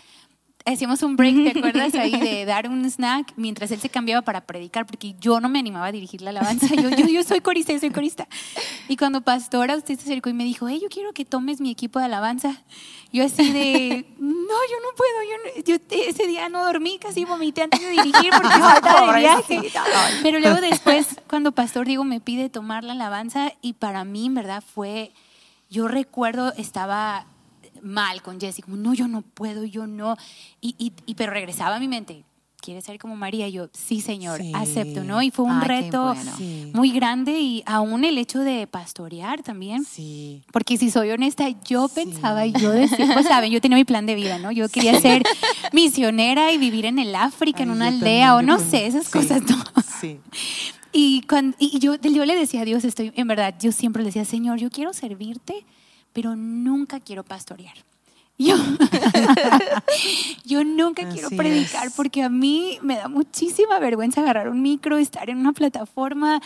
hacíamos 0.65 1.03
un 1.03 1.17
break, 1.17 1.53
¿te 1.53 1.59
acuerdas? 1.59 1.95
Ahí 1.95 2.19
de 2.19 2.45
dar 2.45 2.69
un 2.69 2.85
snack 2.85 3.33
mientras 3.37 3.71
él 3.71 3.81
se 3.81 3.89
cambiaba 3.89 4.23
para 4.23 4.43
predicar, 4.43 4.87
porque 4.87 5.15
yo 5.21 5.41
no 5.41 5.49
me 5.49 5.59
animaba 5.59 5.87
a 5.87 5.93
dirigir 5.93 6.23
la 6.23 6.31
alabanza. 6.31 6.67
Yo, 6.75 6.91
yo, 6.91 7.07
yo 7.07 7.23
soy 7.25 7.41
corista, 7.41 7.73
yo 7.73 7.81
soy 7.81 7.91
corista. 7.91 8.29
Y 8.89 8.97
cuando 8.97 9.21
pastora 9.23 9.77
usted 9.77 9.97
se 9.99 10.03
acercó 10.03 10.31
y 10.31 10.35
me 10.35 10.45
dijo, 10.45 10.69
hey, 10.69 10.79
yo 10.83 10.89
quiero 10.89 11.13
que 11.13 11.25
tomes 11.25 11.61
mi 11.61 11.71
equipo 11.71 11.99
de 11.99 12.07
alabanza. 12.07 12.63
Yo 13.13 13.25
así 13.25 13.53
de, 13.53 14.07
no, 14.19 14.29
yo 14.29 14.77
no 14.83 14.97
puedo. 14.97 15.65
Yo, 15.65 15.77
ese 15.91 16.27
día 16.27 16.49
no 16.49 16.65
dormí, 16.65 16.99
casi 16.99 17.25
vomité 17.25 17.63
antes 17.63 17.81
de 17.81 17.91
dirigir 17.91 18.31
porque 18.31 18.49
falta 18.61 19.13
de 19.13 19.19
viaje. 19.19 19.73
Pero 20.23 20.39
luego 20.39 20.61
después, 20.61 21.17
cuando 21.29 21.53
pastor 21.53 21.87
Diego 21.87 22.05
me 22.05 22.21
pide 22.21 22.49
tomar 22.49 22.85
la 22.85 22.93
alabanza, 22.93 23.53
y 23.63 23.73
para 23.75 24.05
mí, 24.05 24.27
en 24.27 24.35
verdad, 24.35 24.63
fue 24.63 25.13
yo 25.71 25.87
recuerdo 25.87 26.53
estaba 26.57 27.27
mal 27.83 28.23
con 28.23 28.41
Jessie, 28.41 28.63
como, 28.63 28.77
no, 28.77 28.95
yo 28.95 29.09
no 29.09 29.23
puedo, 29.23 29.65
yo 29.65 29.87
no. 29.87 30.17
Y, 30.61 30.75
y, 30.79 31.15
pero 31.15 31.33
regresaba 31.33 31.77
a 31.77 31.81
mi 31.81 31.89
mente, 31.89 32.25
¿quieres 32.61 32.85
ser 32.85 32.99
como 32.99 33.17
María? 33.17 33.49
Y 33.49 33.53
yo, 33.53 33.69
sí, 33.73 34.01
Señor, 34.01 34.41
acepto, 34.55 35.05
¿no? 35.05 35.23
Y 35.23 35.31
fue 35.31 35.45
un 35.45 35.61
reto 35.61 36.15
muy 36.73 36.93
grande 36.93 37.41
y 37.41 37.63
aún 37.67 38.05
el 38.05 38.19
hecho 38.19 38.41
de 38.41 38.67
pastorear 38.67 39.43
también. 39.43 39.85
Sí. 39.85 40.43
Porque 40.53 40.77
si 40.77 40.91
soy 40.91 41.11
honesta, 41.11 41.49
yo 41.65 41.89
pensaba 41.89 42.47
y 42.47 42.53
yo 42.53 42.71
decía, 42.71 43.11
pues 43.13 43.27
saben, 43.27 43.51
yo 43.51 43.61
tenía 43.61 43.77
mi 43.77 43.85
plan 43.85 44.07
de 44.07 44.15
vida, 44.15 44.39
¿no? 44.39 44.53
Yo 44.53 44.69
quería 44.69 45.01
ser 45.01 45.23
misionera 45.73 46.53
y 46.53 46.59
vivir 46.59 46.87
en 46.87 46.99
el 46.99 47.15
África, 47.15 47.63
en 47.63 47.71
una 47.71 47.89
aldea 47.89 48.37
o 48.37 48.43
no 48.43 48.59
sé, 48.59 48.87
esas 48.87 49.09
cosas, 49.09 49.43
¿no? 49.43 49.57
Sí. 50.01 50.21
Y, 50.93 51.23
cuando, 51.23 51.57
y 51.59 51.79
yo, 51.79 51.97
yo 51.97 52.25
le 52.25 52.35
decía 52.35 52.63
a 52.63 52.65
Dios, 52.65 52.85
estoy, 52.85 53.13
en 53.15 53.29
verdad, 53.29 53.55
yo 53.61 53.71
siempre 53.71 54.03
le 54.03 54.09
decía, 54.09 54.25
Señor, 54.25 54.59
yo 54.59 54.71
quiero 54.71 54.93
servirte, 54.93 55.65
pero 56.13 56.37
nunca 56.37 57.01
quiero 57.01 57.25
pastorear. 57.25 57.77
Yo, 58.41 58.57
yo 60.47 60.65
nunca 60.65 61.07
quiero 61.11 61.29
predicar 61.29 61.91
porque 61.95 62.23
a 62.23 62.31
mí 62.31 62.79
me 62.81 62.97
da 62.97 63.07
muchísima 63.07 63.79
vergüenza 63.79 64.23
agarrar 64.23 64.49
un 64.49 64.63
micro, 64.63 64.97
estar 64.97 65.29
en 65.29 65.37
una 65.37 65.53
plataforma. 65.53 66.41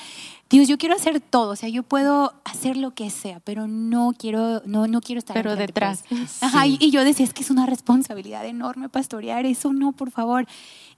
Dios, 0.50 0.66
yo 0.66 0.76
quiero 0.76 0.96
hacer 0.96 1.20
todo, 1.20 1.50
o 1.50 1.56
sea, 1.56 1.68
yo 1.68 1.84
puedo 1.84 2.34
hacer 2.44 2.76
lo 2.76 2.94
que 2.94 3.10
sea, 3.10 3.38
pero 3.38 3.68
no 3.68 4.12
quiero, 4.18 4.60
no, 4.66 4.88
no 4.88 5.00
quiero 5.00 5.20
estar 5.20 5.34
pero 5.34 5.54
detrás. 5.54 6.02
Ajá, 6.40 6.66
y, 6.66 6.90
yo 6.90 7.04
decía, 7.04 7.24
es 7.24 7.32
que 7.32 7.44
es 7.44 7.50
una 7.50 7.64
responsabilidad 7.64 8.44
enorme 8.44 8.88
pastorear, 8.88 9.46
eso 9.46 9.72
no, 9.72 9.92
por 9.92 10.10
favor. 10.10 10.48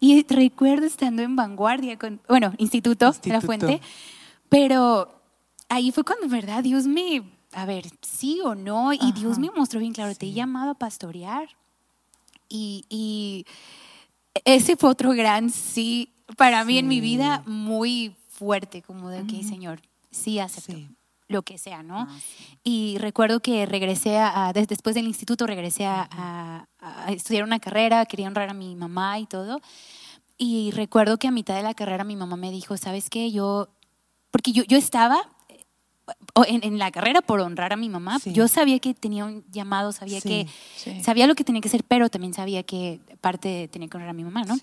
Y 0.00 0.24
recuerdo 0.30 0.86
estando 0.86 1.20
en 1.20 1.36
vanguardia 1.36 1.98
con, 1.98 2.22
bueno, 2.26 2.54
Instituto, 2.56 3.12
de 3.22 3.32
la 3.32 3.42
Fuente, 3.42 3.82
pero 4.48 5.20
ahí 5.68 5.92
fue 5.92 6.04
cuando, 6.04 6.26
¿verdad? 6.26 6.62
Dios 6.62 6.86
me 6.86 7.22
a 7.56 7.64
ver, 7.64 7.86
sí 8.02 8.40
o 8.44 8.54
no. 8.54 8.92
Y 8.92 9.12
Dios 9.12 9.38
me 9.38 9.50
mostró 9.50 9.80
bien 9.80 9.94
claro, 9.94 10.14
te 10.14 10.26
he 10.26 10.32
llamado 10.32 10.72
a 10.72 10.74
pastorear. 10.74 11.48
Y, 12.48 13.46
ese 14.44 14.76
fue 14.76 14.90
otro 14.90 15.12
gran 15.12 15.48
sí 15.50 16.12
para 16.36 16.64
mí 16.64 16.76
en 16.76 16.86
mi 16.86 17.00
vida 17.00 17.42
muy 17.46 18.14
fuerte, 18.28 18.82
como 18.82 19.08
de, 19.08 19.22
ok, 19.22 19.42
Señor, 19.42 19.80
sí 20.10 20.38
acepto. 20.38 20.76
Lo 21.28 21.42
que 21.42 21.56
sea, 21.56 21.82
¿no? 21.82 22.00
Ah, 22.00 22.18
y 22.62 22.98
recuerdo 22.98 23.40
que 23.40 23.66
regresé 23.66 24.18
a, 24.18 24.52
después 24.52 24.94
del 24.94 25.06
instituto, 25.06 25.46
regresé 25.46 25.86
a, 25.86 26.68
estudiar 27.08 27.42
una 27.42 27.58
carrera, 27.58 28.04
quería 28.04 28.28
honrar 28.28 28.50
a 28.50 28.54
mi 28.54 28.76
mamá 28.76 29.18
y 29.18 29.26
todo. 29.26 29.60
Y 30.36 30.70
recuerdo 30.72 31.18
que 31.18 31.26
a 31.26 31.32
mitad 31.32 31.56
de 31.56 31.62
la 31.62 31.74
carrera 31.74 32.04
mi 32.04 32.14
mamá 32.14 32.36
me 32.36 32.50
dijo, 32.50 32.76
¿sabes 32.76 33.08
qué? 33.08 33.32
Yo, 33.32 33.68
porque 34.30 34.52
yo, 34.52 34.62
yo 34.64 34.76
estaba 34.76 35.35
en, 36.46 36.78
la 36.78 36.90
carrera 36.90 37.20
por 37.20 37.40
honrar 37.40 37.72
a 37.72 37.76
mi 37.76 37.88
mamá. 37.88 38.18
Yo 38.24 38.48
sabía 38.48 38.78
que 38.78 38.94
tenía 38.94 39.24
un 39.24 39.44
llamado, 39.50 39.92
sabía 39.92 40.20
que 40.20 40.46
sabía 41.02 41.26
lo 41.26 41.34
que 41.34 41.44
tenía 41.44 41.60
que 41.60 41.68
hacer, 41.68 41.84
pero 41.84 42.08
también 42.08 42.34
sabía 42.34 42.62
que 42.62 43.00
parte 43.20 43.68
tenía 43.68 43.88
que 43.88 43.96
honrar 43.96 44.10
a 44.10 44.14
mi 44.14 44.24
mamá, 44.24 44.44
¿no? 44.44 44.56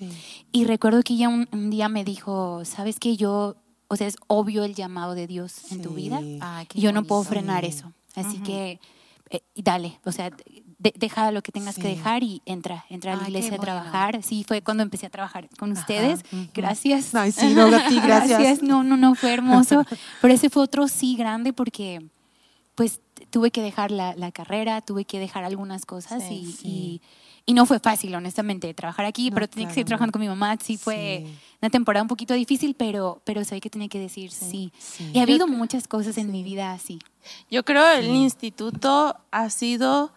Y 0.52 0.66
recuerdo 0.66 1.02
que 1.04 1.14
ella 1.14 1.30
un, 1.30 1.70
día 1.70 1.89
me 1.89 2.04
dijo, 2.04 2.64
¿sabes 2.66 3.00
qué? 3.00 3.18
Yo, 3.18 3.56
o 3.88 3.96
sea, 3.96 4.08
es 4.08 4.16
obvio 4.28 4.64
el 4.64 4.76
llamado 4.76 5.16
de 5.16 5.28
Dios 5.28 5.72
en 5.72 5.82
tu 5.82 5.91
vida. 5.91 6.22
yo 6.74 6.91
no 6.91 7.04
puedo 7.04 7.24
frenar 7.24 7.66
eso. 7.66 7.91
Así 8.16 8.39
que 8.39 8.80
eh, 9.30 9.41
dale, 9.56 10.00
o 10.06 10.12
sea, 10.12 10.30
deja 10.96 11.32
lo 11.32 11.42
que 11.42 11.52
tengas 11.52 11.76
que 11.76 11.88
dejar 11.88 12.24
y 12.24 12.42
entra, 12.46 12.86
entra 12.90 13.14
a 13.14 13.16
la 13.16 13.24
iglesia 13.24 13.56
a 13.56 13.60
trabajar. 13.60 14.22
Sí, 14.24 14.44
fue 14.48 14.62
cuando 14.62 14.84
empecé 14.84 15.06
a 15.06 15.10
trabajar 15.10 15.48
con 15.58 15.72
ustedes. 15.72 16.22
Gracias. 16.54 17.16
Ay, 17.16 17.32
sí, 17.32 17.54
no, 17.54 17.66
a 17.66 17.88
ti, 17.88 18.00
gracias. 18.00 18.62
No, 18.62 18.84
no, 18.84 18.98
no, 18.98 19.16
fue 19.16 19.34
hermoso. 19.34 19.86
Pero 20.22 20.34
ese 20.34 20.50
fue 20.50 20.64
otro 20.64 20.88
sí 20.88 21.16
grande 21.16 21.54
porque 21.54 22.06
pues 22.76 23.02
tuve 23.30 23.52
que 23.52 23.62
dejar 23.62 23.92
la, 23.92 24.32
carrera, 24.32 24.82
tuve 24.82 25.06
que 25.06 25.20
dejar 25.20 25.44
algunas 25.44 25.86
cosas 25.86 26.24
y, 26.30 27.02
y, 27.46 27.54
no 27.54 27.66
fue 27.66 27.80
fácil, 27.80 28.14
honestamente, 28.16 28.74
trabajar 28.74 29.06
aquí, 29.06 29.30
pero 29.32 29.48
tenía 29.48 29.68
que 29.68 29.74
seguir 29.74 29.88
trabajando 29.88 30.12
con 30.12 30.22
mi 30.22 30.28
mamá. 30.28 30.58
Sí, 30.62 30.78
fue 30.78 31.26
una 31.62 31.70
temporada 31.70 32.02
un 32.02 32.08
poquito 32.08 32.34
difícil, 32.34 32.76
pero, 32.76 33.22
pero 33.26 33.44
sabía 33.44 33.62
que 33.62 33.70
tenía 33.70 33.90
que 33.90 34.00
decir 34.00 34.32
sí. 34.32 34.72
Y 35.14 35.20
ha 35.20 35.24
habido 35.24 35.48
muchas 35.48 35.88
cosas 35.88 36.18
en 36.18 36.32
mi 36.32 36.44
vida 36.44 36.74
así. 36.74 37.00
Yo 37.50 37.64
creo 37.64 37.88
el 37.92 38.08
instituto 38.08 39.18
ha 39.32 39.50
sido 39.50 40.14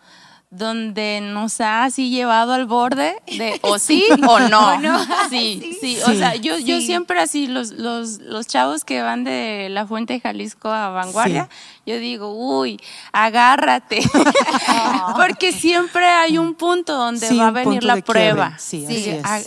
donde 0.57 1.21
nos 1.23 1.61
ha 1.61 1.85
así 1.85 2.11
llevado 2.11 2.53
al 2.53 2.67
borde 2.67 3.17
de 3.27 3.59
o 3.63 3.79
sí. 3.81 4.05
o 4.27 4.41
no. 4.41 4.77
Sí, 5.31 5.77
sí, 5.81 5.99
o 6.07 6.13
sea, 6.13 6.37
yo, 6.37 6.59
yo 6.59 6.81
siempre 6.81 7.19
así, 7.21 7.47
los, 7.47 7.73
los, 7.73 8.19
los 8.21 8.47
chavos 8.47 8.85
que 8.85 9.03
van 9.03 9.25
de 9.25 9.69
la 9.71 9.87
Fuente 9.87 10.15
de 10.15 10.21
Jalisco 10.21 10.69
a 10.69 10.91
Vanguardia, 10.91 11.49
yo 11.85 11.99
digo, 11.99 12.33
uy, 12.33 12.81
agárrate, 13.13 14.01
porque 15.17 15.53
siempre 15.53 16.05
hay 16.05 16.39
un 16.39 16.55
punto 16.55 16.97
donde 16.97 17.29
va 17.37 17.49
a 17.49 17.51
venir 17.51 17.85
la 17.85 17.97
prueba. 17.97 18.59
Sí, 18.59 18.87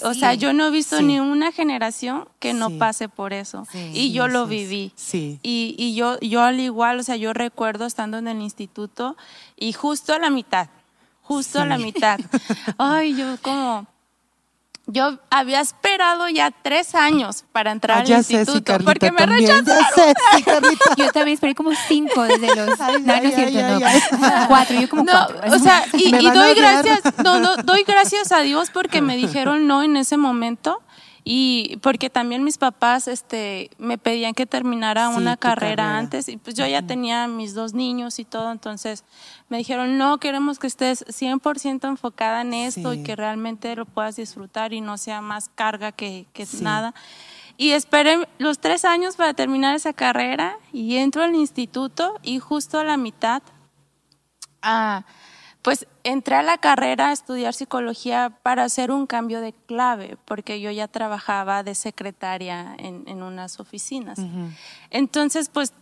O 0.03 0.13
sea, 0.13 0.33
yo 0.33 0.53
no 0.53 0.67
he 0.67 0.71
visto 0.71 1.01
ni 1.01 1.19
una 1.19 1.51
generación 1.51 2.27
que 2.39 2.53
no 2.53 2.71
pase 2.71 3.09
por 3.09 3.33
eso, 3.33 3.67
y 3.73 4.11
yo 4.11 4.27
lo 4.27 4.47
viví. 4.47 4.91
Sí. 4.95 5.39
Y, 5.43 5.75
y 5.77 5.95
yo, 5.95 6.19
yo 6.19 6.41
al 6.43 6.59
igual, 6.59 6.99
o 6.99 7.03
sea, 7.03 7.15
yo 7.15 7.33
recuerdo 7.33 7.85
estando 7.85 8.17
en 8.17 8.27
el 8.27 8.41
instituto 8.41 9.17
y 9.57 9.73
justo 9.73 10.13
a 10.13 10.19
la 10.19 10.29
mitad, 10.29 10.69
justo 11.29 11.61
a 11.61 11.65
la 11.65 11.77
mitad. 11.77 12.19
Ay, 12.79 13.15
yo 13.15 13.37
como... 13.43 13.85
Yo 14.91 15.19
había 15.29 15.61
esperado 15.61 16.27
ya 16.29 16.49
tres 16.49 16.95
años 16.95 17.45
para 17.51 17.71
entrar 17.71 17.99
ah, 17.99 18.01
al 18.01 18.09
instituto 18.09 18.79
porque 18.83 19.11
me 19.11 19.23
rechazaron. 19.23 20.15
yo 20.97 21.11
también 21.11 21.35
esperé 21.35 21.53
como 21.53 21.69
cinco 21.87 22.23
desde 22.23 22.55
los. 22.55 22.79
no, 22.79 22.99
no 23.05 23.13
es 23.13 23.35
cierto, 23.35 23.79
no. 23.79 24.47
Cuatro, 24.47 24.81
yo 24.81 24.89
como 24.89 25.03
no, 25.03 25.27
O 25.53 25.59
sea, 25.59 25.85
y, 25.93 26.07
y 26.07 26.31
doy 26.31 26.55
gracias, 26.55 27.01
no, 27.23 27.39
no, 27.39 27.57
doy 27.57 27.83
gracias 27.83 28.31
a 28.31 28.39
Dios 28.39 28.71
porque 28.71 29.03
me 29.03 29.15
dijeron 29.15 29.67
no 29.67 29.83
en 29.83 29.95
ese 29.95 30.17
momento 30.17 30.81
y 31.31 31.77
porque 31.83 32.09
también 32.09 32.43
mis 32.43 32.57
papás 32.57 33.07
este, 33.07 33.69
me 33.77 33.99
pedían 33.99 34.33
que 34.33 34.47
terminara 34.47 35.09
una 35.09 35.37
carrera, 35.37 35.99
antes 35.99 36.27
y 36.27 36.37
pues 36.37 36.55
yo 36.55 36.65
ya 36.65 36.81
tenía 36.81 37.27
mis 37.27 37.53
dos 37.53 37.75
niños 37.75 38.17
y 38.17 38.25
todo, 38.25 38.51
entonces 38.51 39.03
me 39.47 39.59
dijeron, 39.59 39.99
no, 39.99 40.17
queremos 40.17 40.57
que 40.57 40.65
estés 40.65 41.05
100% 41.05 41.87
enfocada 41.87 42.41
en 42.41 42.55
esto 42.55 42.95
y 42.95 43.03
que 43.03 43.15
realmente 43.15 43.75
lo 43.75 43.85
puedas 43.85 44.15
disfrutar 44.15 44.73
y 44.73 44.81
no 44.81 44.97
sea 44.97 45.21
más 45.21 45.51
carga 45.53 45.91
que, 45.91 46.25
que 46.33 46.47
nada. 46.61 46.95
Y 47.57 47.73
esperé 47.73 48.27
los 48.39 48.57
tres 48.57 48.83
años 48.83 49.15
para 49.15 49.35
terminar 49.35 49.75
esa 49.75 49.93
carrera 49.93 50.57
y 50.73 50.95
entro 50.95 51.21
al 51.21 51.35
instituto 51.35 52.15
y 52.23 52.39
justo 52.39 52.79
a 52.79 52.83
la 52.83 52.97
mitad... 52.97 53.43
Ah, 54.63 55.05
pues 55.61 55.87
entré 56.03 56.35
a 56.35 56.43
la 56.43 56.57
carrera 56.57 57.09
a 57.09 57.11
estudiar 57.11 57.53
psicología 57.53 58.37
para 58.43 58.63
hacer 58.63 58.91
un 58.91 59.05
cambio 59.07 59.41
de 59.41 59.53
clave, 59.53 60.17
porque 60.25 60.61
yo 60.61 60.71
ya 60.71 60.87
trabajaba 60.87 61.63
de 61.63 61.75
secretaria 61.75 62.75
en, 62.77 63.21
unas 63.21 63.59
oficinas. 63.59 64.19
Entonces, 64.89 65.49
pues 65.49 65.73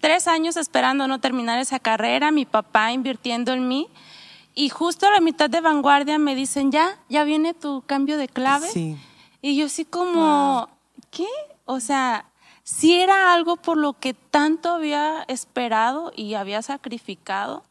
tres 0.00 0.28
años 0.28 0.56
esperando 0.56 1.08
no 1.08 1.20
terminar 1.20 1.58
esa 1.58 1.78
carrera, 1.78 2.30
mi 2.30 2.44
papá 2.44 2.92
invirtiendo 2.92 3.52
en 3.52 3.66
mí, 3.66 3.88
y 4.54 4.68
justo 4.68 5.06
a 5.06 5.10
la 5.10 5.20
mitad 5.20 5.48
de 5.48 5.62
vanguardia 5.62 6.18
me 6.18 6.34
dicen, 6.34 6.70
ya, 6.70 6.98
ya 7.08 7.24
viene 7.24 7.54
tu 7.54 7.82
cambio 7.86 8.18
de 8.18 8.28
clave. 8.28 8.68
Y 9.40 9.56
yo 9.56 9.66
así 9.66 9.86
como, 9.86 10.68
¿qué? 11.10 11.26
O 11.64 11.80
sea, 11.80 12.26
si 12.62 12.94
era 12.94 13.32
algo 13.32 13.56
por 13.56 13.78
lo 13.78 13.94
que 13.94 14.12
tanto 14.12 14.70
había 14.70 15.24
esperado 15.28 16.12
y 16.14 16.34
había 16.34 16.60
sacrificado 16.60 17.64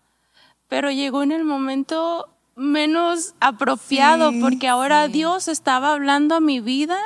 pero 0.71 0.89
llegó 0.89 1.21
en 1.21 1.33
el 1.33 1.43
momento 1.43 2.29
menos 2.55 3.35
apropiado 3.41 4.31
porque 4.39 4.69
ahora 4.69 5.09
Dios 5.09 5.49
estaba 5.49 5.91
hablando 5.91 6.33
a 6.35 6.39
mi 6.39 6.61
vida 6.61 6.97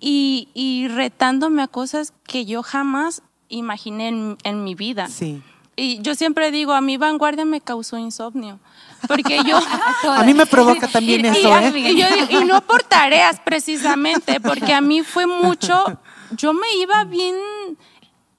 y, 0.00 0.88
retándome 0.94 1.60
a 1.60 1.68
cosas 1.68 2.14
que 2.24 2.46
yo 2.46 2.62
jamás 2.62 3.20
imaginé 3.50 4.36
en, 4.42 4.64
mi 4.64 4.74
vida. 4.74 5.08
Sí. 5.08 5.42
Y 5.76 6.00
yo 6.00 6.14
siempre 6.14 6.50
digo, 6.50 6.72
a 6.72 6.80
mi 6.80 6.96
vanguardia 6.96 7.44
me 7.44 7.60
causó 7.60 7.98
insomnio. 7.98 8.58
Porque 9.06 9.42
yo... 9.44 9.58
a 10.10 10.22
mí 10.24 10.32
me 10.32 10.46
provoca 10.46 10.88
también 10.88 11.24
eso, 11.26 11.58
¿eh? 11.58 12.26
y 12.30 12.44
no 12.46 12.62
por 12.62 12.84
tareas 12.84 13.38
precisamente, 13.38 14.40
porque 14.40 14.72
a 14.72 14.80
mí 14.80 15.02
fue 15.02 15.26
mucho... 15.26 15.84
Yo 16.30 16.54
me 16.54 16.72
iba 16.80 17.04
bien... 17.04 17.36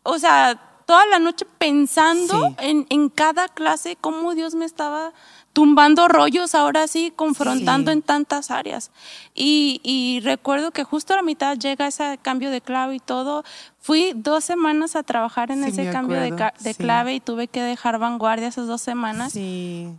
O 0.02 0.18
sea, 0.18 0.69
toda 0.90 1.06
la 1.06 1.20
noche 1.20 1.46
pensando 1.60 2.56
en, 2.58 2.88
en, 2.90 3.10
cada 3.10 3.48
clase 3.48 3.96
cómo 3.96 4.34
Dios 4.34 4.56
me 4.56 4.66
estaba 4.66 5.14
tumbando 5.54 6.08
rollos, 6.08 6.56
ahora 6.56 6.88
sí, 6.88 7.14
confrontando 7.16 7.92
en 7.92 8.02
tantas 8.02 8.50
áreas. 8.50 8.90
Y, 9.36 9.82
y, 9.84 10.20
recuerdo 10.22 10.72
que 10.72 10.84
justo 10.84 11.14
a 11.14 11.18
la 11.18 11.22
mitad 11.22 11.60
llega 11.60 11.86
ese 11.86 12.18
cambio 12.24 12.50
de 12.50 12.62
clave 12.62 12.96
y 12.96 13.00
todo. 13.00 13.44
Fui 13.80 14.14
dos 14.16 14.44
semanas 14.44 14.96
a 14.96 15.04
trabajar 15.04 15.52
en 15.52 15.64
ese 15.64 15.92
cambio 15.92 16.20
de, 16.20 16.32
de 16.60 16.74
clave 16.74 17.14
y 17.14 17.20
tuve 17.20 17.48
que 17.48 17.62
dejar 17.62 18.00
vanguardia 18.00 18.48
esas 18.48 18.66
dos 18.66 18.82
semanas. 18.82 19.36
Y 19.36 19.94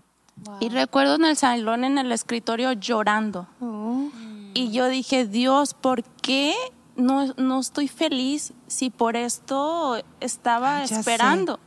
recuerdo 0.73 1.15
en 1.15 1.25
el 1.25 1.37
salón, 1.37 1.85
en 1.85 1.99
el 1.99 2.11
escritorio, 2.11 2.73
llorando. 2.73 3.47
Oh. 3.61 4.09
Y 4.55 4.73
yo 4.73 4.89
dije, 4.89 5.25
Dios, 5.25 5.73
¿por 5.73 6.03
qué 6.03 6.53
no, 7.01 7.35
no 7.37 7.61
estoy 7.61 7.89
feliz 7.89 8.53
si 8.67 8.91
por 8.91 9.17
esto 9.17 10.03
estaba 10.21 10.85
esperando. 10.85 11.59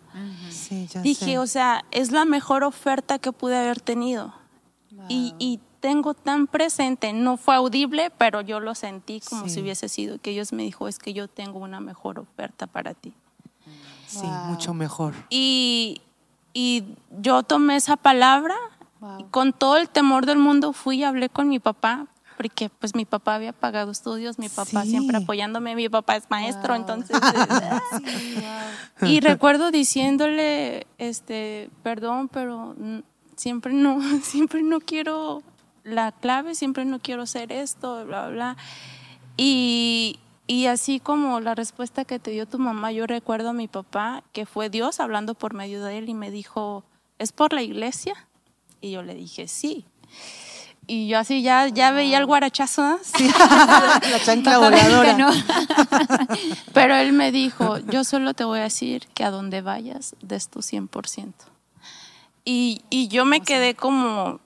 dije, 1.01 1.39
o 1.39 1.47
sea, 1.47 1.85
es 1.91 2.11
la 2.11 2.25
mejor 2.25 2.63
oferta 2.63 3.19
que 3.19 3.31
pude 3.31 3.57
haber 3.57 3.81
tenido. 3.81 4.33
Y, 5.09 5.33
y, 5.37 5.59
tengo 5.79 6.13
tan 6.13 6.47
presente, 6.47 7.11
no 7.11 7.35
fue 7.35 7.55
audible, 7.55 8.09
pero 8.17 8.39
yo 8.39 8.61
lo 8.61 8.73
sentí 8.73 9.19
como 9.19 9.49
si 9.49 9.59
hubiese 9.59 9.89
sido, 9.89 10.17
que 10.17 10.31
Dios 10.31 10.53
me 10.53 10.63
dijo, 10.63 10.87
es 10.87 10.97
que 10.97 11.13
yo 11.13 11.27
tengo 11.27 11.59
una 11.59 11.81
mejor 11.81 12.19
oferta 12.19 12.67
para 12.67 12.93
ti. 12.93 13.13
Sí, 14.07 14.25
mucho 14.45 14.73
mejor. 14.73 15.13
Y, 15.29 16.01
y, 16.53 16.85
yo 17.19 17.43
tomé 17.43 17.75
esa 17.75 17.97
palabra, 17.97 18.55
y 19.19 19.25
con 19.25 19.51
todo 19.51 19.75
el 19.75 19.89
temor 19.89 20.25
del 20.25 20.37
mundo 20.37 20.71
fui 20.71 20.99
y 20.99 21.03
hablé 21.03 21.27
con 21.27 21.49
mi 21.49 21.59
papá, 21.59 22.07
porque 22.33 22.69
pues 22.69 22.95
mi 22.95 23.05
papá 23.05 23.35
había 23.35 23.53
pagado 23.53 23.91
estudios, 23.91 24.39
mi 24.39 24.49
papá 24.49 24.83
siempre 24.83 25.17
apoyándome, 25.17 25.75
mi 25.75 25.89
papá 25.89 26.15
es 26.15 26.29
maestro, 26.29 26.75
entonces... 26.75 27.17
Eh, 29.01 29.05
y 29.07 29.19
recuerdo 29.19 29.71
diciéndole, 29.71 30.87
este, 30.97 31.69
perdón, 31.83 32.29
pero 32.29 32.75
siempre 33.35 33.73
no, 33.73 33.99
siempre 34.23 34.61
no 34.63 34.79
quiero 34.79 35.41
la 35.83 36.11
clave, 36.11 36.55
siempre 36.55 36.85
no 36.85 36.99
quiero 36.99 37.25
ser 37.25 37.51
esto, 37.51 38.05
bla, 38.05 38.29
bla. 38.29 38.57
Y, 39.37 40.19
y 40.47 40.67
así 40.67 40.99
como 40.99 41.39
la 41.39 41.55
respuesta 41.55 42.05
que 42.05 42.19
te 42.19 42.31
dio 42.31 42.45
tu 42.45 42.59
mamá, 42.59 42.91
yo 42.91 43.07
recuerdo 43.07 43.49
a 43.49 43.53
mi 43.53 43.67
papá 43.67 44.23
que 44.31 44.45
fue 44.45 44.69
Dios 44.69 44.99
hablando 44.99 45.35
por 45.35 45.53
medio 45.53 45.83
de 45.83 45.97
él 45.97 46.09
y 46.09 46.13
me 46.13 46.31
dijo, 46.31 46.83
¿es 47.17 47.31
por 47.31 47.53
la 47.53 47.61
iglesia? 47.61 48.13
Y 48.81 48.91
yo 48.91 49.03
le 49.03 49.15
dije, 49.15 49.47
sí. 49.47 49.85
Y 50.85 51.07
yo 51.07 51.17
así 51.19 51.41
ya, 51.41 51.67
ya 51.67 51.91
veía 51.91 52.17
el 52.17 52.25
guarachazo, 52.25 52.99
sí. 53.03 53.27
la 53.27 54.19
chancla 54.23 54.57
voladora. 54.57 55.31
Pero 56.73 56.95
él 56.95 57.13
me 57.13 57.31
dijo, 57.31 57.77
yo 57.79 58.03
solo 58.03 58.33
te 58.33 58.43
voy 58.43 58.59
a 58.59 58.63
decir 58.63 59.07
que 59.13 59.23
a 59.23 59.31
donde 59.31 59.61
vayas 59.61 60.15
des 60.21 60.49
tu 60.49 60.59
100%. 60.59 61.33
Y, 62.45 62.81
y 62.89 63.07
yo 63.07 63.23
me 63.23 63.41
quedé 63.41 63.75
como, 63.75 64.41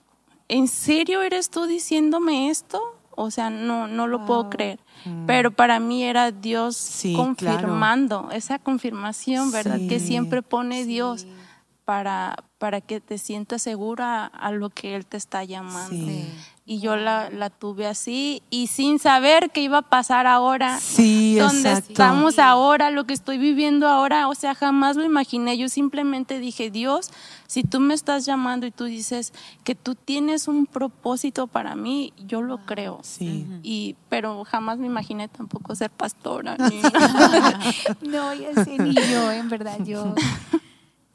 ¿en 0.48 0.68
serio 0.68 1.22
eres 1.22 1.50
tú 1.50 1.66
diciéndome 1.66 2.50
esto? 2.50 2.80
O 3.20 3.32
sea, 3.32 3.50
no, 3.50 3.88
no 3.88 4.06
lo 4.06 4.24
puedo 4.24 4.48
creer. 4.48 4.78
Mm. 5.04 5.26
Pero 5.26 5.50
para 5.50 5.80
mí 5.80 6.04
era 6.04 6.30
Dios 6.30 7.02
confirmando, 7.16 8.28
esa 8.30 8.60
confirmación, 8.60 9.50
¿verdad? 9.50 9.80
Que 9.88 9.98
siempre 9.98 10.42
pone 10.42 10.84
Dios 10.84 11.26
para, 11.84 12.36
para 12.58 12.80
que 12.80 13.00
te 13.00 13.18
sientas 13.18 13.62
segura 13.62 14.26
a 14.26 14.50
lo 14.50 14.70
que 14.70 14.96
Él 14.96 15.06
te 15.06 15.16
está 15.16 15.44
llamando. 15.44 16.12
Y 16.66 16.80
yo 16.80 16.96
la, 16.96 17.30
la, 17.30 17.48
tuve 17.48 17.86
así 17.86 18.42
y 18.50 18.66
sin 18.66 18.98
saber 18.98 19.50
qué 19.50 19.62
iba 19.62 19.78
a 19.78 19.82
pasar 19.82 20.26
ahora, 20.26 20.78
sí, 20.80 21.36
donde 21.38 21.72
estamos 21.72 22.38
ahora, 22.38 22.90
lo 22.90 23.04
que 23.04 23.14
estoy 23.14 23.38
viviendo 23.38 23.88
ahora, 23.88 24.28
o 24.28 24.34
sea, 24.34 24.54
jamás 24.54 24.96
lo 24.96 25.04
imaginé. 25.04 25.56
Yo 25.56 25.70
simplemente 25.70 26.40
dije, 26.40 26.70
Dios, 26.70 27.10
si 27.46 27.62
tú 27.62 27.80
me 27.80 27.94
estás 27.94 28.26
llamando 28.26 28.66
y 28.66 28.70
tú 28.70 28.84
dices 28.84 29.32
que 29.64 29.74
tú 29.74 29.94
tienes 29.94 30.46
un 30.46 30.66
propósito 30.66 31.46
para 31.46 31.74
mí, 31.74 32.12
yo 32.26 32.42
lo 32.42 32.58
creo. 32.58 32.98
Sí. 33.02 33.46
Y, 33.62 33.96
pero 34.10 34.44
jamás 34.44 34.76
me 34.76 34.88
imaginé 34.88 35.28
tampoco 35.28 35.74
ser 35.74 35.90
pastora. 35.90 36.58
no, 38.02 38.34
ya 38.34 38.52
sé, 38.64 38.76
ni 38.78 38.92
yo, 38.92 39.32
en 39.32 39.48
verdad, 39.48 39.78
yo 39.82 40.14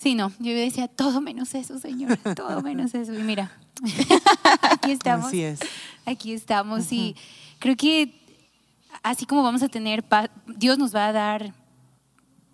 Sí, 0.04 0.16
no, 0.16 0.34
yo 0.40 0.52
decía 0.54 0.90
todo 0.90 1.22
menos 1.22 1.56
eso, 1.56 1.80
Señor, 1.80 2.18
todo 2.36 2.62
menos 2.62 2.94
eso. 2.94 3.14
Y 3.14 3.24
mira, 3.24 3.58
aquí 4.62 4.92
estamos. 4.92 5.28
Así 5.28 5.42
es. 5.42 5.62
Aquí 6.06 6.34
estamos 6.34 6.92
y 6.92 7.16
creo 7.60 7.78
que 7.78 8.14
así 9.02 9.26
como 9.26 9.44
vamos 9.44 9.64
a 9.64 9.70
tener 9.70 10.04
paz, 10.04 10.30
Dios 10.46 10.78
nos 10.78 10.94
va 10.94 11.08
a 11.08 11.14
dar, 11.14 11.54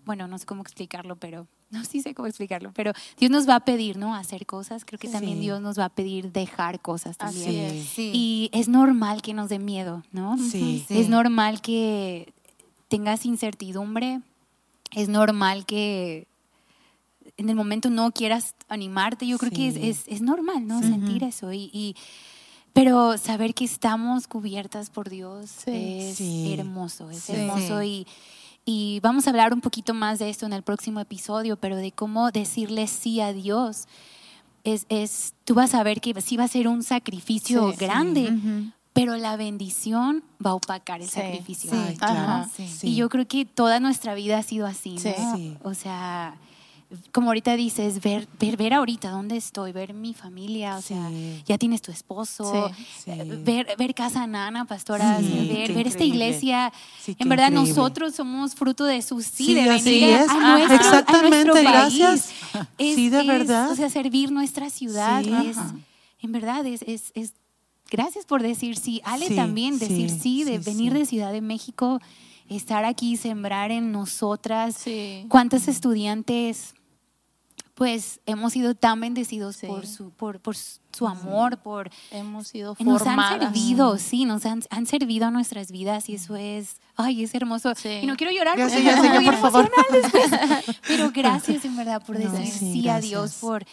bueno, 0.04 0.28
no 0.28 0.38
sé 0.38 0.46
cómo 0.46 0.62
explicarlo, 0.62 1.16
pero 1.16 1.48
no 1.70 1.84
sí 1.84 2.00
sé 2.02 2.14
cómo 2.14 2.28
explicarlo, 2.28 2.70
pero 2.72 2.92
Dios 3.18 3.32
nos 3.32 3.48
va 3.48 3.56
a 3.56 3.64
pedir, 3.64 3.96
¿no? 3.96 4.14
Hacer 4.14 4.46
cosas. 4.46 4.84
Creo 4.84 5.00
que 5.00 5.08
también 5.08 5.40
Dios 5.40 5.60
nos 5.60 5.76
va 5.76 5.86
a 5.86 5.88
pedir 5.88 6.30
dejar 6.30 6.80
cosas 6.80 7.16
también. 7.16 7.48
Así 7.48 7.78
es, 7.78 7.88
sí. 7.88 8.10
Y 8.14 8.50
es 8.52 8.68
normal 8.68 9.22
que 9.22 9.34
nos 9.34 9.48
dé 9.48 9.58
miedo, 9.58 10.04
¿no? 10.12 10.38
Sí. 10.38 10.86
Es 10.88 11.08
normal 11.08 11.62
que 11.62 12.32
tengas 12.86 13.26
incertidumbre. 13.26 14.20
Es 14.92 15.08
normal 15.08 15.66
que 15.66 16.29
en 17.40 17.48
el 17.48 17.56
momento 17.56 17.88
no 17.88 18.12
quieras 18.12 18.54
animarte, 18.68 19.26
yo 19.26 19.38
creo 19.38 19.50
que 19.50 19.68
es, 19.68 20.04
es, 20.06 20.20
normal, 20.20 20.66
¿no? 20.66 20.80
Sentir 20.80 21.24
eso. 21.24 21.50
Y, 21.54 21.96
pero 22.74 23.16
saber 23.16 23.54
que 23.54 23.64
estamos 23.64 24.28
cubiertas 24.28 24.90
por 24.90 25.08
Dios 25.08 25.66
es 25.66 26.20
hermoso, 26.20 27.10
es 27.10 27.30
hermoso. 27.30 27.82
Y, 27.82 28.06
y 28.66 29.00
vamos 29.00 29.26
a 29.26 29.30
hablar 29.30 29.54
un 29.54 29.62
poquito 29.62 29.94
más 29.94 30.18
de 30.18 30.28
esto 30.28 30.44
en 30.44 30.52
el 30.52 30.62
próximo 30.62 31.00
episodio, 31.00 31.56
pero 31.56 31.76
de 31.76 31.92
cómo 31.92 32.30
decirle 32.30 32.86
sí 32.86 33.22
a 33.22 33.32
Dios. 33.32 33.86
Es, 34.62 34.84
es, 34.90 35.32
tú 35.44 35.54
vas 35.54 35.72
a 35.72 35.82
ver 35.82 36.02
que 36.02 36.20
sí 36.20 36.36
va 36.36 36.44
a 36.44 36.48
ser 36.48 36.68
un 36.68 36.82
sacrificio 36.82 37.72
grande, 37.78 38.30
pero 38.92 39.16
la 39.16 39.36
bendición 39.36 40.22
va 40.44 40.50
a 40.50 40.54
opacar 40.56 41.00
el 41.00 41.08
sacrificio. 41.08 41.72
Y 42.82 42.96
yo 42.96 43.08
creo 43.08 43.26
que 43.26 43.46
toda 43.46 43.80
nuestra 43.80 44.12
vida 44.12 44.36
ha 44.36 44.42
sido 44.42 44.66
así, 44.66 44.96
¿no? 44.96 45.56
O 45.62 45.72
sea, 45.72 46.36
como 47.12 47.28
ahorita 47.28 47.54
dices, 47.56 48.00
ver, 48.02 48.26
ver, 48.40 48.56
ver 48.56 48.74
ahorita 48.74 49.10
dónde 49.10 49.36
estoy, 49.36 49.70
ver 49.70 49.94
mi 49.94 50.12
familia, 50.12 50.76
o 50.76 50.82
sea, 50.82 51.08
ya 51.46 51.56
tienes 51.56 51.82
tu 51.82 51.92
esposo, 51.92 52.72
eh, 53.06 53.40
Ver, 53.44 53.76
ver 53.78 53.94
Casa 53.94 54.26
Nana, 54.26 54.64
pastoras, 54.64 55.22
ver, 55.22 55.72
ver 55.72 55.86
esta 55.86 56.02
iglesia. 56.02 56.72
en 57.06 57.28
verdad, 57.28 57.50
nosotros 57.50 58.14
somos 58.16 58.54
fruto 58.54 58.84
de 58.84 59.02
su 59.02 59.22
sí, 59.22 59.54
de 59.54 59.68
venir 59.68 60.14
a, 60.28 60.58
nuestro, 60.58 60.76
Exactamente, 60.76 61.52
país. 61.52 61.62
gracias. 61.62 62.30
sí, 62.78 63.08
de 63.08 63.22
verdad. 63.22 63.70
O 63.70 63.76
sea, 63.76 63.88
servir 63.88 64.32
nuestra 64.32 64.68
ciudad 64.68 65.22
es, 65.22 65.56
en 66.20 66.32
verdad, 66.32 66.66
es, 66.66 66.82
es, 66.82 67.12
es, 67.14 67.34
gracias 67.88 68.24
por 68.24 68.42
decir 68.42 68.76
sí. 68.76 69.00
Ale 69.04 69.30
también, 69.30 69.78
decir 69.78 70.10
sí, 70.10 70.42
de 70.42 70.58
venir 70.58 70.92
de 70.92 71.06
Ciudad 71.06 71.32
de 71.32 71.40
México 71.40 72.00
estar 72.48 72.84
aquí, 72.84 73.16
sembrar 73.16 73.70
en 73.70 73.92
nosotras. 73.92 74.84
¿Cuántos 75.28 75.68
estudiantes 75.68 76.74
pues 77.80 78.20
hemos 78.26 78.52
sido 78.52 78.74
tan 78.74 79.00
bendecidos 79.00 79.56
por 79.56 79.86
su 79.86 80.10
por, 80.10 80.38
por 80.38 80.54
su 80.54 81.06
amor, 81.06 81.56
por 81.62 81.90
hemos 82.10 82.48
sido 82.48 82.76
nos 82.78 83.06
han 83.06 83.40
servido, 83.40 83.96
sí, 83.96 84.26
nos 84.26 84.44
han, 84.44 84.62
han, 84.68 84.84
servido 84.84 85.24
a 85.24 85.30
nuestras 85.30 85.72
vidas 85.72 86.10
y 86.10 86.16
eso 86.16 86.36
es, 86.36 86.76
ay, 86.94 87.24
es 87.24 87.34
hermoso. 87.34 87.72
Y 88.02 88.04
no 88.04 88.16
quiero 88.16 88.34
llorar, 88.34 88.58
porque 88.58 88.82
ya 88.82 89.22
por 89.24 89.36
favor. 89.36 89.72
pero 90.86 91.10
gracias 91.14 91.64
en 91.64 91.74
verdad 91.74 92.04
por 92.04 92.18
decir 92.18 92.52
sí, 92.52 92.86
a 92.90 93.00
Dios, 93.00 93.36
por 93.40 93.64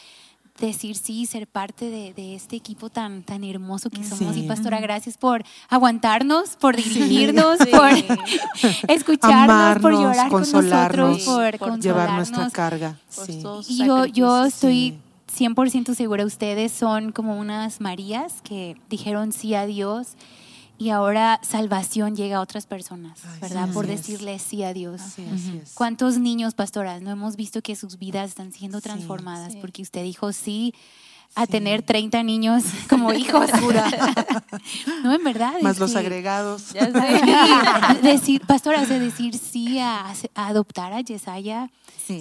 decir 0.65 0.95
sí, 0.95 1.25
ser 1.25 1.47
parte 1.47 1.89
de, 1.89 2.35
este 2.35 2.55
equipo 2.55 2.89
tan, 2.89 3.23
tan 3.23 3.43
hermoso 3.43 3.89
que 3.89 4.03
somos. 4.03 4.35
Y 4.35 4.43
Pastora, 4.43 4.79
gracias 4.79 5.17
por 5.17 5.43
aguantarnos, 5.69 6.55
por 6.55 6.75
dirigirnos, 6.75 7.57
por 7.59 7.91
escucharnos, 8.87 9.81
por 9.81 9.93
llorar 9.93 10.29
con 10.29 10.41
nosotros, 10.41 11.21
por, 11.23 11.79
llevar 11.79 12.13
nuestra 12.13 12.49
carga. 12.49 12.97
Y 13.67 13.85
yo, 13.85 14.05
yo 14.05 14.45
estoy 14.45 14.97
100% 15.37 15.93
segura, 15.93 16.25
ustedes 16.25 16.71
son 16.71 17.11
como 17.11 17.37
unas 17.37 17.79
Marías 17.81 18.41
que 18.43 18.75
dijeron 18.89 19.31
sí 19.31 19.53
a 19.53 19.65
Dios 19.65 20.15
y 20.77 20.89
ahora 20.89 21.39
salvación 21.43 22.15
llega 22.15 22.37
a 22.37 22.41
otras 22.41 22.67
personas, 22.67 23.19
¿verdad? 23.41 23.69
Por 23.73 23.87
decirle 23.87 24.37
sí 24.39 24.63
a 24.63 24.73
Dios. 24.73 25.01
¿Cuántos 25.73 26.17
niños, 26.19 26.53
pastoras, 26.53 27.01
no 27.01 27.09
hemos 27.11 27.35
visto 27.35 27.61
que 27.61 27.75
sus 27.75 27.97
vidas 27.97 28.29
están 28.29 28.51
siendo 28.51 28.79
transformadas 28.81 29.55
porque 29.55 29.81
usted 29.81 30.03
dijo 30.03 30.31
sí 30.33 30.73
a 31.35 31.45
tener 31.45 31.81
30 31.81 32.21
niños 32.23 32.63
como 32.89 33.11
hijos? 33.13 33.49
no, 35.03 35.13
en 35.13 35.23
verdad. 35.23 35.53
Más 35.61 35.79
los 35.79 35.95
agregados. 35.95 36.73
decir, 38.03 38.41
pastoras, 38.45 38.87
de 38.87 38.99
decir 38.99 39.37
sí 39.37 39.79
a, 39.79 40.13
adoptar 40.35 40.93
a 40.93 41.01
Yesaya, 41.01 41.71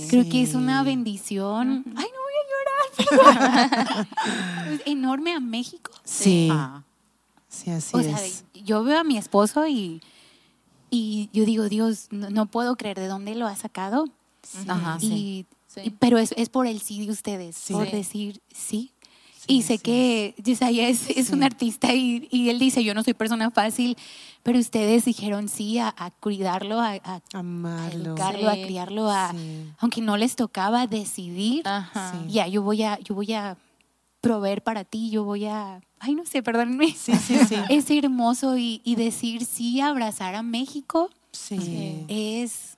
creo 0.08 0.28
que 0.28 0.42
es 0.42 0.54
una 0.54 0.82
bendición. 0.82 1.84
Ay, 1.94 2.06
no 2.06 2.20
voy 2.22 3.12
a 3.12 3.26
llorar, 3.26 4.06
enorme 4.86 5.34
a 5.34 5.40
México. 5.40 5.92
Sí. 6.04 6.48
Ah. 6.50 6.82
Sí, 7.56 7.70
así 7.70 7.96
es. 7.98 8.44
yo 8.52 8.84
veo 8.84 9.00
a 9.00 9.04
mi 9.04 9.16
esposo 9.16 9.66
y, 9.66 10.02
y 10.90 11.30
yo 11.32 11.44
digo, 11.44 11.68
Dios, 11.68 12.08
no, 12.10 12.46
puedo 12.46 12.76
creer 12.76 12.98
de 12.98 13.06
dónde 13.06 13.34
lo 13.34 13.46
ha 13.46 13.56
sacado. 13.56 14.06
Ajá, 14.68 14.98
y, 15.00 15.46
pero 15.98 16.18
es, 16.18 16.32
es, 16.36 16.48
por 16.48 16.66
el 16.66 16.80
sí 16.80 17.04
de 17.04 17.12
ustedes, 17.12 17.64
por 17.70 17.90
decir 17.90 18.40
sí. 18.54 18.92
y 19.46 19.62
sé 19.62 19.78
que 19.78 20.34
Yesaya 20.42 20.88
es, 20.88 21.10
es 21.10 21.30
un 21.30 21.42
artista 21.42 21.92
y, 21.92 22.28
y, 22.30 22.48
él 22.48 22.58
dice, 22.58 22.84
yo 22.84 22.94
no 22.94 23.02
soy 23.02 23.14
persona 23.14 23.50
fácil, 23.50 23.96
pero 24.42 24.58
ustedes 24.58 25.04
dijeron 25.04 25.48
sí 25.48 25.78
a, 25.78 25.92
cuidarlo, 26.20 26.80
a, 26.80 26.92
a 26.92 27.20
amarlo, 27.32 27.76
a 27.78 27.88
educarlo, 27.88 28.48
a 28.48 28.54
criarlo, 28.54 29.10
a, 29.10 29.34
aunque 29.78 30.00
no 30.00 30.16
les 30.16 30.36
tocaba 30.36 30.86
decidir, 30.86 31.64
ya 32.28 32.46
yo 32.46 32.62
voy 32.62 32.84
a, 32.84 32.98
yo 33.00 33.14
voy 33.14 33.32
a 33.32 33.56
proveer 34.26 34.62
para 34.62 34.84
ti, 34.84 35.10
yo 35.10 35.24
voy 35.24 35.46
a 35.46 35.80
ay, 35.98 36.14
no 36.14 36.24
sé, 36.24 36.42
perdónenme. 36.42 36.94
Sí, 36.96 37.12
sí, 37.14 37.38
sí. 37.48 37.56
es 37.68 37.90
hermoso 37.90 38.56
y, 38.56 38.80
decir 38.96 39.44
sí, 39.44 39.80
abrazar 39.80 40.34
a 40.34 40.42
México 40.42 41.10
sí. 41.32 42.04
es 42.08 42.76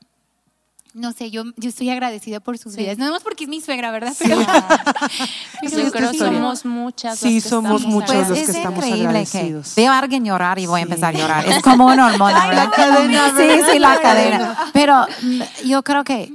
no 0.95 1.13
sé, 1.13 1.31
yo, 1.31 1.45
yo 1.57 1.69
estoy 1.69 1.91
agradecida 1.91 2.41
por 2.41 2.59
sus 2.59 2.75
vidas. 2.75 2.99
No 2.99 3.13
más 3.13 3.23
porque 3.23 3.45
es 3.45 3.51
mi 3.51 3.61
suegra, 3.61 3.93
¿verdad? 3.93 4.13
Pero, 4.19 4.37
yo 5.63 5.93
creo 5.93 6.11
que 6.11 6.19
somos 6.19 6.65
muchas. 6.65 7.19
Sí, 7.19 7.41
somos 7.41 7.87
muchos 7.87 8.17
pues 8.17 8.29
los 8.29 8.39
que 8.39 8.51
estamos 8.51 8.85
agradecidos. 8.85 9.75
veo 9.77 9.93
a 9.93 9.99
alguien 9.99 10.25
llorar 10.25 10.59
y 10.59 10.67
voy 10.67 10.81
a 10.81 10.83
empezar 10.85 11.15
a 11.15 11.19
llorar. 11.19 11.47
Es 11.47 11.63
como 11.63 11.87
una 11.87 12.07
hormona. 12.07 12.53
la 12.53 12.71
cadena. 12.71 13.33
Sí, 13.37 13.71
sí, 13.71 13.79
la 13.79 14.01
cadena. 14.01 14.57
Pero 14.73 15.07
mm, 15.23 15.43
yo 15.67 15.85
creo 15.85 16.03
que 16.03 16.35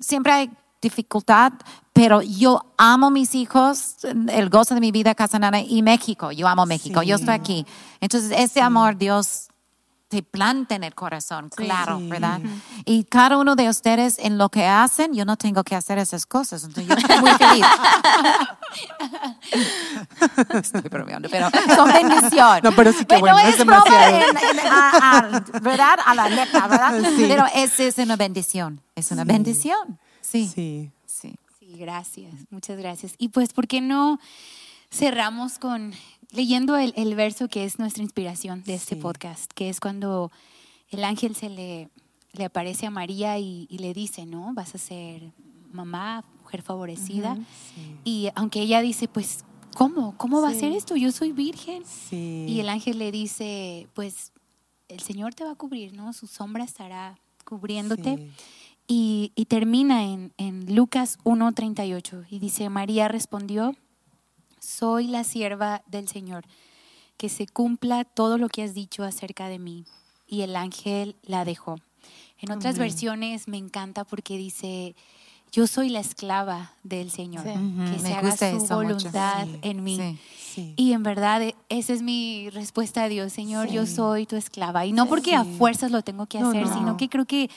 siempre 0.00 0.32
hay 0.32 0.50
dificultad, 0.82 1.52
pero 1.92 2.20
yo 2.20 2.60
amo 2.76 3.10
mis 3.10 3.34
hijos, 3.34 3.96
el 4.28 4.50
gozo 4.50 4.74
de 4.74 4.80
mi 4.80 4.92
vida, 4.92 5.14
Casanana 5.14 5.60
y 5.60 5.80
México. 5.82 6.32
Yo 6.32 6.48
amo 6.48 6.66
México, 6.66 7.02
yo 7.02 7.16
estoy 7.16 7.34
aquí. 7.34 7.66
Entonces, 8.00 8.32
ese 8.36 8.60
amor 8.60 8.98
Dios 8.98 9.48
te 10.12 10.22
planta 10.22 10.74
en 10.74 10.84
el 10.84 10.94
corazón, 10.94 11.48
claro, 11.48 11.98
¿verdad? 12.02 12.38
Y 12.84 13.04
cada 13.04 13.38
uno 13.38 13.56
de 13.56 13.70
ustedes 13.70 14.18
en 14.18 14.36
lo 14.36 14.50
que 14.50 14.66
hacen, 14.66 15.14
yo 15.14 15.24
no 15.24 15.38
tengo 15.38 15.64
que 15.64 15.74
hacer 15.74 15.96
esas 15.96 16.26
cosas, 16.26 16.64
entonces 16.64 16.86
yo 16.86 16.94
estoy 16.96 17.18
muy 17.18 17.30
feliz. 17.30 17.66
estoy 20.62 20.82
bromeando, 20.82 21.30
pero 21.30 21.48
son 21.74 21.90
bendición. 21.90 22.60
No, 22.62 22.72
pero 22.72 22.92
sí 22.92 23.06
que 23.06 23.16
bueno, 23.16 23.38
es, 23.38 23.58
es 23.58 23.64
broma 23.64 23.84
¿verdad? 25.62 25.98
A 26.04 26.14
la 26.14 26.28
neta, 26.28 26.68
¿verdad? 26.68 26.92
Pero 27.16 27.46
es, 27.54 27.80
es 27.80 27.96
una 27.96 28.16
bendición, 28.16 28.82
es 28.94 29.10
una 29.12 29.24
bendición. 29.24 29.98
Sí. 30.32 30.48
Sí. 30.48 30.90
Sí. 31.06 31.34
Sí, 31.58 31.76
gracias, 31.76 32.32
muchas 32.50 32.78
gracias. 32.78 33.14
Y 33.18 33.28
pues, 33.28 33.52
¿por 33.52 33.68
qué 33.68 33.80
no 33.80 34.18
cerramos 34.90 35.58
con 35.58 35.92
leyendo 36.32 36.76
el, 36.76 37.14
verso 37.14 37.48
que 37.48 37.64
es 37.64 37.78
nuestra 37.78 38.02
inspiración 38.02 38.62
de 38.64 38.74
este 38.74 38.96
podcast, 38.96 39.52
que 39.52 39.68
es 39.68 39.80
cuando 39.80 40.32
el 40.90 41.04
ángel 41.04 41.36
se 41.36 41.48
le, 41.48 41.88
le 42.32 42.44
aparece 42.44 42.86
a 42.86 42.90
María 42.90 43.38
y, 43.38 43.66
le 43.70 43.94
dice, 43.94 44.26
¿no? 44.26 44.52
Vas 44.54 44.74
a 44.74 44.78
ser 44.78 45.32
mamá, 45.72 46.24
mujer 46.42 46.62
favorecida. 46.62 47.38
Y 48.04 48.28
aunque 48.34 48.60
ella 48.60 48.80
dice, 48.80 49.08
pues, 49.08 49.44
¿cómo? 49.74 50.16
¿Cómo 50.16 50.40
va 50.40 50.48
a 50.48 50.54
ser 50.54 50.72
esto? 50.72 50.96
Yo 50.96 51.12
soy 51.12 51.32
virgen. 51.32 51.82
Y 52.10 52.58
el 52.60 52.68
ángel 52.68 52.98
le 52.98 53.12
dice, 53.12 53.88
pues, 53.94 54.32
el 54.88 55.00
Señor 55.00 55.34
te 55.34 55.44
va 55.44 55.52
a 55.52 55.56
cubrir, 55.56 55.94
¿no? 55.94 56.12
Su 56.12 56.26
sombra 56.26 56.64
estará 56.64 57.18
cubriéndote. 57.44 58.30
Y, 58.88 59.32
y, 59.34 59.46
termina 59.46 60.04
en, 60.04 60.32
en 60.36 60.74
Lucas 60.74 61.18
1.38 61.24 62.26
y 62.28 62.38
dice, 62.40 62.68
María 62.68 63.08
respondió, 63.08 63.74
soy 64.58 65.06
la 65.06 65.24
sierva 65.24 65.82
del 65.86 66.08
Señor, 66.08 66.44
que 67.16 67.28
se 67.28 67.46
cumpla 67.46 68.04
todo 68.04 68.38
lo 68.38 68.48
que 68.48 68.62
has 68.62 68.74
dicho 68.74 69.04
acerca 69.04 69.48
de 69.48 69.58
mí. 69.58 69.84
Y 70.26 70.42
el 70.42 70.56
ángel 70.56 71.16
la 71.22 71.44
dejó. 71.44 71.76
En 72.38 72.50
otras 72.50 72.78
versiones 72.78 73.46
me 73.46 73.56
encanta 73.56 74.04
porque 74.04 74.36
dice, 74.36 74.96
yo 75.52 75.66
soy 75.66 75.90
la 75.90 76.00
esclava 76.00 76.72
del 76.82 77.10
Señor, 77.10 77.44
que 77.44 77.98
se 77.98 78.14
haga 78.14 78.36
su 78.36 78.66
voluntad 78.66 79.46
en 79.60 79.84
mí. 79.84 80.18
Y 80.76 80.92
en 80.92 81.02
verdad 81.02 81.42
e, 81.42 81.54
esa 81.68 81.92
es 81.92 82.02
mi 82.02 82.48
respuesta 82.50 83.04
a 83.04 83.08
Dios, 83.08 83.32
Señor, 83.32 83.68
yo 83.68 83.86
soy 83.86 84.26
tu 84.26 84.36
esclava. 84.36 84.86
Y 84.86 84.92
no 84.92 85.06
porque 85.06 85.34
a 85.34 85.44
fuerzas 85.44 85.90
lo 85.90 86.02
tengo 86.02 86.26
que 86.26 86.38
hacer, 86.38 86.66
sino 86.68 86.96
que 86.96 87.08
creo 87.08 87.26
que 87.26 87.50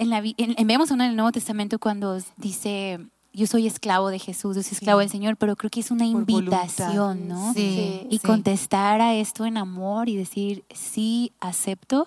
en 0.00 0.10
la, 0.10 0.22
en, 0.24 0.66
vemos 0.66 0.90
en 0.90 1.02
el 1.02 1.14
Nuevo 1.14 1.30
Testamento 1.30 1.78
cuando 1.78 2.18
dice 2.36 2.98
yo 3.32 3.46
soy 3.46 3.66
esclavo 3.66 4.08
de 4.08 4.18
Jesús, 4.18 4.56
yo 4.56 4.62
soy 4.62 4.72
esclavo 4.72 5.00
del 5.00 5.08
Señor, 5.08 5.36
pero 5.36 5.54
creo 5.54 5.70
que 5.70 5.80
es 5.80 5.90
una 5.92 6.04
invitación, 6.04 7.28
¿no? 7.28 7.52
Sí, 7.54 8.06
y 8.10 8.18
contestar 8.18 9.00
a 9.00 9.14
esto 9.14 9.46
en 9.46 9.56
amor 9.56 10.08
y 10.08 10.16
decir, 10.16 10.64
sí, 10.74 11.32
acepto, 11.38 12.06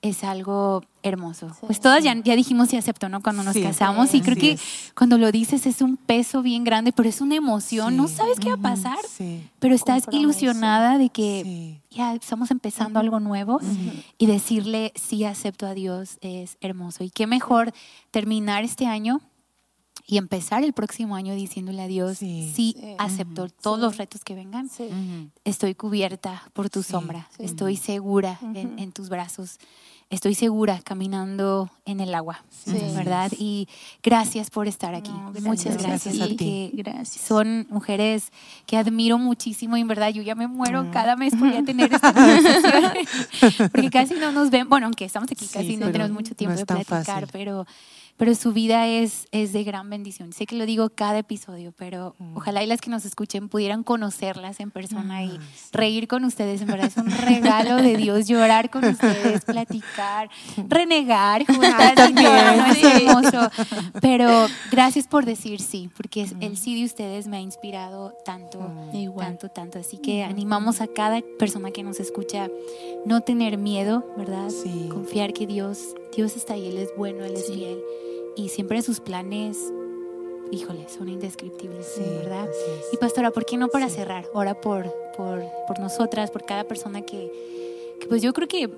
es 0.00 0.22
algo 0.22 0.82
hermoso. 1.02 1.50
Pues 1.60 1.80
todas 1.80 2.04
ya, 2.04 2.14
ya, 2.14 2.36
dijimos 2.36 2.68
sí 2.68 2.76
acepto, 2.76 3.08
¿no? 3.08 3.20
Cuando 3.20 3.42
nos 3.42 3.56
casamos 3.56 4.14
y 4.14 4.20
creo 4.20 4.36
que 4.36 4.58
cuando 4.94 5.18
lo 5.18 5.32
dices 5.32 5.66
es 5.66 5.80
un 5.80 5.96
peso 5.96 6.42
bien 6.42 6.64
grande, 6.64 6.92
pero 6.92 7.08
es 7.08 7.20
una 7.20 7.34
emoción, 7.34 7.96
no 7.96 8.08
sabes 8.08 8.38
qué 8.38 8.48
va 8.48 8.54
a 8.54 8.74
pasar, 8.74 8.98
pero 9.58 9.74
estás 9.74 10.04
ilusionada 10.10 10.98
de 10.98 11.10
que 11.10 11.80
ya 11.90 12.14
estamos 12.14 12.50
empezando 12.50 13.00
algo 13.00 13.20
nuevo 13.20 13.60
y 14.18 14.26
decirle 14.26 14.92
sí 14.94 15.24
acepto 15.24 15.66
a 15.66 15.74
Dios 15.74 16.18
es 16.20 16.58
hermoso. 16.60 17.04
Y 17.04 17.10
qué 17.10 17.26
mejor 17.26 17.72
terminar 18.10 18.64
este 18.64 18.86
año 18.86 19.20
y 20.10 20.16
empezar 20.16 20.64
el 20.64 20.72
próximo 20.72 21.16
año 21.16 21.34
diciéndole 21.34 21.82
a 21.82 21.86
Dios, 21.86 22.16
sí, 22.16 22.74
acepto 22.96 23.50
todos 23.50 23.78
los 23.78 23.98
retos 23.98 24.24
que 24.24 24.34
vengan, 24.34 24.70
estoy 25.44 25.74
cubierta 25.74 26.44
por 26.54 26.70
tu 26.70 26.82
sombra, 26.82 27.28
estoy 27.38 27.76
segura 27.76 28.40
en, 28.54 28.90
tus 28.92 29.10
brazos, 29.10 29.58
estoy 30.08 30.34
segura 30.34 30.80
caminando 30.82 31.70
en 31.84 32.00
el 32.00 32.14
agua, 32.14 32.42
¿verdad? 32.96 33.30
Y 33.38 33.68
gracias 34.02 34.48
por 34.48 34.66
estar 34.66 34.94
aquí, 34.94 35.12
muchas 35.42 35.76
gracias. 35.76 36.18
a 36.22 36.26
ti. 36.28 36.70
gracias. 36.72 37.22
Son 37.22 37.66
mujeres 37.68 38.32
que 38.64 38.78
admiro 38.78 39.18
muchísimo 39.18 39.76
y 39.76 39.82
en 39.82 39.88
verdad 39.88 40.08
yo 40.08 40.22
ya 40.22 40.34
me 40.34 40.46
muero 40.46 40.90
cada 40.90 41.16
mes 41.16 41.36
por 41.36 41.52
ya 41.52 41.62
tener 41.66 41.92
esta 41.92 42.14
conversación, 42.14 43.68
porque 43.72 43.90
casi 43.90 44.14
no 44.14 44.32
nos 44.32 44.48
ven, 44.48 44.70
bueno, 44.70 44.86
aunque 44.86 45.04
estamos 45.04 45.30
aquí 45.30 45.46
casi 45.46 45.76
no 45.76 45.92
tenemos 45.92 46.12
mucho 46.12 46.34
tiempo 46.34 46.56
de 46.56 46.64
platicar, 46.64 47.28
pero 47.30 47.66
pero 48.18 48.34
su 48.34 48.52
vida 48.52 48.86
es, 48.88 49.28
es 49.30 49.52
de 49.52 49.62
gran 49.62 49.88
bendición. 49.88 50.32
Sé 50.32 50.44
que 50.44 50.56
lo 50.56 50.66
digo 50.66 50.90
cada 50.90 51.18
episodio, 51.18 51.72
pero 51.76 52.16
mm. 52.18 52.36
ojalá 52.36 52.64
y 52.64 52.66
las 52.66 52.80
que 52.80 52.90
nos 52.90 53.04
escuchen 53.04 53.48
pudieran 53.48 53.84
conocerlas 53.84 54.58
en 54.58 54.72
persona 54.72 55.22
y 55.24 55.38
ah, 55.40 55.42
reír 55.72 56.08
con 56.08 56.24
ustedes. 56.24 56.60
En 56.60 56.66
verdad 56.66 56.88
es 56.88 56.96
un 56.96 57.10
regalo 57.10 57.76
de 57.76 57.96
Dios 57.96 58.26
llorar 58.26 58.70
con 58.70 58.84
ustedes, 58.84 59.44
platicar, 59.44 60.28
renegar, 60.68 61.44
también. 61.94 62.26
es 62.70 62.82
hermoso. 62.82 63.50
Pero 64.00 64.46
gracias 64.72 65.06
por 65.06 65.24
decir 65.24 65.60
sí, 65.60 65.88
porque 65.96 66.26
el 66.40 66.56
sí 66.56 66.78
de 66.78 66.86
ustedes 66.86 67.28
me 67.28 67.36
ha 67.36 67.40
inspirado 67.40 68.14
tanto, 68.24 68.60
mm. 68.60 69.16
tanto, 69.16 69.48
tanto. 69.48 69.78
Así 69.78 69.98
que 69.98 70.24
animamos 70.24 70.80
a 70.80 70.88
cada 70.88 71.20
persona 71.38 71.70
que 71.70 71.84
nos 71.84 72.00
escucha 72.00 72.48
no 73.06 73.20
tener 73.20 73.58
miedo, 73.58 74.04
¿verdad? 74.16 74.48
Confiar 74.90 75.32
que 75.32 75.46
Dios, 75.46 75.94
Dios 76.14 76.36
está 76.36 76.54
ahí, 76.54 76.68
Él 76.68 76.78
es 76.78 76.94
bueno, 76.96 77.24
Él 77.24 77.34
es 77.34 77.46
fiel 77.46 77.82
y 78.36 78.48
siempre 78.50 78.80
sus 78.82 79.00
planes, 79.00 79.58
híjole, 80.52 80.88
son 80.88 81.08
indescriptibles, 81.08 81.94
¿verdad? 81.98 82.48
Y 82.92 82.96
pastora, 82.96 83.30
¿por 83.32 83.44
qué 83.44 83.56
no 83.56 83.68
para 83.68 83.88
cerrar? 83.88 84.26
Ora 84.32 84.60
por, 84.60 84.92
por, 85.16 85.42
por, 85.66 85.80
nosotras, 85.80 86.30
por 86.30 86.44
cada 86.44 86.64
persona 86.64 87.02
que, 87.02 87.96
que, 88.00 88.06
pues 88.06 88.22
yo 88.22 88.32
creo 88.32 88.46
que 88.46 88.70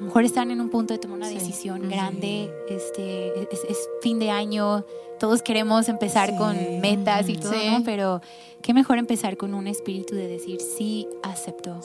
a 0.00 0.02
lo 0.02 0.06
mejor 0.06 0.24
están 0.24 0.50
en 0.50 0.62
un 0.62 0.70
punto 0.70 0.94
de 0.94 0.98
tomar 0.98 1.18
una 1.18 1.28
decisión 1.28 1.86
grande, 1.90 2.50
este, 2.70 3.42
es, 3.42 3.90
fin 4.00 4.18
de 4.18 4.30
año, 4.30 4.86
todos 5.18 5.42
queremos 5.42 5.90
empezar 5.90 6.38
con 6.38 6.56
metas 6.80 7.28
y 7.28 7.36
todo, 7.36 7.52
¿no? 7.52 7.84
Pero 7.84 8.22
qué 8.62 8.72
mejor 8.72 8.96
empezar 8.96 9.36
con 9.36 9.52
un 9.52 9.66
espíritu 9.66 10.14
de 10.14 10.26
decir, 10.26 10.58
sí, 10.62 11.06
acepto 11.22 11.78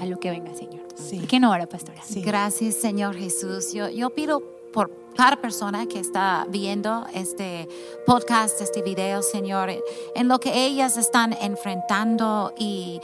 a 0.00 0.06
lo 0.06 0.20
que 0.20 0.30
venga, 0.30 0.54
Señor. 0.54 0.84
¿Por 0.86 1.26
qué 1.26 1.40
no 1.40 1.48
ahora, 1.52 1.66
pastora? 1.66 2.00
Gracias, 2.14 2.76
Señor 2.76 3.16
Jesús. 3.16 3.72
Yo, 3.72 3.90
yo 3.90 4.10
pido 4.10 4.55
por 4.72 4.90
cada 5.16 5.36
persona 5.40 5.86
que 5.86 5.98
está 5.98 6.46
viendo 6.48 7.06
este 7.14 7.68
podcast, 8.06 8.60
este 8.60 8.82
video, 8.82 9.22
Señor, 9.22 9.70
en 10.14 10.28
lo 10.28 10.38
que 10.38 10.66
ellas 10.66 10.96
están 10.96 11.32
enfrentando. 11.40 12.52
Y 12.58 13.00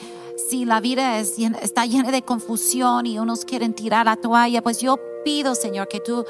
si 0.48 0.64
la 0.64 0.80
vida 0.80 1.18
es, 1.18 1.38
está 1.38 1.86
llena 1.86 2.10
de 2.10 2.22
confusión 2.22 3.06
y 3.06 3.18
unos 3.18 3.44
quieren 3.44 3.74
tirar 3.74 4.06
la 4.06 4.16
toalla, 4.16 4.62
pues 4.62 4.80
yo 4.80 4.98
pido, 5.25 5.55
Señor, 5.55 5.89
que 5.89 6.01
tú 6.01 6.25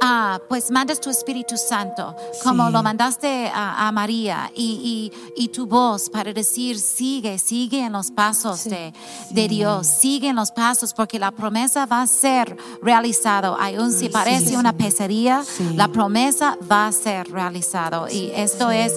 ah, 0.00 0.40
pues 0.48 0.70
mandes 0.70 1.00
tu 1.00 1.10
Espíritu 1.10 1.56
Santo, 1.56 2.14
como 2.42 2.70
lo 2.70 2.82
mandaste 2.82 3.50
a, 3.52 3.90
María, 3.92 4.50
y, 4.54 5.12
y, 5.36 5.48
tu 5.48 5.66
voz 5.66 6.10
para 6.10 6.32
decir, 6.32 6.78
sigue, 6.78 7.38
sigue 7.38 7.84
en 7.84 7.92
los 7.92 8.10
pasos 8.10 8.64
de, 8.64 8.92
de, 9.30 9.48
Dios, 9.48 9.86
sigue 9.86 10.28
en 10.28 10.36
los 10.36 10.50
pasos, 10.50 10.92
porque 10.92 11.18
la 11.18 11.30
promesa 11.30 11.86
va 11.86 12.02
a 12.02 12.06
ser 12.06 12.56
realizado. 12.82 13.56
Aún 13.58 13.92
si 13.92 14.08
parece 14.08 14.56
una 14.56 14.72
pesadilla, 14.72 15.42
la 15.74 15.88
promesa 15.88 16.58
va 16.70 16.86
a 16.86 16.92
ser 16.92 17.30
realizado. 17.30 18.08
Y 18.08 18.30
esto 18.34 18.70
es 18.70 18.94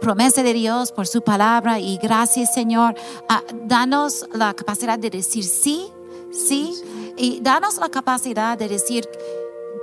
promesa 0.00 0.42
de 0.42 0.52
Dios 0.52 0.92
por 0.92 1.06
su 1.06 1.22
palabra 1.22 1.80
y 1.80 1.98
gracias 1.98 2.54
Señor. 2.54 2.94
Ah, 3.28 3.42
danos 3.64 4.26
la 4.32 4.54
capacidad 4.54 4.98
de 4.98 5.10
decir 5.10 5.44
sí, 5.44 5.88
sí, 6.32 6.74
y 7.18 7.40
danos 7.40 7.78
la 7.78 7.88
capacidad 7.88 8.56
de 8.56 8.68
decir 8.68 9.08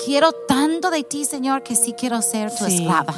quiero 0.04 0.32
tanto 0.48 0.90
de 0.90 1.04
ti, 1.04 1.26
Señor, 1.26 1.64
que 1.64 1.76
sí 1.76 1.94
quiero 1.94 2.22
ser 2.22 2.52
tu 2.56 2.66
esclava. 2.66 3.14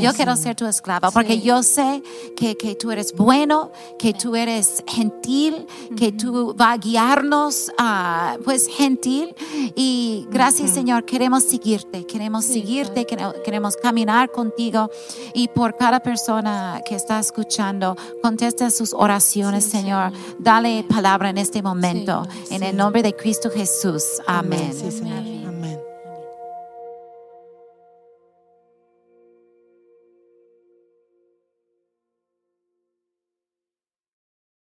yo 0.00 0.12
quiero 0.12 0.36
ser 0.36 0.56
tu 0.56 0.66
esclava 0.66 1.10
porque 1.10 1.40
yo 1.40 1.62
sé 1.62 2.02
que, 2.36 2.56
que, 2.56 2.74
tú 2.74 2.90
eres 2.90 3.14
bueno, 3.14 3.70
que 3.98 4.12
tú 4.12 4.36
eres 4.36 4.82
gentil, 4.86 5.66
que 5.96 6.12
tú 6.12 6.54
vas 6.56 6.74
a 6.74 6.76
guiarnos, 6.78 7.70
uh, 7.78 8.42
pues 8.42 8.66
gentil. 8.68 9.34
Y 9.74 10.26
gracias, 10.30 10.70
Señor, 10.70 11.04
queremos 11.04 11.44
seguirte, 11.44 12.06
queremos 12.06 12.44
seguirte, 12.44 13.06
queremos 13.44 13.76
caminar 13.76 14.30
contigo. 14.30 14.90
Y 15.32 15.48
por 15.48 15.76
cada 15.76 16.00
persona 16.00 16.82
que 16.86 16.94
está 16.94 17.18
escuchando, 17.18 17.96
contesta 18.22 18.70
sus 18.70 18.92
oraciones, 18.92 19.64
Señor. 19.64 20.12
Dale 20.38 20.84
palabra 20.84 21.30
en 21.30 21.38
este 21.38 21.62
momento. 21.62 22.26
En 22.50 22.62
el 22.62 22.76
nombre 22.76 23.02
de 23.02 23.14
Cristo 23.14 23.50
Jesús. 23.50 24.04
Amén. 24.26 25.43